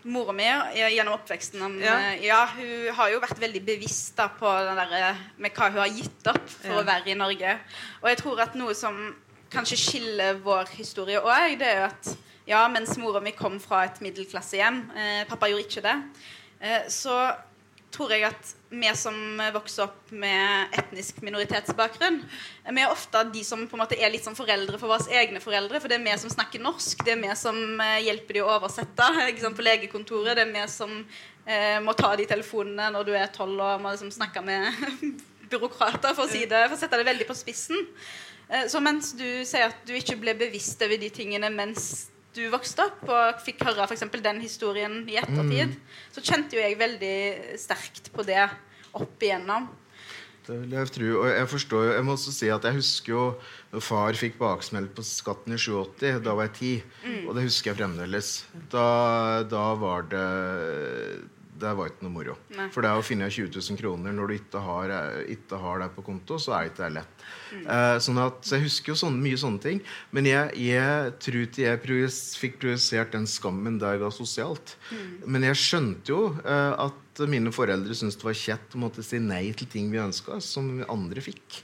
Mora 0.04 0.32
mi 0.32 0.44
gjennom 0.74 1.12
oppveksten 1.18 1.80
Ja. 1.82 1.96
eh, 1.98 2.24
ja, 2.24 2.46
Hun 2.56 2.94
har 2.96 3.10
jo 3.10 3.20
vært 3.20 3.38
veldig 3.40 3.60
bevisst 3.66 4.16
da, 4.16 4.28
på 4.28 4.48
den 4.64 4.76
der, 4.76 4.92
eh, 5.10 5.16
med 5.38 5.52
hva 5.52 5.68
hun 5.70 5.78
har 5.78 5.88
gitt 5.88 6.26
opp 6.26 6.48
for 6.48 6.68
Ja. 6.72 6.80
å 6.80 6.84
være 6.86 7.08
i 7.08 7.14
Norge. 7.14 7.58
Og 8.02 8.08
jeg 8.08 8.18
tror 8.18 8.40
at 8.40 8.54
noe 8.54 8.74
som 8.74 9.14
kanskje 9.50 9.76
skiller 9.76 10.38
vår 10.40 10.68
historie 10.76 11.20
òg, 11.20 11.58
det 11.58 11.66
er 11.68 11.76
jo 11.80 11.84
at 11.86 12.16
ja, 12.46 12.68
mens 12.68 12.96
mora 12.98 13.20
mi 13.20 13.32
kom 13.32 13.60
fra 13.60 13.84
et 13.84 14.00
middelklassehjem, 14.00 14.90
eh, 14.96 15.24
pappa 15.28 15.46
gjorde 15.48 15.66
ikke 15.68 15.82
det, 15.82 16.02
eh, 16.62 16.82
så 16.88 17.36
tror 17.92 18.10
jeg 18.10 18.22
at 18.24 18.54
vi 18.70 18.90
som 18.94 19.14
vokser 19.54 19.88
opp 19.88 20.12
med 20.14 20.74
etnisk 20.78 21.18
minoritetsbakgrunn, 21.26 22.20
vi 22.70 22.82
er 22.84 22.92
ofte 22.92 23.22
de 23.34 23.42
som 23.44 23.64
på 23.66 23.74
en 23.76 23.82
måte 23.82 23.98
er 23.98 24.12
litt 24.12 24.24
som 24.24 24.36
foreldre 24.38 24.78
for 24.78 24.92
våre 24.92 25.18
egne 25.18 25.42
foreldre. 25.42 25.80
For 25.82 25.90
det 25.90 25.98
er 25.98 26.04
vi 26.06 26.14
som 26.22 26.30
snakker 26.30 26.62
norsk, 26.62 27.02
det 27.06 27.16
er 27.16 27.22
vi 27.24 27.34
som 27.38 27.58
eh, 27.82 27.98
hjelper 28.06 28.38
de 28.38 28.44
å 28.44 28.52
oversette 28.54 29.10
sant, 29.42 29.58
på 29.58 29.66
legekontoret. 29.66 30.38
Det 30.38 30.46
er 30.46 30.54
vi 30.54 30.64
som 30.70 30.94
eh, 31.46 31.78
må 31.82 31.96
ta 31.98 32.12
de 32.18 32.28
telefonene 32.30 32.92
når 32.94 33.10
du 33.10 33.12
er 33.18 33.34
tolv 33.34 33.58
og 33.58 33.82
må 33.82 33.94
liksom 33.94 34.14
snakke 34.14 34.44
med 34.46 34.70
byråkrater, 35.50 36.14
for 36.14 36.28
å, 36.28 36.30
si 36.30 36.46
det, 36.46 36.64
for 36.68 36.78
å 36.78 36.80
sette 36.80 37.00
det 37.00 37.08
veldig 37.10 37.26
på 37.26 37.38
spissen. 37.38 37.88
Eh, 38.46 38.68
Så 38.70 38.82
mens 38.84 39.12
du 39.18 39.26
sier 39.42 39.66
at 39.72 39.82
du 39.86 39.96
ikke 39.98 40.18
ble 40.22 40.38
bevisst 40.38 40.82
over 40.86 41.00
de 41.00 41.10
tingene 41.10 41.50
mens 41.50 42.06
du 42.36 42.44
vokste 42.52 42.86
opp 42.86 43.04
og 43.10 43.40
fikk 43.44 43.64
høre 43.66 43.88
eksempel 43.90 44.22
den 44.22 44.40
historien 44.42 45.02
i 45.10 45.18
ettertid, 45.20 45.74
så 46.14 46.22
kjente 46.22 46.56
jo 46.56 46.62
jeg 46.62 46.78
veldig 46.78 47.16
sterkt 47.58 48.12
på 48.14 48.26
det 48.26 48.44
opp 48.96 49.22
igjennom. 49.22 49.68
Det 50.46 50.56
vil 50.62 50.72
jeg 50.74 50.90
tro. 50.94 51.08
Og 51.20 51.26
jeg 51.30 51.48
forstår 51.52 51.84
jo, 51.84 51.90
jeg 51.94 52.04
må 52.06 52.14
også 52.16 52.32
si 52.34 52.48
at 52.50 52.64
jeg 52.66 52.78
husker 52.78 53.12
jo 53.12 53.24
når 53.70 53.84
far 53.86 54.16
fikk 54.18 54.38
baksmell 54.40 54.88
på 54.94 55.04
skatten 55.06 55.54
i 55.54 55.60
87. 55.60 56.22
Da 56.24 56.34
var 56.34 56.48
jeg 56.48 56.56
ti. 56.56 56.72
Og 57.26 57.36
det 57.36 57.44
husker 57.46 57.70
jeg 57.70 57.80
fremdeles. 57.82 58.32
Da, 58.72 58.86
da 59.50 59.66
var 59.78 60.08
det 60.10 60.24
det 61.60 61.72
var 61.76 61.90
ikke 61.90 62.06
noe 62.06 62.14
moro. 62.14 62.36
Nei. 62.56 62.68
For 62.74 62.84
det 62.84 62.92
å 62.96 63.04
finne 63.04 63.28
20 63.30 63.52
000 63.56 63.78
kroner 63.80 64.14
når 64.16 64.30
du 64.30 64.36
ikke 64.38 64.62
har, 64.64 64.92
ikke 65.30 65.60
har 65.62 65.82
det 65.82 65.90
på 65.96 66.04
konto, 66.06 66.38
så 66.40 66.56
er 66.56 66.70
ikke 66.70 66.84
det 66.86 66.90
lett. 66.98 67.24
Eh, 67.60 67.96
sånn 68.02 68.20
at, 68.22 68.40
så 68.46 68.56
jeg 68.56 68.66
husker 68.68 68.94
jo 68.94 68.98
sånne, 69.02 69.22
mye 69.24 69.40
sånne 69.40 69.62
ting. 69.64 69.82
Men 70.16 70.28
jeg, 70.30 70.54
jeg 70.70 71.16
tror 71.24 71.40
ikke 71.46 71.66
jeg 71.66 72.12
fikk 72.44 72.60
projisert 72.62 73.16
den 73.16 73.28
skammen 73.30 73.80
da 73.82 73.94
jeg 73.94 74.04
var 74.04 74.14
sosialt. 74.16 74.76
Men 75.26 75.46
jeg 75.50 75.60
skjønte 75.60 76.14
jo 76.14 76.22
eh, 76.44 76.86
at 76.86 77.24
mine 77.28 77.52
foreldre 77.52 77.96
syntes 77.96 78.16
det 78.20 78.28
var 78.30 78.38
kjett 78.38 78.76
å 78.76 78.80
måtte 78.80 79.04
si 79.04 79.20
nei 79.20 79.50
til 79.56 79.68
ting 79.70 79.90
vi 79.92 80.00
ønska, 80.00 80.40
som 80.44 80.78
andre 80.88 81.24
fikk. 81.24 81.60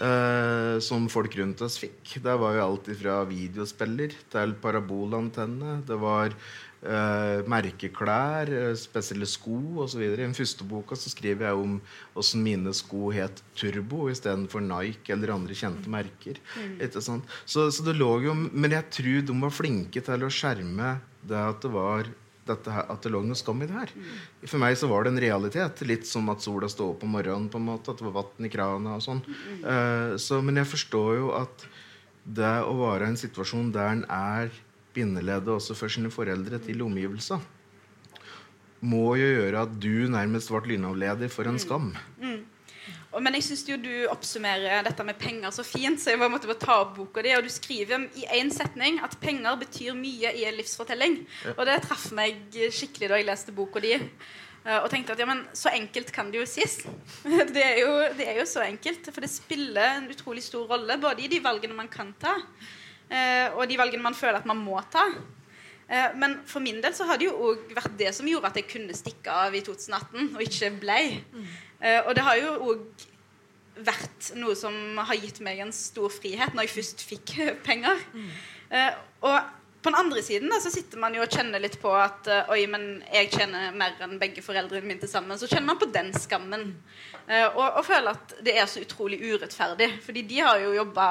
Eh, 0.00 0.78
som 0.80 1.08
folk 1.12 1.34
rundt 1.36 1.60
oss 1.66 1.76
fikk. 1.80 2.14
Det 2.24 2.34
var 2.40 2.56
jo 2.56 2.62
alt 2.64 2.88
fra 2.96 3.18
videospiller 3.28 4.14
til 4.32 4.54
parabolantenne. 4.62 5.80
Det 5.86 5.98
var 6.00 6.32
eh, 6.82 7.42
merkeklær, 7.50 8.52
eh, 8.52 8.72
spesielle 8.78 9.28
sko 9.28 9.58
osv. 9.84 10.04
I 10.06 10.20
den 10.20 10.36
første 10.36 10.66
boka 10.68 10.96
så 10.98 11.12
skriver 11.12 11.50
jeg 11.50 11.60
om 11.60 11.76
hvordan 12.14 12.44
mine 12.44 12.74
sko 12.76 13.10
het 13.14 13.42
Turbo 13.58 14.08
istedenfor 14.12 14.64
Nike 14.64 15.14
eller 15.14 15.34
andre 15.36 15.56
kjente 15.56 15.90
merker. 15.92 16.40
Mm. 16.56 16.80
Så, 17.44 17.68
så 17.70 17.84
det 17.86 17.96
lå 17.98 18.10
jo 18.24 18.34
Men 18.34 18.72
jeg 18.72 18.88
tror 18.90 19.22
de 19.26 19.36
var 19.42 19.54
flinke 19.54 20.02
til 20.04 20.24
å 20.24 20.32
skjerme 20.32 20.98
det 21.26 21.38
at 21.38 21.62
det 21.62 21.70
var 21.72 22.08
dette 22.50 22.72
her, 22.72 22.86
at 22.90 23.04
det 23.04 23.12
lå 23.12 23.20
noe 23.22 23.38
skam 23.38 23.60
i 23.62 23.68
det 23.68 23.76
her. 23.76 23.92
For 24.46 24.60
meg 24.62 24.78
så 24.78 24.88
var 24.90 25.04
det 25.04 25.12
en 25.12 25.22
realitet. 25.22 25.82
Litt 25.86 26.08
som 26.08 26.30
at 26.32 26.42
sola 26.44 26.70
sto 26.72 26.90
opp 26.94 27.04
om 27.06 27.14
morgenen. 27.14 27.50
på 27.52 27.60
en 27.60 27.68
måte, 27.68 27.92
At 27.92 28.00
det 28.00 28.08
var 28.08 28.22
vann 28.22 28.46
i 28.46 28.50
krana 28.52 28.96
og 28.96 29.04
sånn. 29.04 29.22
Eh, 29.60 30.16
så, 30.16 30.40
men 30.42 30.56
jeg 30.56 30.70
forstår 30.72 31.12
jo 31.18 31.30
at 31.36 31.66
det 32.24 32.56
å 32.64 32.74
være 32.80 33.06
i 33.06 33.12
en 33.12 33.20
situasjon 33.20 33.70
der 33.72 33.94
en 33.94 34.04
er 34.08 34.50
bindeleddet 34.94 35.52
også 35.54 35.74
for 35.78 35.92
sine 35.92 36.10
foreldre 36.12 36.58
til 36.64 36.82
omgivelsene, 36.82 37.42
må 38.80 39.14
jo 39.20 39.26
gjøre 39.28 39.66
at 39.66 39.72
du 39.82 40.08
nærmest 40.08 40.48
ble 40.48 40.72
lynavleder 40.72 41.28
for 41.32 41.48
en 41.50 41.58
skam. 41.60 41.90
Mm. 42.16 42.46
men 43.20 43.34
jeg 43.36 43.44
syns 43.44 43.64
du 43.66 43.90
oppsummerer 44.08 44.84
dette 44.86 45.04
med 45.04 45.18
penger 45.20 45.50
så 45.52 45.64
fint, 45.66 46.00
så 46.00 46.14
jeg 46.14 46.30
måtte 46.32 46.48
bare 46.48 46.62
ta 46.62 46.78
opp 46.86 46.94
boka 46.96 47.20
di. 47.26 47.34
Og 47.36 47.44
du 47.44 47.50
skriver 47.52 48.06
i 48.16 48.24
én 48.38 48.48
setning 48.54 49.00
at 49.04 49.18
penger 49.20 49.58
betyr 49.60 49.92
mye 49.98 50.32
i 50.32 50.46
en 50.48 50.56
livsfortelling. 50.56 51.18
Og 51.56 51.64
det 51.68 51.82
traff 51.84 52.08
meg 52.16 52.38
skikkelig 52.72 53.10
da 53.12 53.18
jeg 53.20 53.28
leste 53.28 53.52
boka 53.52 53.82
di. 53.84 53.92
eh, 53.98 54.78
Og 54.80 54.88
tenkte 54.90 55.12
at 55.12 55.20
ja, 55.20 55.26
men 55.28 55.44
så 55.52 55.74
enkelt 55.76 56.12
kan 56.16 56.30
det 56.32 56.40
jo 56.40 56.46
sies. 56.48 56.80
Det 57.54 57.62
er 57.66 57.82
jo, 57.84 57.92
det 58.16 58.28
er 58.32 58.40
jo 58.40 58.46
så 58.48 58.64
enkelt. 58.64 59.12
For 59.12 59.20
det 59.20 59.28
spiller 59.30 59.98
en 59.98 60.08
utrolig 60.14 60.42
stor 60.46 60.64
rolle 60.72 60.96
både 61.02 61.26
i 61.26 61.28
de 61.28 61.42
valgene 61.44 61.76
man 61.76 61.88
kan 61.92 62.14
ta, 62.18 62.38
og 63.56 63.68
de 63.68 63.76
valgene 63.78 64.02
man 64.02 64.14
føler 64.14 64.38
at 64.38 64.46
man 64.46 64.56
må 64.62 64.80
ta. 64.92 65.02
Eh, 65.90 66.12
Men 66.16 66.40
for 66.46 66.60
min 66.62 66.80
del 66.82 66.92
så 66.94 67.04
har 67.08 67.16
det 67.18 67.26
jo 67.26 67.34
òg 67.50 67.72
vært 67.74 67.96
det 67.98 68.12
som 68.14 68.26
gjorde 68.30 68.46
at 68.46 68.56
jeg 68.60 68.68
kunne 68.70 68.94
stikke 68.94 69.30
av 69.32 69.54
i 69.54 69.60
2018 69.66 70.36
og 70.36 70.42
ikke 70.42 70.70
blei. 70.80 71.24
Eh, 71.82 72.00
Og 72.06 72.14
det 72.14 72.22
har 72.22 72.36
jo 72.38 72.52
òg 72.70 73.06
vært 73.80 74.32
noe 74.36 74.54
som 74.58 74.74
har 74.98 75.16
gitt 75.16 75.40
meg 75.40 75.58
en 75.64 75.72
stor 75.72 76.10
frihet 76.12 76.52
når 76.54 76.66
jeg 76.68 76.74
først 76.76 77.02
fikk 77.08 77.34
penger. 77.68 77.98
Eh, 78.70 78.92
Og 79.22 79.40
på 79.82 79.88
den 79.90 79.96
andre 79.96 80.22
siden 80.22 80.50
da, 80.52 80.58
så 80.60 80.70
sitter 80.72 80.98
man 81.00 81.14
jo 81.16 81.22
og 81.24 81.32
kjenner 81.32 81.62
litt 81.62 81.78
på 81.80 81.88
at 81.96 82.26
eh, 82.28 82.50
Oi, 82.52 82.66
men 82.68 83.02
jeg 83.12 83.30
tjener 83.32 83.72
mer 83.72 83.94
enn 84.04 84.18
begge 84.20 84.42
foreldrene 84.44 84.84
mine 84.86 85.00
til 85.00 85.08
sammen. 85.08 85.38
Så 85.40 85.48
kjenner 85.48 85.70
man 85.72 85.78
på 85.80 85.88
den 85.94 86.10
skammen. 86.12 86.66
Eh, 87.26 87.46
Og, 87.48 87.62
og 87.78 87.84
føler 87.86 88.10
at 88.12 88.34
det 88.44 88.56
er 88.60 88.66
så 88.68 88.82
utrolig 88.84 89.20
urettferdig. 89.24 89.88
Fordi 90.04 90.22
de 90.28 90.40
har 90.44 90.58
jo 90.60 90.74
jobba 90.76 91.06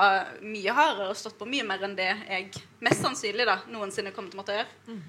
mye 0.46 0.76
hardere 0.78 1.10
og 1.14 1.18
stått 1.18 1.38
på 1.40 1.48
mye 1.50 1.66
mer 1.66 1.82
enn 1.88 1.96
det 1.98 2.10
jeg 2.30 2.52
mest 2.86 3.02
sannsynlig 3.06 3.48
da 3.50 3.58
noensinne 3.74 4.12
kommer 4.14 4.30
til 4.30 4.38
å 4.38 4.42
måtte 4.44 4.60
gjøre. 4.60 5.00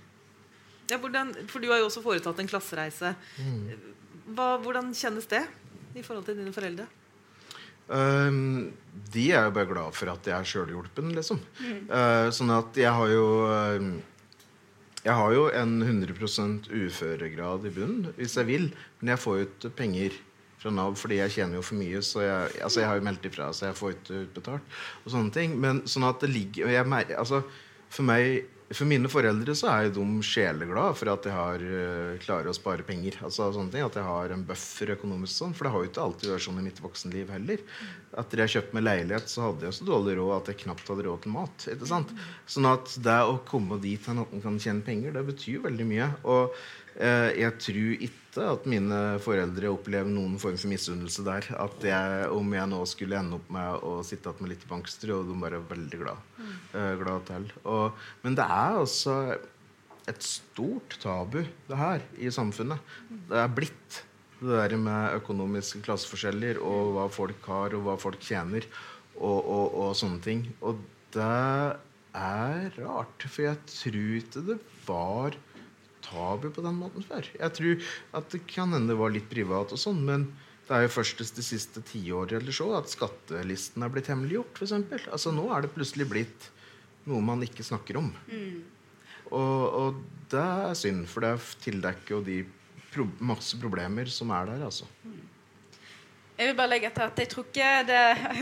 Ja, 0.90 0.96
hvordan, 0.98 1.34
for 1.52 1.60
du 1.62 1.68
har 1.70 1.78
jo 1.82 1.86
også 1.90 2.02
foretatt 2.02 2.40
en 2.42 2.48
klassereise. 2.50 3.12
Hva, 4.34 4.56
hvordan 4.62 4.88
kjennes 4.96 5.26
det 5.30 5.44
i 5.98 6.02
forhold 6.06 6.24
til 6.26 6.38
dine 6.40 6.52
foreldre? 6.54 6.86
Ehm, 7.90 8.70
de 9.10 9.26
er 9.34 9.48
jo 9.48 9.54
bare 9.56 9.70
glad 9.70 9.96
for 9.98 10.12
at 10.12 10.26
jeg 10.26 10.36
er 10.36 10.46
sjølhjulpen, 10.46 11.12
liksom. 11.16 11.40
Eh, 11.64 12.30
sånn 12.34 12.52
at 12.54 12.78
jeg 12.78 12.92
har 12.94 13.12
jo 13.12 13.26
ehm, 13.50 13.92
jeg 15.00 15.16
har 15.16 15.32
jo 15.32 15.46
en 15.56 15.78
100% 15.80 16.68
uføregrad 16.68 17.64
i 17.64 17.72
bunnen 17.72 18.10
hvis 18.18 18.34
jeg 18.36 18.48
vil, 18.50 18.66
men 19.00 19.14
jeg 19.14 19.22
får 19.22 19.38
jo 19.38 19.46
ikke 19.46 19.70
penger 19.78 20.18
fra 20.60 20.72
Nav 20.76 20.98
fordi 21.00 21.22
jeg 21.22 21.32
tjener 21.38 21.56
jo 21.56 21.64
for 21.64 21.80
mye. 21.80 22.02
Så 22.04 22.20
jeg, 22.26 22.54
altså 22.60 22.82
jeg 22.82 22.90
har 22.90 23.00
jo 23.00 23.06
meldt 23.08 23.26
ifra, 23.30 23.48
så 23.56 23.70
jeg 23.70 23.78
får 23.78 23.94
ikke 23.96 24.22
utbetalt. 24.26 24.78
og 25.04 25.14
sånne 25.14 25.32
ting. 25.32 25.56
Men 25.60 25.82
sånn 25.88 26.04
at 26.08 26.20
det 26.20 26.32
ligger 26.34 26.68
jeg, 26.68 26.84
altså, 27.16 27.42
For 27.90 28.06
meg 28.06 28.44
for 28.70 28.86
mine 28.86 29.08
foreldre 29.10 29.54
så 29.58 29.66
er 29.72 29.88
de 29.90 30.04
sjeleglade 30.22 30.94
for 30.94 31.10
at 31.10 31.24
jeg 31.26 31.34
har, 31.34 31.62
uh, 31.64 32.18
klarer 32.22 32.50
å 32.50 32.54
spare 32.54 32.84
penger. 32.86 33.16
Altså 33.26 33.48
sånne 33.56 33.72
ting, 33.72 33.82
At 33.82 33.98
jeg 33.98 34.06
har 34.06 34.30
en 34.30 34.44
buffer 34.46 34.92
økonomisk. 34.94 35.34
sånn, 35.34 35.54
For 35.54 35.66
det 35.66 35.72
har 35.72 35.82
jo 35.82 35.90
ikke 35.90 36.04
alltid 36.04 36.30
vært 36.30 36.46
sånn 36.46 36.60
i 36.60 36.66
mitt 36.68 36.78
voksenliv 36.78 37.32
heller. 37.34 37.58
Etter 38.16 38.42
jeg 38.44 38.54
kjøpte 38.54 38.74
meg 38.74 38.86
leilighet, 38.86 39.26
så 39.26 39.48
hadde 39.48 39.66
jeg 39.66 39.74
så 39.74 39.88
dårlig 39.88 40.16
råd 40.18 40.36
at 40.36 40.52
jeg 40.52 40.62
knapt 40.62 40.86
hadde 40.86 41.06
råd 41.08 41.22
til 41.22 41.34
mat. 41.34 41.66
ikke 41.66 41.90
sant? 41.90 42.14
Sånn 42.46 42.70
at 42.70 42.94
det 43.02 43.18
å 43.26 43.40
komme 43.44 43.80
dit 43.82 44.08
at 44.08 44.14
man 44.14 44.42
kan 44.42 44.58
tjene 44.58 44.86
penger, 44.86 45.12
det 45.18 45.26
betyr 45.26 45.66
veldig 45.66 45.86
mye. 45.90 46.08
Og 46.24 46.54
jeg 46.96 47.54
tror 47.62 48.02
ikke 48.06 48.46
at 48.46 48.66
mine 48.70 48.96
foreldre 49.22 49.70
opplever 49.72 50.10
noen 50.10 50.36
form 50.42 50.58
for 50.60 50.70
misunnelse 50.70 51.24
der. 51.26 51.46
At 51.58 51.86
jeg, 51.86 52.26
om 52.34 52.52
jeg 52.54 52.70
nå 52.70 52.80
skulle 52.88 53.18
ende 53.18 53.38
opp 53.38 53.48
med 53.54 53.86
å 53.86 53.94
sitte 54.06 54.30
igjen 54.30 54.44
med 54.46 54.52
litt 54.54 54.66
bankstrø, 54.70 55.20
og 55.20 55.30
de 55.30 55.38
bare 55.40 55.60
er 55.60 55.70
veldig 55.70 56.02
glad, 56.02 56.28
mm. 56.40 56.52
glad 57.02 57.24
til. 57.30 57.48
Og, 57.62 58.04
men 58.24 58.38
det 58.38 58.46
er 58.46 58.78
altså 58.82 59.16
et 60.10 60.22
stort 60.24 60.96
tabu, 61.02 61.42
det 61.68 61.78
her, 61.78 62.06
i 62.18 62.30
samfunnet. 62.34 62.94
Det 63.30 63.38
er 63.38 63.52
blitt 63.54 64.00
det 64.40 64.56
der 64.56 64.76
med 64.80 65.18
økonomiske 65.18 65.82
klasseforskjeller 65.84 66.60
og 66.64 66.94
hva 66.96 67.06
folk 67.12 67.44
har, 67.50 67.76
og 67.76 67.84
hva 67.86 67.96
folk 68.00 68.22
tjener, 68.24 68.66
og, 69.18 69.38
og, 69.38 69.66
og 69.82 69.94
sånne 69.98 70.22
ting. 70.24 70.46
Og 70.64 70.80
det 71.14 71.28
er 72.16 72.78
rart, 72.80 73.26
for 73.26 73.44
jeg 73.44 73.60
tror 73.68 74.16
ikke 74.22 74.44
det 74.48 74.58
var 74.86 75.36
tabu 76.10 76.50
på 76.50 76.64
den 76.66 76.78
måten 76.82 77.06
før. 77.06 77.26
Jeg 77.38 77.56
tror 77.56 77.90
at 78.20 78.30
det 78.34 78.44
kan 78.50 78.74
hende 78.74 78.92
det 78.92 79.00
var 79.00 79.14
litt 79.14 79.30
privat, 79.30 79.72
og 79.72 79.80
sånn, 79.80 80.02
men 80.06 80.26
det 80.66 80.76
er 80.76 80.84
jo 80.86 80.92
først 81.00 81.22
de 81.34 81.42
siste 81.42 81.82
tiåret 81.86 82.36
eller 82.38 82.54
så 82.54 82.68
at 82.78 82.90
skattelisten 82.92 83.82
er 83.82 83.90
blitt 83.90 84.10
hemmeliggjort. 84.12 84.60
For 84.60 84.76
altså, 85.10 85.32
nå 85.34 85.48
er 85.50 85.64
det 85.64 85.72
plutselig 85.74 86.06
blitt 86.10 86.50
noe 87.10 87.24
man 87.24 87.42
ikke 87.42 87.66
snakker 87.66 87.98
om. 87.98 88.12
Mm. 88.30 88.60
Og, 89.30 89.62
og, 89.80 90.00
det 90.30 90.42
er 90.42 90.76
synd, 90.78 91.06
for 91.10 91.26
det 91.26 91.32
tildekker 91.64 92.16
jo 92.16 92.20
de 92.26 92.40
pro 92.90 93.06
masse 93.22 93.58
problemer 93.58 94.10
som 94.10 94.30
er 94.34 94.52
der. 94.52 94.64
altså. 94.68 94.86
Jeg 96.40 96.48
vil 96.48 96.56
bare 96.56 96.70
legge 96.70 96.88
til 96.96 97.04
at 97.04 97.18
jeg 97.20 97.28
tror 97.28 97.44
ikke 97.50 97.70
det, 97.84 97.96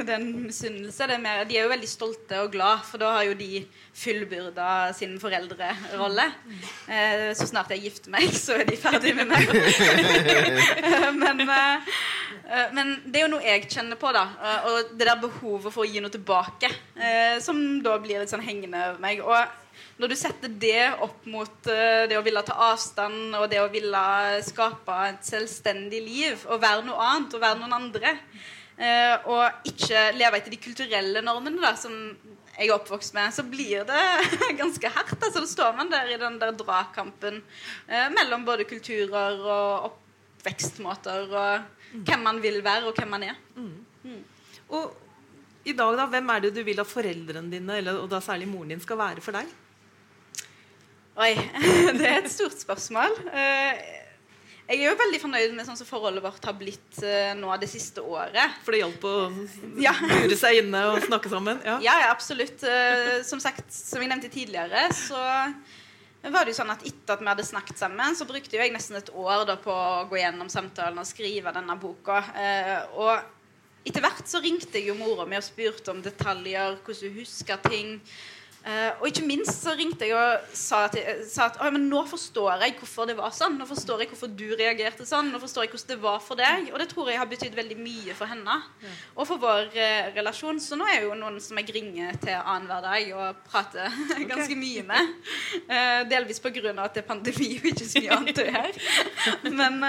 det 0.07 0.12
er 0.14 0.20
en 0.20 0.44
misunnelse. 0.44 1.07
De 1.11 1.57
er 1.57 1.64
jo 1.64 1.70
veldig 1.72 1.88
stolte 1.90 2.38
og 2.44 2.53
glad, 2.53 2.84
for 2.86 3.03
da 3.03 3.09
har 3.16 3.24
jo 3.26 3.32
de 3.34 3.64
fullbyrda 3.99 4.68
sin 4.94 5.16
foreldrerolle. 5.18 6.28
Eh, 6.86 7.24
så 7.34 7.49
snart 7.51 7.74
jeg 7.74 7.88
gifter 7.88 8.14
meg, 8.14 8.30
så 8.38 8.61
er 8.61 8.70
de 8.70 8.78
ferdig 8.78 9.16
med 9.18 9.26
meg. 9.32 9.51
men, 11.24 11.42
eh, 11.42 12.70
men, 12.76 12.94
det 13.03 13.18
er 13.18 13.26
jo 13.26 13.32
noe 13.34 13.42
jeg 13.42 13.66
kjenner 13.66 13.99
på, 13.99 14.14
da. 14.14 14.28
Og 14.70 14.94
det 14.94 15.09
der 15.11 15.18
behovet 15.24 15.74
for 15.74 15.82
å 15.82 15.90
gi 15.90 15.99
noe 16.05 16.14
tilbake, 16.14 16.70
eh, 16.94 17.42
som 17.42 17.59
da 17.82 17.99
blir 17.99 18.22
litt 18.22 18.30
sånn 18.30 18.46
hengende 18.46 18.92
over 18.92 19.03
meg. 19.03 19.26
Og 19.26 19.68
når 19.99 20.12
du 20.12 20.16
setter 20.18 20.53
det 20.62 20.84
opp 21.05 21.26
mot 21.30 21.70
uh, 21.70 22.05
det 22.11 22.18
å 22.18 22.24
ville 22.26 22.42
ta 22.46 22.57
avstand 22.70 23.34
og 23.38 23.49
det 23.51 23.61
å 23.62 23.70
ville 23.72 24.03
skape 24.46 24.99
et 25.09 25.26
selvstendig 25.26 26.01
liv 26.05 26.46
og 26.46 26.62
være 26.62 26.86
noe 26.86 27.11
annet 27.11 27.34
og 27.34 27.42
være 27.42 27.61
noen 27.61 27.76
andre, 27.80 28.14
uh, 28.78 29.28
og 29.34 29.70
ikke 29.72 30.11
leve 30.16 30.40
etter 30.40 30.55
de 30.55 30.61
kulturelle 30.62 31.24
normene 31.26 31.62
da, 31.62 31.74
som 31.78 31.94
jeg 32.59 32.66
er 32.66 32.74
oppvokst 32.74 33.14
med, 33.14 33.34
så 33.34 33.44
blir 33.46 33.84
det 33.86 34.05
ganske 34.61 34.90
hardt. 34.90 35.18
Altså, 35.18 35.42
da 35.42 35.51
står 35.51 35.76
man 35.78 35.90
der 35.92 36.11
i 36.11 36.18
den 36.18 36.38
der 36.40 36.55
dragkampen 36.59 37.42
uh, 37.42 38.09
mellom 38.14 38.46
både 38.46 38.66
kulturer 38.70 39.38
og 39.42 39.92
oppvekstmåter 39.92 41.28
og 41.28 41.68
mm. 41.92 42.03
hvem 42.07 42.26
man 42.26 42.42
vil 42.42 42.62
være, 42.66 42.86
og 42.90 42.99
hvem 42.99 43.14
man 43.14 43.28
er. 43.30 43.38
Mm. 43.59 43.76
Mm. 44.03 44.24
Og 44.74 44.90
i 45.68 45.74
dag, 45.76 45.96
da, 45.99 46.07
hvem 46.11 46.30
er 46.32 46.44
det 46.44 46.55
du 46.57 46.62
vil 46.66 46.80
at 46.80 46.88
foreldrene 46.88 47.51
dine, 47.53 47.78
eller, 47.82 47.99
og 48.03 48.11
da 48.11 48.22
særlig 48.24 48.49
moren 48.51 48.70
din, 48.72 48.82
skal 48.82 48.99
være 49.01 49.24
for 49.24 49.36
deg? 49.36 49.51
Oi, 51.19 51.33
det 51.99 52.05
er 52.07 52.21
et 52.21 52.31
stort 52.31 52.61
spørsmål. 52.61 53.16
Eh, 53.35 53.79
jeg 54.69 54.77
er 54.77 54.85
jo 54.85 54.99
veldig 55.01 55.19
fornøyd 55.19 55.55
med 55.57 55.66
sånn 55.66 55.79
som 55.81 55.89
forholdet 55.89 56.23
vårt 56.23 56.45
har 56.47 56.55
blitt 56.55 57.01
eh, 57.03 57.33
nå 57.35 57.51
det 57.59 57.66
siste 57.73 58.05
året. 58.07 58.61
For 58.62 58.77
det 58.77 58.85
hjalp 58.85 59.07
å 59.09 59.14
ja. 59.87 59.97
lure 59.99 60.39
seg 60.39 60.61
inne 60.61 60.85
og 60.93 61.01
snakke 61.09 61.33
sammen? 61.33 61.59
Ja. 61.66 61.81
ja, 61.83 61.97
absolutt. 62.12 62.62
Eh, 62.62 63.19
som 63.27 63.43
sagt, 63.43 63.66
som 63.75 64.05
jeg 64.05 64.12
nevnte 64.12 64.31
tidligere, 64.31 64.85
så 64.95 65.19
var 66.29 66.47
det 66.47 66.55
jo 66.55 66.61
sånn 66.61 66.71
at 66.77 66.87
etter 66.87 67.16
at 67.16 67.25
vi 67.25 67.33
hadde 67.33 67.51
snakket 67.51 67.83
sammen, 67.83 68.14
så 68.14 68.29
brukte 68.29 68.55
jeg 68.55 68.75
nesten 68.75 69.01
et 69.01 69.11
år 69.11 69.43
da, 69.49 69.59
på 69.59 69.75
å 69.75 70.07
gå 70.11 70.23
gjennom 70.23 70.51
samtalen 70.53 71.03
og 71.03 71.09
skrive 71.09 71.51
denne 71.57 71.79
boka. 71.83 72.23
Og 72.99 73.87
etter 73.89 74.05
hvert 74.05 74.27
så 74.29 74.43
ringte 74.45 74.79
jeg 74.79 74.91
jo 74.91 74.99
mora 74.99 75.27
mi 75.27 75.39
og 75.39 75.47
spurte 75.47 75.95
om 75.95 76.03
detaljer, 76.05 76.79
hvordan 76.85 77.14
hun 77.14 77.23
husker 77.23 77.62
ting. 77.66 77.97
Uh, 78.69 79.01
og 79.01 79.07
ikke 79.09 79.25
minst 79.25 79.62
så 79.64 79.73
ringte 79.79 80.05
jeg 80.05 80.12
og 80.12 80.49
sa, 80.53 80.83
til, 80.93 81.23
sa 81.25 81.47
at 81.49 81.57
men 81.73 81.87
nå 81.89 82.03
forstår 82.11 82.66
jeg 82.66 82.75
hvorfor 82.77 83.09
det 83.09 83.14
var 83.16 83.33
sånn. 83.33 83.57
Nå 83.57 83.64
forstår 83.69 84.03
jeg 84.05 84.11
hvorfor 84.11 84.29
du 84.29 84.45
reagerte 84.59 85.07
sånn. 85.09 85.31
Nå 85.33 85.41
forstår 85.41 85.64
jeg 85.64 85.73
hvordan 85.73 85.93
det 85.95 85.99
var 86.03 86.21
for 86.25 86.41
deg. 86.41 86.69
Og 86.75 86.77
det 86.83 86.89
tror 86.93 87.09
jeg 87.09 87.21
har 87.23 87.31
betydd 87.31 87.57
veldig 87.57 87.79
mye 87.81 88.16
for 88.19 88.29
henne 88.29 88.59
og 89.14 89.25
for 89.25 89.41
vår 89.41 89.73
uh, 89.73 90.11
relasjon. 90.19 90.61
Så 90.61 90.77
nå 90.77 90.85
er 90.85 90.99
jeg 90.99 91.09
jo 91.09 91.16
noen 91.16 91.41
som 91.41 91.62
jeg 91.62 91.73
ringer 91.79 92.21
til 92.21 92.37
annenhver 92.37 92.85
dag 92.85 93.11
og 93.16 93.43
prater 93.49 93.89
okay. 94.12 94.29
ganske 94.29 94.61
mye 94.61 94.85
med. 94.93 95.16
Uh, 95.64 96.05
delvis 96.12 96.45
pga. 96.45 96.53
at 96.59 96.95
det 96.95 97.05
er 97.05 97.09
pandemi 97.09 97.55
og 97.57 97.73
ikke 97.73 97.89
så 97.89 98.05
mye 98.05 98.21
annet 98.21 98.45
å 98.45 98.49
gjøre. 98.53 98.89
Men 99.59 99.85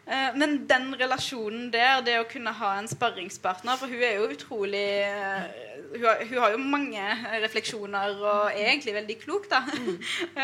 men 0.35 0.57
den 0.67 0.89
relasjonen 0.99 1.69
der, 1.71 2.01
det 2.03 2.17
å 2.19 2.27
kunne 2.27 2.51
ha 2.57 2.71
en 2.79 2.89
sparringspartner 2.91 3.79
For 3.79 3.91
hun 3.91 4.01
er 4.03 4.17
jo 4.17 4.29
utrolig 4.33 4.87
eh, 5.05 5.59
hun 5.93 6.03
har, 6.03 6.23
hun 6.27 6.41
har 6.43 6.55
jo 6.55 6.59
mange 6.63 7.05
refleksjoner 7.43 8.17
og 8.19 8.51
er 8.51 8.69
egentlig 8.73 8.95
veldig 8.95 9.17
klok, 9.23 9.49
da. 9.51 9.59
Mm. 9.67 9.97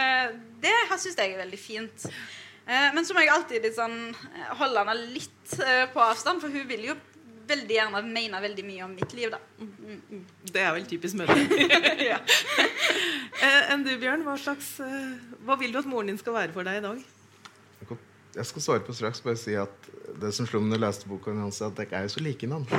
Det 0.63 0.73
syns 0.97 1.15
jeg 1.15 1.31
er 1.31 1.39
veldig 1.39 1.59
fint. 1.61 2.07
Men 2.67 3.05
så 3.07 3.15
må 3.15 3.23
jeg 3.23 3.31
alltid 3.31 3.63
liksom 3.63 3.93
holde 4.59 4.81
henne 4.83 4.95
litt 5.13 5.53
på 5.93 6.01
avstand, 6.03 6.43
for 6.43 6.51
hun 6.51 6.67
vil 6.67 6.89
jo 6.89 6.97
veldig 7.47 7.77
gjerne 7.77 8.01
mene 8.09 8.41
veldig 8.43 8.65
mye 8.67 8.83
om 8.89 8.95
mitt 8.97 9.15
liv, 9.15 9.31
da. 9.31 9.39
Mm, 9.61 10.01
mm. 10.09 10.25
Det 10.51 10.65
er 10.65 10.73
vel 10.75 10.89
typisk 10.89 11.21
mødre. 11.21 11.37
ja. 12.11 12.19
Enn 13.71 13.87
du, 13.87 13.93
Bjørn, 14.01 14.27
hva, 14.27 14.35
slags, 14.41 14.73
hva 15.47 15.55
vil 15.61 15.71
du 15.71 15.79
at 15.79 15.87
moren 15.87 16.11
din 16.11 16.19
skal 16.19 16.35
være 16.41 16.55
for 16.57 16.67
deg 16.67 16.81
i 16.81 16.89
dag? 16.89 17.07
Jeg 18.37 18.49
skal 18.51 18.63
svare 18.63 18.85
på 18.85 18.95
straks. 18.95 19.21
Bare 19.25 19.39
si 19.39 19.55
at 19.57 19.89
det 20.21 20.31
som 20.35 20.47
slo 20.47 20.61
meg 20.61 20.75
da 20.75 20.77
jeg 20.77 20.83
leste 20.85 21.09
boka 21.09 21.33
hans, 21.35 21.59
at 21.65 21.75
dere 21.77 21.99
er 21.99 22.07
jo 22.07 22.13
så 22.15 22.23
like 22.23 22.49
navn. 22.49 22.67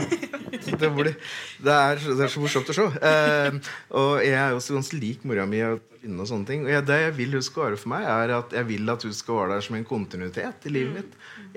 Det, 0.68 0.88
det, 0.88 1.72
er, 1.72 2.00
det 2.00 2.24
er 2.24 2.30
så 2.32 2.40
morsomt 2.40 2.68
å 2.72 2.74
se. 2.76 2.84
Eh, 3.04 3.56
og 3.96 4.22
jeg 4.24 4.34
er 4.36 4.52
jo 4.52 4.58
også 4.58 4.74
ganske 4.76 4.98
lik 5.00 5.22
mora 5.28 5.44
mi. 5.48 5.60
Og, 5.64 5.80
og 6.08 6.28
sånne 6.28 6.48
ting 6.48 6.64
Og 6.64 6.70
jeg, 6.72 6.84
Det 6.88 6.96
jeg 6.98 7.14
vil 7.18 7.36
hun 7.36 7.44
skal 7.44 7.64
være 7.66 7.78
for 7.80 7.92
meg, 7.92 8.06
er 8.08 8.32
at 8.36 8.54
jeg 8.56 8.68
vil 8.68 8.92
at 8.92 9.04
hun 9.06 9.14
skal 9.16 9.38
være 9.38 9.52
der 9.54 9.66
som 9.66 9.78
en 9.78 9.86
kontinuitet 9.88 10.68
i 10.68 10.72
livet 10.72 10.96
mitt. 10.98 11.16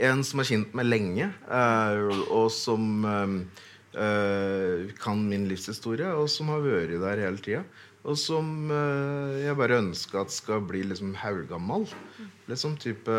En 0.10 0.24
som 0.28 0.42
har 0.42 0.50
kjent 0.52 0.76
meg 0.78 0.90
lenge, 0.90 1.30
eh, 1.32 2.24
og 2.28 2.50
som 2.56 3.06
eh, 3.06 4.92
kan 5.02 5.24
min 5.28 5.48
livshistorie, 5.52 6.12
og 6.16 6.30
som 6.32 6.52
har 6.54 6.64
vært 6.66 7.00
der 7.04 7.26
hele 7.26 7.44
tida. 7.44 7.64
Og 8.02 8.18
som 8.18 8.72
eh, 8.74 9.42
jeg 9.46 9.58
bare 9.60 9.82
ønsker 9.84 10.24
at 10.24 10.34
skal 10.34 10.64
bli 10.66 10.84
liksom 10.90 11.14
haugammal. 11.22 11.86
Liksom 12.50 12.78
type 12.82 13.18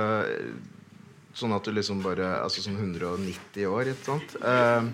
Sånn 1.32 1.54
at 1.56 1.64
du 1.64 1.72
liksom 1.72 2.02
bare 2.04 2.34
Altså 2.42 2.64
sånn 2.64 2.80
190 2.80 3.68
år, 3.70 3.92
ikke 3.94 4.08
sant? 4.10 4.34
Eh, 4.42 4.90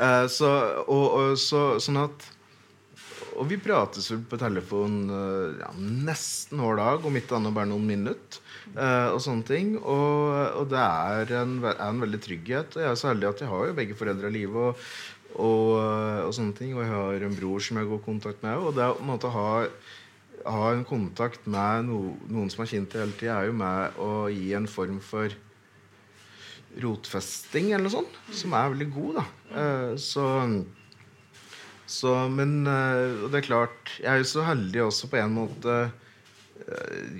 eh, 0.00 0.24
så, 0.32 0.52
og, 0.86 1.04
og, 1.18 1.34
så, 1.40 1.64
sånn 1.82 2.00
at 2.06 2.30
Og 3.34 3.50
vi 3.50 3.58
prates 3.60 4.08
vel 4.12 4.22
på 4.30 4.38
telefon 4.40 5.02
eh, 5.10 5.60
ja, 5.60 5.74
nesten 5.82 6.62
hver 6.62 6.78
dag, 6.80 7.04
om 7.04 7.18
ikke 7.18 7.36
annet 7.36 7.56
bare 7.56 7.72
noen 7.72 7.88
minutter. 7.90 8.40
Eh, 8.72 9.08
og 9.10 9.18
sånne 9.22 9.44
ting. 9.48 9.74
Og, 9.80 10.30
og 10.60 10.70
det 10.70 10.80
er 10.80 11.34
en, 11.40 11.58
er 11.66 11.82
en, 11.82 12.00
veldig 12.04 12.20
trygghet. 12.22 12.78
Og 12.78 12.84
jeg 12.84 12.90
er 12.92 13.00
så 13.00 13.10
heldig 13.10 13.32
at 13.32 13.42
jeg 13.42 13.50
har 13.50 13.66
jo 13.68 13.76
begge 13.76 13.98
foreldre 13.98 14.30
i 14.30 14.36
live. 14.38 14.68
Og, 14.70 14.86
og, 15.34 15.70
og, 16.26 16.32
sånne 16.36 16.56
ting. 16.58 16.74
Og 16.76 16.84
jeg 16.84 16.92
har 16.92 17.26
en 17.26 17.38
bror 17.38 17.64
som 17.64 17.80
jeg 17.80 17.90
går 17.90 18.02
i 18.02 18.06
kontakt 18.06 18.44
med. 18.44 18.60
Og 18.60 18.76
det 18.76 18.86
å 18.86 18.98
på 18.98 19.04
en 19.04 19.10
måte 19.10 19.32
ha, 19.34 19.48
ha 20.44 20.68
en 20.72 20.84
kontakt 20.88 21.48
med 21.50 21.88
no, 21.88 21.98
noen 22.28 22.52
som 22.52 22.64
har 22.64 22.70
kjent 22.74 22.92
det 22.92 23.02
hele 23.02 23.18
tida, 23.18 23.40
er 23.40 23.50
jo 23.50 23.58
med 23.58 23.98
å 24.02 24.12
gi 24.32 24.52
en 24.58 24.70
form 24.70 25.00
for 25.04 25.34
rotfesting 26.82 27.70
eller 27.70 27.86
noe 27.86 27.94
sånt, 28.00 28.16
som 28.34 28.54
er 28.56 28.72
veldig 28.72 28.88
god. 28.94 29.20
da. 29.20 29.26
Uh, 29.54 29.90
så, 30.00 30.24
så, 31.86 32.14
Men 32.34 32.64
uh, 32.66 33.28
det 33.30 33.38
er 33.38 33.46
klart 33.46 33.92
Jeg 34.00 34.08
er 34.10 34.18
jo 34.18 34.26
så 34.26 34.42
heldig 34.48 34.82
også 34.88 35.10
på 35.12 35.20
en 35.20 35.36
måte 35.36 35.84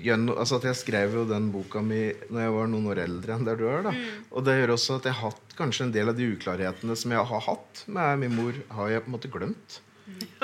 gjennom, 0.01 0.37
altså 0.39 0.57
at 0.57 0.63
Jeg 0.69 0.77
skrev 0.79 1.13
jo 1.19 1.23
den 1.27 1.49
boka 1.53 1.81
mi 1.83 2.07
når 2.31 2.39
jeg 2.41 2.53
var 2.55 2.69
noen 2.71 2.87
år 2.89 3.01
eldre 3.03 3.35
enn 3.35 3.43
der 3.45 3.59
du 3.59 3.65
er. 3.69 3.83
da. 3.85 3.91
Mm. 3.93 4.23
Og 4.31 4.45
det 4.47 4.55
gjør 4.57 4.73
også 4.73 4.95
at 4.97 5.09
jeg 5.09 5.17
har 5.19 5.33
hatt 5.35 5.44
kanskje 5.57 5.87
en 5.87 5.95
del 5.95 6.11
av 6.11 6.17
de 6.17 6.29
uklarhetene 6.35 6.95
som 6.99 7.13
jeg 7.15 7.31
har 7.31 7.43
hatt 7.47 7.83
med 7.87 8.23
min 8.23 8.37
mor, 8.37 8.61
har 8.77 8.93
jeg 8.93 9.05
på 9.05 9.11
en 9.11 9.17
måte 9.17 9.31
glemt. 9.33 9.79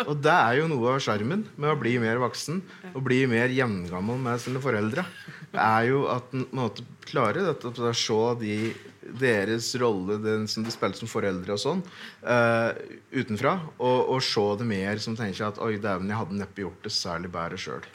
Og 0.07 0.15
det 0.17 0.33
er 0.33 0.55
jo 0.57 0.69
noe 0.71 0.95
av 0.95 1.01
sjarmen 1.05 1.43
med 1.53 1.69
å 1.69 1.77
bli 1.77 1.93
mer 2.01 2.17
voksen 2.21 2.61
og 2.95 3.03
bli 3.05 3.19
mer 3.29 3.51
jevngammel 3.53 4.17
med 4.23 4.41
sine 4.41 4.61
foreldre. 4.63 5.05
Det 5.51 5.61
er 5.61 5.89
jo 5.91 6.05
at 6.09 6.33
en 6.33 6.47
måte 6.57 6.85
klarer 7.05 7.45
dette 7.45 7.69
å 7.69 7.93
se 7.97 8.19
de, 8.41 8.55
deres 9.21 9.69
rolle 9.81 10.17
den 10.23 10.47
som 10.49 10.65
de 10.65 10.73
spiller 10.73 10.97
som 10.97 11.11
foreldre 11.11 11.57
og 11.57 11.61
sånn, 11.61 11.83
uh, 12.25 12.71
utenfra. 13.13 13.57
Og, 13.77 13.99
og, 14.15 14.23
se 14.25 14.47
det 14.61 14.69
mer 14.71 15.03
som 15.03 15.17
tenker 15.19 15.51
at 15.51 15.61
oi, 15.61 15.75
dæven, 15.81 16.09
jeg 16.09 16.21
hadde 16.23 16.41
neppe 16.41 16.65
gjort 16.65 16.87
det 16.87 16.95
særlig 16.95 17.33
bedre 17.35 17.61
sjøl. 17.61 17.85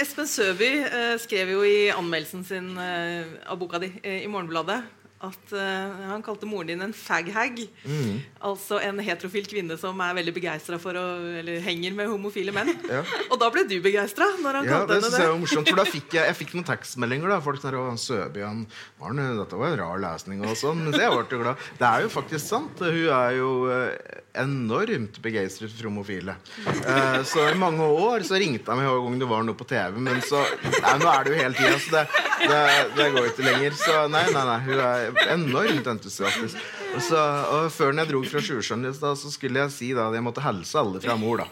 Espen 0.00 0.26
Søby 0.26 0.70
uh, 0.80 1.16
skrev 1.20 1.50
jo 1.52 1.64
i 1.66 1.88
anmeldelsen 1.92 2.44
sin 2.46 2.70
uh, 2.78 3.26
av 3.44 3.58
boka 3.60 3.80
di 3.82 3.90
i 4.00 4.28
Morgenbladet 4.30 4.80
at 5.18 5.50
uh, 5.50 6.10
han 6.12 6.22
kalte 6.22 6.46
moren 6.46 6.68
din 6.70 6.82
en 6.84 6.92
faghag. 6.94 7.64
Mm. 7.82 8.20
Altså 8.46 8.78
en 8.86 9.00
heterofil 9.02 9.48
kvinne 9.50 9.74
som 9.80 9.98
er 10.04 10.14
veldig 10.14 10.34
begeistra 10.36 10.78
for 10.78 10.94
å 10.94 11.06
Eller 11.40 11.58
henger 11.64 11.96
med 11.96 12.10
homofile 12.12 12.54
menn. 12.54 12.74
Ja. 12.88 13.02
Og 13.28 13.36
da 13.40 13.50
ble 13.52 13.64
du 13.68 13.74
begeistra 13.84 14.24
ja, 14.24 14.38
det 14.40 14.62
henne 14.62 14.86
det. 14.88 15.18
Jeg 15.20 15.28
var 15.28 15.40
morsomt, 15.40 15.68
for 15.68 15.80
da 15.80 15.84
fikk 15.96 16.14
jeg, 16.16 16.24
jeg 16.30 16.36
fikk 16.38 16.54
noen 16.56 16.66
tekstmeldinger. 16.70 17.28
da 17.34 17.40
Folk 17.44 17.60
der, 17.60 17.76
og 17.76 17.98
Søby, 18.00 18.40
han, 18.46 18.62
Arne, 19.04 19.26
Dette 19.36 19.58
var 19.60 19.74
en 19.74 19.80
rar 19.82 20.00
lesning. 20.00 20.40
og 20.46 20.56
sånn 20.58 20.80
Men 20.86 20.96
jeg 20.96 21.12
ble 21.12 21.40
glad. 21.42 21.66
Det 21.78 21.88
er 21.88 22.06
jo 22.06 22.12
faktisk 22.14 22.44
sant. 22.46 22.80
Hun 22.80 23.10
er 23.18 23.34
jo 23.36 23.50
uh, 23.68 24.14
enormt 24.40 25.20
begeistret 25.24 25.74
for 25.74 25.90
homofile. 25.90 26.38
Uh, 26.64 27.20
så 27.28 27.50
i 27.50 27.58
mange 27.60 27.84
år 27.84 28.24
så 28.28 28.40
ringte 28.40 28.72
han 28.72 28.80
meg 28.80 28.88
hver 28.88 29.04
gang 29.04 29.20
det 29.20 29.30
var 29.34 29.44
noe 29.48 29.58
på 29.58 29.68
TV. 29.68 30.00
Men 30.08 30.22
så 30.24 30.40
Nei, 30.68 30.94
nå 31.02 31.10
er 31.10 31.26
det 31.26 31.34
jo 31.34 31.38
hele 31.42 31.58
tida, 31.58 31.76
så 31.82 31.94
det, 31.98 32.04
det, 32.48 32.62
det 32.96 33.10
går 33.14 33.30
ikke 33.32 33.46
lenger. 33.46 33.78
Så 33.78 34.00
nei, 34.12 34.24
nei, 34.32 34.44
nei. 34.48 34.58
Hun 34.68 34.84
er 34.88 35.07
enormt 35.28 35.86
entusiastisk. 35.94 36.56
Og, 36.94 37.00
så, 37.04 37.20
og 37.54 37.68
Før 37.74 37.92
jeg 37.96 38.10
dro 38.10 38.22
fra 38.26 38.42
Sjusjøen, 38.44 38.86
så 38.94 39.14
skulle 39.32 39.64
jeg 39.64 39.74
si 39.74 39.88
da 39.96 40.08
at 40.08 40.16
jeg 40.18 40.24
måtte 40.26 40.44
hilse 40.44 40.78
alle 40.80 41.02
fra 41.02 41.16
mor. 41.20 41.36
da 41.42 41.46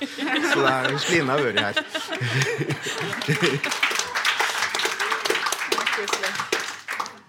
Så 0.53 0.59
det 0.63 0.73
er 0.73 1.27
har 1.31 1.41
vært 1.45 1.61
her. 1.65 1.75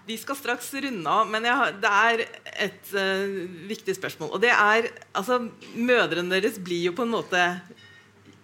Vi 0.08 0.16
skal 0.16 0.38
straks 0.38 0.70
runde 0.72 1.10
av, 1.12 1.26
men 1.28 1.44
jeg, 1.44 1.72
det 1.82 1.90
er 1.92 2.22
et 2.68 2.92
uh, 2.96 3.44
viktig 3.68 3.92
spørsmål. 3.98 4.30
Og 4.32 4.40
det 4.40 4.54
er 4.54 4.88
altså, 5.12 5.42
Mødrene 5.76 6.32
deres 6.32 6.56
blir 6.64 6.88
jo 6.88 6.94
på 6.96 7.04
en 7.04 7.12
måte 7.12 7.42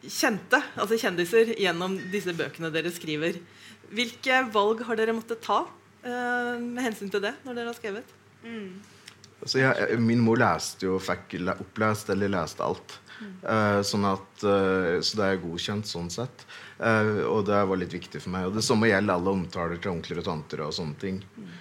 kjente, 0.04 0.60
altså 0.76 0.98
kjendiser, 1.00 1.54
gjennom 1.56 1.96
disse 2.12 2.34
bøkene 2.36 2.68
dere 2.74 2.92
skriver. 2.92 3.38
Hvilke 3.94 4.42
valg 4.52 4.82
har 4.84 5.00
dere 5.00 5.16
måttet 5.16 5.40
ta 5.44 5.62
med 6.04 6.82
hensyn 6.84 7.08
til 7.12 7.22
det 7.24 7.32
når 7.46 7.56
dere 7.56 7.70
har 7.72 7.78
skrevet? 7.78 8.10
Mm. 8.44 8.82
Altså, 9.44 9.58
jeg, 9.60 9.96
min 10.00 10.22
mor 10.24 10.38
leste 10.40 10.86
jo, 10.86 10.98
fikk 11.02 11.36
opplest 11.58 12.12
eller 12.14 12.32
leste 12.32 12.64
alt. 12.64 12.98
Mm. 13.14 13.34
Uh, 13.44 13.80
sånn 13.86 14.06
at, 14.08 14.30
uh, 14.42 14.96
så 15.04 15.18
det 15.20 15.26
er 15.26 15.42
godkjent 15.42 15.88
sånn 15.88 16.08
sett. 16.12 16.46
Uh, 16.78 17.22
og 17.28 17.44
det 17.48 17.60
var 17.68 17.80
litt 17.80 17.94
viktig 17.94 18.22
for 18.22 18.34
meg. 18.34 18.48
Og 18.48 18.56
det 18.56 18.64
samme 18.66 18.88
gjelder 18.90 19.18
alle 19.18 19.34
omtaler 19.36 19.80
til 19.80 19.92
onkler 19.94 20.22
og 20.22 20.28
tanter 20.30 20.64
og 20.64 20.72
sånne 20.76 20.98
ting. 21.02 21.20
Mm. 21.36 21.52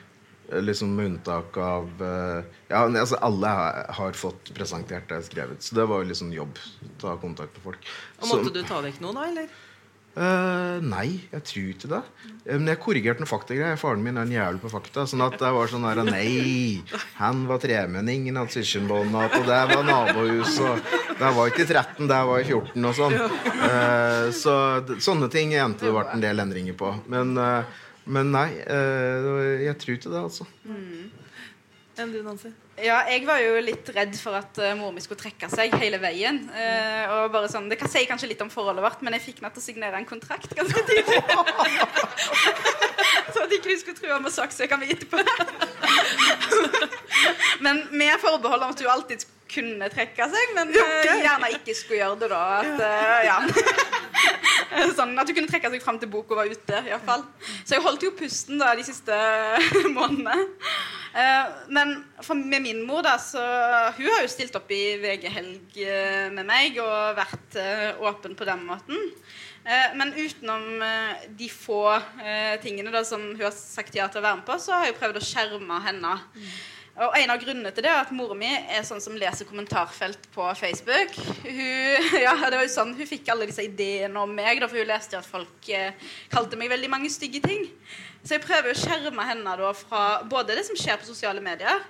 Liksom 0.63 0.91
med 0.93 1.07
unntak 1.07 1.55
av 1.57 2.01
Ja, 2.03 2.83
altså 2.83 3.15
alle 3.25 3.49
har, 3.57 3.77
har 3.95 4.17
fått 4.19 4.51
presentert 4.53 5.07
det 5.07 5.15
jeg 5.15 5.21
har 5.21 5.27
skrevet. 5.29 5.63
Så 5.65 5.77
det 5.77 5.85
var 5.89 6.03
jo 6.03 6.09
liksom 6.11 6.33
jobb. 6.35 6.59
Ta 7.01 7.15
kontakt 7.21 7.55
med 7.57 7.63
folk. 7.63 7.87
Og 8.19 8.27
Måtte 8.27 8.51
så, 8.51 8.55
du 8.59 8.67
ta 8.67 8.81
vekk 8.83 8.99
noe, 9.01 9.15
da? 9.17 9.23
eller? 9.31 9.55
Uh, 10.13 10.77
nei, 10.85 11.23
jeg 11.31 11.41
tror 11.49 11.69
ikke 11.71 11.89
det. 11.89 11.99
Uh, 12.45 12.57
men 12.59 12.67
jeg 12.69 12.79
korrigerte 12.83 13.23
noen 13.23 13.29
faktagreier. 13.31 13.79
Faren 13.81 14.03
min 14.05 14.19
er 14.19 14.27
en 14.27 14.33
jævel 14.35 14.59
på 14.61 14.69
fakta. 14.69 15.07
Sånn 15.09 15.23
at 15.25 15.39
det 15.41 15.49
var 15.55 15.71
sånn 15.71 15.87
der 15.87 16.03
Nei, 16.05 16.83
han 17.17 17.45
var 17.49 17.61
tremenning, 17.63 18.27
han 18.29 18.37
hadde 18.43 18.53
søskenbarn, 18.59 19.15
og 19.17 19.39
det 19.47 19.61
var 19.71 19.87
nabohus, 19.87 20.59
og 20.61 20.93
det 21.17 21.31
var 21.39 21.49
ikke 21.49 21.65
13, 21.65 22.05
det 22.11 22.19
var 22.29 22.45
14, 22.45 22.89
og 22.91 22.99
sånn. 22.99 23.17
Uh, 23.63 24.27
så 24.37 24.55
sånne 25.01 25.31
ting 25.33 25.55
endte 25.57 25.89
det 25.89 25.95
ble 25.95 26.05
en 26.13 26.23
del 26.23 26.45
endringer 26.45 26.77
på. 26.77 26.93
Men, 27.09 27.33
men 28.05 28.33
nei, 28.35 28.49
jeg 29.65 29.79
tror 29.81 29.97
ikke 29.97 30.13
det, 30.13 30.21
altså. 30.21 30.49
Mm. 30.69 31.09
Enn 32.03 32.13
du, 32.13 32.21
Nancy? 32.25 32.53
Ja, 32.81 33.03
jeg 33.05 33.27
var 33.29 33.37
jo 33.37 33.59
litt 33.61 33.89
redd 33.93 34.15
for 34.17 34.33
at 34.33 34.57
uh, 34.57 34.71
mor 34.79 34.89
mi 34.95 35.01
skulle 35.03 35.21
trekke 35.21 35.45
seg 35.51 35.75
hele 35.77 35.99
veien. 36.01 36.39
Uh, 36.49 37.03
og 37.19 37.33
bare 37.35 37.51
sånn, 37.51 37.69
Det 37.69 37.77
kan 37.77 37.91
si 37.91 38.01
kanskje 38.09 38.31
litt 38.31 38.41
om 38.41 38.49
forholdet 38.49 38.81
vårt, 38.81 39.03
men 39.05 39.13
jeg 39.13 39.25
fikk 39.27 39.43
henne 39.43 39.53
til 39.53 39.61
å 39.61 39.65
signere 39.67 39.99
en 40.01 40.09
kontrakt 40.09 40.55
ganske 40.57 40.81
tidlig. 40.89 41.21
så 43.33 43.45
at 43.45 43.53
ikke 43.53 43.69
de 43.69 43.77
skulle 43.77 43.99
tro 43.99 44.09
jeg 44.09 44.25
må 44.25 44.33
saksøke 44.33 44.81
meg 44.81 44.95
etterpå. 44.95 45.21
Men 47.65 47.85
med 47.91 48.19
forbehold 48.21 48.65
om 48.65 48.73
at 48.73 48.81
du 48.81 48.89
alltid 48.89 49.25
kunne 49.53 49.89
trekke 49.93 50.27
seg, 50.31 50.53
men 50.57 50.71
okay. 50.73 51.21
gjerne 51.21 51.51
ikke 51.59 51.75
skulle 51.77 51.99
gjøre 52.01 52.23
det, 52.23 52.29
da. 52.31 52.43
At, 52.57 53.27
ja. 53.27 53.37
sånn 54.97 55.13
at 55.19 55.29
du 55.29 55.35
kunne 55.35 55.51
trekke 55.51 55.69
seg 55.73 55.83
fram 55.83 55.99
til 56.01 56.09
boka 56.11 56.37
var 56.37 56.49
ute. 56.49 56.79
I 56.81 56.93
hvert 56.93 57.05
fall. 57.05 57.23
Så 57.61 57.77
jeg 57.77 57.85
holdt 57.85 58.05
jo 58.05 58.15
pusten 58.17 58.61
da 58.61 58.73
de 58.77 58.85
siste 58.87 59.17
månedene. 59.95 60.37
Eh, 61.13 61.49
men 61.69 61.99
med 62.41 62.61
min 62.63 62.81
mor, 62.87 63.03
da, 63.05 63.19
så 63.21 63.41
Hun 63.97 64.09
har 64.09 64.23
jo 64.23 64.31
stilt 64.31 64.55
opp 64.57 64.71
i 64.73 64.97
VG-helg 65.01 65.77
eh, 65.85 66.29
med 66.33 66.47
meg 66.47 66.79
og 66.81 67.19
vært 67.19 67.57
eh, 67.61 67.89
åpen 68.01 68.37
på 68.37 68.47
den 68.49 68.65
måten. 68.69 69.09
Men 69.95 70.09
utenom 70.11 70.81
de 71.39 71.45
få 71.47 71.93
tingene 72.59 72.91
da, 72.91 72.99
som 73.07 73.21
hun 73.29 73.45
har 73.45 73.53
sagt 73.55 73.95
ja 73.95 74.09
til 74.11 74.19
å 74.19 74.23
være 74.25 74.41
med 74.41 74.43
på, 74.49 74.57
så 74.59 74.73
har 74.75 74.89
jeg 74.89 74.97
prøvd 74.97 75.19
å 75.21 75.23
skjerme 75.23 75.77
henne. 75.85 76.11
Og 76.93 77.15
En 77.17 77.31
av 77.33 77.39
grunnene 77.41 77.71
til 77.73 77.87
det 77.87 77.89
er 77.89 78.03
at 78.03 78.11
mora 78.13 78.35
mi 78.37 78.51
er 78.53 78.83
sånn 78.85 79.01
som 79.01 79.15
leser 79.17 79.47
kommentarfelt 79.49 80.27
på 80.35 80.45
Facebook. 80.59 81.15
Hun, 81.41 82.11
ja, 82.25 82.35
det 82.37 82.59
var 82.59 82.61
jo 82.61 82.69
sånn, 82.69 82.93
hun 82.93 83.09
fikk 83.09 83.31
alle 83.33 83.47
disse 83.49 83.65
ideene 83.65 84.21
om 84.21 84.29
meg, 84.37 84.61
da, 84.61 84.69
for 84.69 84.77
hun 84.77 84.91
leste 84.91 85.17
at 85.17 85.25
folk 85.25 85.71
eh, 85.73 85.97
kalte 86.29 86.59
meg 86.59 86.69
veldig 86.69 86.91
mange 86.93 87.09
stygge 87.09 87.41
ting. 87.41 87.65
Så 88.21 88.37
jeg 88.37 88.43
prøver 88.45 88.71
å 88.71 88.77
skjerme 88.77 89.25
henne 89.25 89.55
da, 89.57 89.71
fra 89.73 90.03
både 90.29 90.53
det 90.53 90.67
som 90.69 90.77
skjer 90.77 91.01
på 91.01 91.09
sosiale 91.09 91.41
medier, 91.41 91.81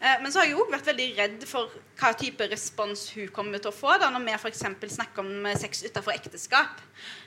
men 0.00 0.32
så 0.32 0.40
har 0.40 0.48
jeg 0.48 0.56
òg 0.56 0.70
vært 0.72 0.86
veldig 0.88 1.06
redd 1.18 1.42
for 1.48 1.72
hva 2.00 2.14
type 2.16 2.46
respons 2.48 3.02
hun 3.12 3.28
kommer 3.36 3.60
til 3.60 3.68
å 3.68 3.76
få 3.76 3.98
da, 4.00 4.08
når 4.12 4.22
vi 4.24 4.36
f.eks. 4.38 4.62
snakker 4.94 5.20
om 5.20 5.48
sex 5.60 5.84
utenfor 5.84 6.14
ekteskap. 6.14 6.80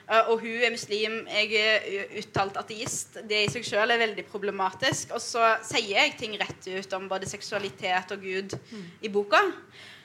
Eh, 0.09 0.29
og 0.31 0.41
hun 0.41 0.63
er 0.65 0.73
muslim, 0.73 1.19
jeg 1.29 1.53
er 1.59 2.17
uttalt 2.19 2.57
ateist. 2.59 3.21
Det 3.29 3.43
i 3.45 3.51
seg 3.53 3.67
selv 3.67 3.93
er 3.93 4.01
veldig 4.01 4.25
problematisk. 4.31 5.13
Og 5.15 5.21
så 5.23 5.53
sier 5.65 5.93
jeg 5.93 6.17
ting 6.19 6.35
rett 6.41 6.67
ut 6.67 6.97
om 6.97 7.07
både 7.11 7.29
seksualitet 7.29 8.15
og 8.15 8.25
Gud 8.25 8.57
mm. 8.57 8.85
i 9.05 9.11
boka. 9.13 9.43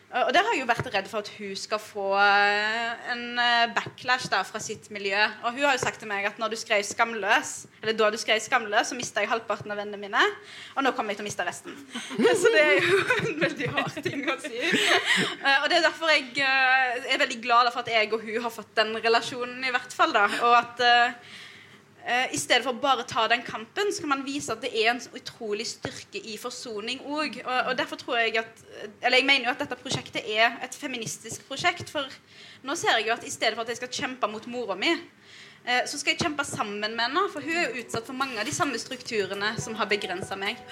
Eh, 0.08 0.22
og 0.24 0.30
der 0.32 0.46
har 0.46 0.54
jeg 0.54 0.62
jo 0.62 0.68
vært 0.68 0.88
redd 0.94 1.08
for 1.10 1.20
at 1.20 1.30
hun 1.36 1.54
skal 1.58 1.80
få 1.82 2.06
eh, 2.16 3.08
en 3.12 3.40
backlash 3.76 4.30
da, 4.32 4.40
fra 4.48 4.60
sitt 4.62 4.88
miljø. 4.94 5.18
Og 5.44 5.56
hun 5.56 5.66
har 5.66 5.76
jo 5.76 5.82
sagt 5.82 6.00
til 6.02 6.08
meg 6.10 6.24
at 6.28 6.38
når 6.40 6.54
du 6.54 6.56
skrev 6.60 6.80
'Skamløs', 6.84 7.66
eller 7.82 7.96
da 7.98 8.10
du 8.10 8.16
skrev 8.20 8.40
'Skamløs', 8.40 8.88
så 8.90 8.98
mista 8.98 9.20
jeg 9.20 9.28
halvparten 9.28 9.70
av 9.70 9.80
vennene 9.80 10.00
mine. 10.00 10.22
Og 10.76 10.84
nå 10.84 10.92
kommer 10.96 11.12
jeg 11.12 11.20
til 11.20 11.26
å 11.26 11.30
miste 11.30 11.48
resten. 11.48 11.76
så 12.42 12.54
det 12.54 12.62
er 12.62 12.78
jo 12.80 13.02
en 13.18 13.40
veldig 13.42 13.68
hard 13.76 13.98
ting 14.02 14.24
å 14.28 14.38
si. 14.40 14.56
Og 14.58 15.66
det 15.68 15.76
er 15.76 15.84
derfor 15.84 16.14
jeg 16.14 16.32
er 16.40 17.20
veldig 17.20 17.42
glad 17.42 17.72
for 17.72 17.84
at 17.84 17.92
jeg 17.92 18.12
og 18.12 18.24
hun 18.24 18.40
har 18.42 18.54
fått 18.54 18.72
den 18.76 18.96
relasjonen, 18.96 19.60
i 19.64 19.74
hvert 19.74 19.92
fall. 19.92 20.16
da, 20.16 20.24
Og 20.48 20.56
at 20.56 20.82
Uh, 22.08 22.24
I 22.32 22.38
stedet 22.40 22.64
for 22.64 22.72
å 22.72 22.80
bare 22.80 23.04
ta 23.04 23.26
den 23.28 23.42
kampen, 23.44 23.90
så 23.92 24.00
kan 24.00 24.14
man 24.14 24.22
vise 24.24 24.54
at 24.54 24.62
det 24.64 24.70
er 24.72 24.94
en 24.94 25.00
utrolig 25.18 25.66
styrke 25.68 26.22
i 26.24 26.38
forsoning 26.40 27.02
òg. 27.04 27.36
Og, 27.42 27.74
derfor 27.76 28.00
tror 28.00 28.22
jeg 28.22 28.38
at 28.40 28.62
Eller 29.02 29.20
jeg 29.20 29.26
mener 29.28 29.44
jo 29.44 29.52
at 29.52 29.60
dette 29.60 29.76
prosjektet 29.76 30.24
er 30.24 30.56
et 30.64 30.72
feministisk 30.72 31.44
prosjekt. 31.50 31.92
For 31.92 32.08
nå 32.64 32.78
ser 32.80 32.96
jeg 32.96 33.10
jo 33.10 33.16
at 33.18 33.28
i 33.28 33.34
stedet 33.34 33.58
for 33.58 33.66
at 33.66 33.74
jeg 33.74 33.82
skal 33.82 33.92
kjempe 33.92 34.30
mot 34.32 34.48
mora 34.48 34.78
mi, 34.78 34.94
uh, 34.94 35.82
så 35.84 36.00
skal 36.00 36.14
jeg 36.14 36.22
kjempe 36.24 36.48
sammen 36.48 36.80
med 36.80 37.04
henne. 37.10 37.26
For 37.34 37.44
hun 37.44 37.60
er 37.60 37.68
jo 37.68 37.84
utsatt 37.84 38.08
for 38.08 38.16
mange 38.16 38.40
av 38.40 38.48
de 38.48 38.56
samme 38.56 38.80
strukturene 38.80 39.52
som 39.60 39.76
har 39.76 39.92
begrensa 39.92 40.38
meg. 40.40 40.64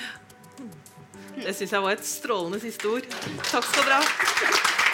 Det 1.36 1.52
syns 1.52 1.76
jeg 1.76 1.84
var 1.84 1.98
et 1.98 2.08
strålende 2.08 2.64
siste 2.64 2.88
ord. 2.88 3.12
Takk 3.44 3.68
skal 3.74 3.84
dere 3.84 4.00
ha. 4.00 4.85